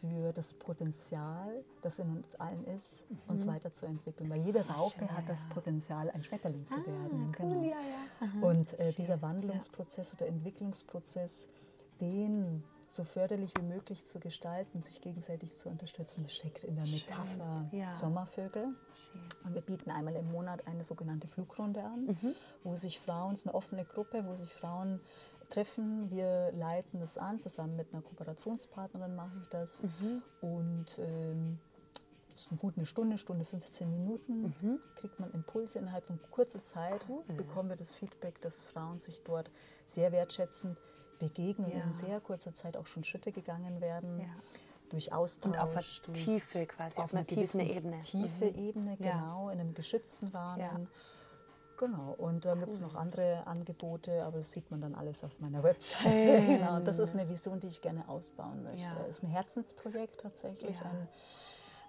für 0.00 0.32
das 0.32 0.52
Potenzial, 0.54 1.64
das 1.82 1.98
in 2.00 2.10
uns 2.10 2.34
allen 2.34 2.64
ist, 2.64 3.08
mhm. 3.08 3.18
uns 3.28 3.46
weiterzuentwickeln. 3.46 4.28
Weil 4.28 4.42
jede 4.42 4.66
Raupe 4.66 4.98
Schön, 4.98 5.16
hat 5.16 5.28
das 5.28 5.46
Potenzial, 5.46 6.10
ein 6.10 6.24
Schmetterling 6.24 6.66
zu 6.66 6.80
ah, 6.80 6.86
werden. 6.86 7.32
Cool, 7.38 7.48
genau. 7.48 7.62
ja, 7.62 7.76
ja. 7.80 8.48
Und 8.48 8.78
äh, 8.80 8.92
dieser 8.92 9.22
Wandlungsprozess 9.22 10.12
oder 10.14 10.26
Entwicklungsprozess, 10.26 11.48
den 12.00 12.64
so 12.94 13.02
förderlich 13.04 13.52
wie 13.58 13.64
möglich 13.64 14.04
zu 14.04 14.20
gestalten, 14.20 14.82
sich 14.82 15.00
gegenseitig 15.00 15.56
zu 15.56 15.68
unterstützen. 15.68 16.22
Das 16.22 16.34
steckt 16.34 16.62
in 16.62 16.76
der 16.76 16.86
Metapher 16.86 17.68
ja. 17.72 17.92
Sommervögel. 17.92 18.68
Schön. 18.94 19.20
Und 19.44 19.54
wir 19.54 19.62
bieten 19.62 19.90
einmal 19.90 20.14
im 20.14 20.30
Monat 20.30 20.66
eine 20.66 20.84
sogenannte 20.84 21.26
Flugrunde 21.26 21.82
an, 21.82 22.06
mhm. 22.06 22.34
wo 22.62 22.76
sich 22.76 23.00
Frauen, 23.00 23.34
es 23.34 23.40
ist 23.40 23.46
eine 23.48 23.54
offene 23.54 23.84
Gruppe, 23.84 24.24
wo 24.26 24.34
sich 24.36 24.52
Frauen 24.52 25.00
treffen. 25.50 26.10
Wir 26.10 26.52
leiten 26.52 27.00
das 27.00 27.18
an, 27.18 27.40
zusammen 27.40 27.76
mit 27.76 27.92
einer 27.92 28.02
Kooperationspartnerin 28.02 29.14
mache 29.16 29.36
ich 29.40 29.48
das. 29.48 29.82
Mhm. 29.82 30.22
Und 30.40 30.98
ähm, 30.98 31.58
gut 32.58 32.76
eine 32.76 32.86
Stunde, 32.86 33.18
Stunde 33.18 33.44
15 33.44 33.90
Minuten, 33.90 34.54
mhm. 34.60 34.78
kriegt 34.96 35.18
man 35.18 35.32
Impulse 35.32 35.78
innerhalb 35.78 36.04
von 36.04 36.18
kurzer 36.30 36.62
Zeit, 36.62 37.06
cool. 37.08 37.22
bekommen 37.36 37.68
wir 37.70 37.76
das 37.76 37.92
Feedback, 37.92 38.40
dass 38.40 38.62
Frauen 38.62 38.98
sich 38.98 39.22
dort 39.22 39.50
sehr 39.86 40.12
wertschätzend 40.12 40.78
begegnen 41.18 41.70
ja. 41.70 41.82
in 41.82 41.92
sehr 41.92 42.20
kurzer 42.20 42.54
Zeit 42.54 42.76
auch 42.76 42.86
schon 42.86 43.04
Schritte 43.04 43.32
gegangen 43.32 43.80
werden. 43.80 44.20
Ja. 44.20 44.26
Durch 44.90 45.12
Austausch. 45.12 45.52
Und 45.52 45.58
auf 45.58 45.74
einer 45.74 46.12
Tiefe 46.12 46.66
quasi, 46.66 46.98
auf, 46.98 47.06
auf 47.06 47.14
einer 47.14 47.26
tiefen 47.26 47.60
Ebene. 47.60 48.00
Tiefe 48.00 48.46
mhm. 48.46 48.54
Ebene, 48.54 48.96
genau, 48.98 49.48
in 49.48 49.58
einem 49.58 49.74
geschützten 49.74 50.28
Rahmen. 50.28 50.88
Genau, 51.76 52.14
und 52.18 52.44
dann 52.44 52.58
cool. 52.58 52.64
gibt 52.66 52.74
es 52.74 52.80
noch 52.80 52.94
andere 52.94 53.46
Angebote, 53.46 54.24
aber 54.24 54.38
das 54.38 54.52
sieht 54.52 54.70
man 54.70 54.80
dann 54.80 54.94
alles 54.94 55.24
auf 55.24 55.40
meiner 55.40 55.62
Webseite. 55.62 56.42
Genau, 56.46 56.78
das 56.80 56.98
ist 56.98 57.14
eine 57.14 57.28
Vision, 57.28 57.58
die 57.58 57.66
ich 57.66 57.80
gerne 57.80 58.08
ausbauen 58.08 58.62
möchte. 58.62 58.82
Ja. 58.82 58.94
Das 58.94 59.08
ist 59.08 59.22
ein 59.24 59.30
Herzensprojekt 59.30 60.20
tatsächlich, 60.20 60.76
ja. 60.76 60.84
ein 60.84 61.08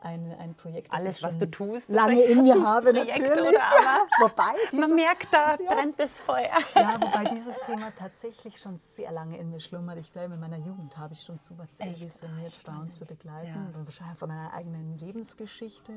ein, 0.06 0.32
ein 0.40 0.54
Projekt. 0.54 0.94
Alles, 0.94 1.24
was 1.24 1.38
du 1.38 1.50
tust, 1.50 1.90
lange 1.90 2.22
in 2.22 2.44
mir 2.44 2.64
habe 2.64 2.92
Projekt, 2.92 3.20
natürlich. 3.20 3.60
wobei 4.20 4.54
dieses, 4.72 4.80
man 4.80 4.96
merkt, 4.96 5.34
da 5.34 5.56
ja, 5.56 5.58
brennt 5.68 6.00
das 6.00 6.20
Feuer. 6.20 6.56
Ja, 6.76 7.02
wobei 7.02 7.26
dieses 7.34 7.56
Thema 7.66 7.92
tatsächlich 7.98 8.60
schon 8.60 8.80
sehr 8.96 9.12
lange 9.12 9.38
in 9.38 9.50
mir 9.50 9.60
schlummert. 9.60 9.98
Ich 9.98 10.14
glaube, 10.14 10.36
in 10.36 10.40
meiner 10.40 10.58
Jugend 10.58 10.96
habe 10.98 11.14
ich 11.14 11.22
schon 11.22 11.40
so 11.42 11.58
was 11.58 11.78
sehr 11.78 12.00
visioniert, 12.00 12.54
Frauen 12.54 12.92
zu 12.92 13.06
begleiten. 13.06 13.72
Ja. 13.74 13.84
Wahrscheinlich 13.84 14.20
von 14.20 14.30
meiner 14.30 14.54
eigenen 14.54 14.98
Lebensgeschichte. 15.00 15.92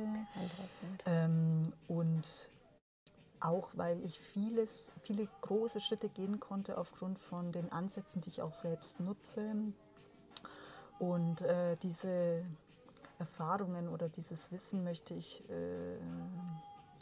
Ähm, 1.07 1.73
und 1.87 2.51
auch 3.41 3.71
weil 3.75 4.03
ich 4.05 4.19
vieles, 4.19 4.91
viele 5.03 5.29
große 5.43 5.81
Schritte 5.81 6.09
gehen 6.09 6.41
konnte 6.41 6.79
aufgrund 6.79 7.19
von 7.19 7.53
den 7.53 7.71
Ansätzen, 7.71 8.23
die 8.23 8.31
ich 8.31 8.43
auch 8.43 8.55
selbst 8.55 9.01
nutze. 9.01 9.55
Und 10.99 11.43
äh, 11.43 11.77
diese 11.77 12.45
Erfahrungen 13.19 13.89
oder 13.89 14.09
dieses 14.09 14.53
Wissen 14.53 14.85
möchte 14.85 15.15
ich 15.15 15.49
äh, 15.49 15.99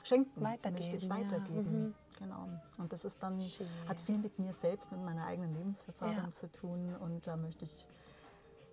schenken, 0.03 0.43
weitergeben, 0.43 0.75
möchte 0.75 0.97
ich 0.97 1.09
weitergeben. 1.09 1.65
Ja. 1.65 1.79
Mhm. 1.79 1.95
Genau. 2.19 2.49
Und 2.79 2.93
das 2.93 3.05
ist 3.05 3.23
dann, 3.23 3.41
Schön. 3.41 3.67
hat 3.89 4.01
viel 4.01 4.19
mit 4.19 4.39
mir 4.39 4.53
selbst 4.53 4.91
und 4.93 5.05
meiner 5.05 5.27
eigenen 5.27 5.55
Lebenserfahrung 5.55 6.17
ja. 6.17 6.33
zu 6.33 6.51
tun 6.51 6.95
und 7.01 7.27
da 7.27 7.37
möchte 7.37 7.65
ich 7.65 7.87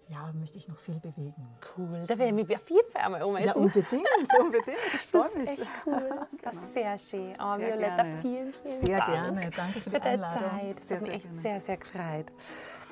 ja, 0.10 0.32
möchte 0.34 0.58
ich 0.58 0.68
noch 0.68 0.78
viel 0.78 1.00
bewegen. 1.00 1.48
Cool, 1.78 2.04
da 2.08 2.18
wäre 2.18 2.30
ich 2.30 2.36
mich 2.36 2.56
auf 2.56 2.70
jeden 2.70 2.90
Fall 2.92 3.04
einmal 3.04 3.24
ummelden. 3.24 3.48
Ja, 3.48 3.56
unbedingt, 3.56 4.06
unbedingt. 4.40 4.78
Ich 4.78 5.02
freue 5.08 5.38
mich. 5.38 5.50
Echt 5.50 5.68
cool. 5.86 6.28
genau. 6.42 6.62
Sehr 6.74 6.98
schön. 6.98 7.34
Oh, 7.40 7.56
sehr 7.56 7.68
Violetta, 7.68 7.96
gerne. 7.96 8.22
vielen, 8.22 8.54
vielen 8.54 8.82
sehr 8.82 8.98
Dank. 8.98 9.10
Sehr 9.10 9.22
gerne. 9.22 9.50
Danke 9.56 9.82
für, 9.82 9.90
für 9.90 10.00
die 10.00 10.06
Einladung. 10.06 10.50
Zeit. 10.50 10.78
Das 10.78 10.88
sehr, 10.88 10.98
hat 10.98 11.04
mich 11.04 11.14
echt 11.14 11.26
gerne. 11.26 11.42
sehr, 11.42 11.62
sehr 11.62 11.78
gefreut. 11.78 12.32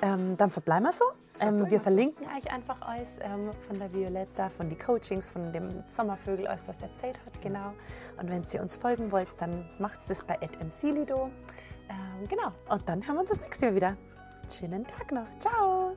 Ähm, 0.02 0.36
dann 0.36 0.50
verbleiben 0.50 0.84
wir 0.84 0.92
so. 0.92 1.04
Ähm, 1.40 1.68
wir 1.70 1.80
verlinken 1.80 2.26
euch 2.26 2.52
einfach 2.52 2.80
alles 2.82 3.18
ähm, 3.20 3.50
von 3.66 3.78
der 3.78 3.92
Violetta, 3.92 4.48
von 4.48 4.68
den 4.68 4.78
Coachings, 4.78 5.28
von 5.28 5.52
dem 5.52 5.82
Sommervögel, 5.88 6.46
alles, 6.46 6.68
was 6.68 6.82
er 6.82 6.90
erzählt 6.90 7.16
hat, 7.24 7.40
genau. 7.40 7.72
Und 8.20 8.28
wenn 8.28 8.44
ihr 8.52 8.60
uns 8.60 8.76
folgen 8.76 9.10
wollt, 9.10 9.28
dann 9.40 9.68
macht 9.78 10.00
es 10.00 10.08
das 10.08 10.24
bei 10.24 10.38
@mclido. 10.60 11.30
Ähm, 11.88 12.28
genau. 12.28 12.52
Und 12.68 12.88
dann 12.88 13.06
hören 13.06 13.16
wir 13.16 13.20
uns 13.20 13.30
das 13.30 13.40
nächste 13.40 13.66
Mal 13.66 13.74
wieder. 13.74 13.96
Schönen 14.48 14.86
Tag 14.86 15.12
noch. 15.12 15.26
Ciao. 15.38 15.96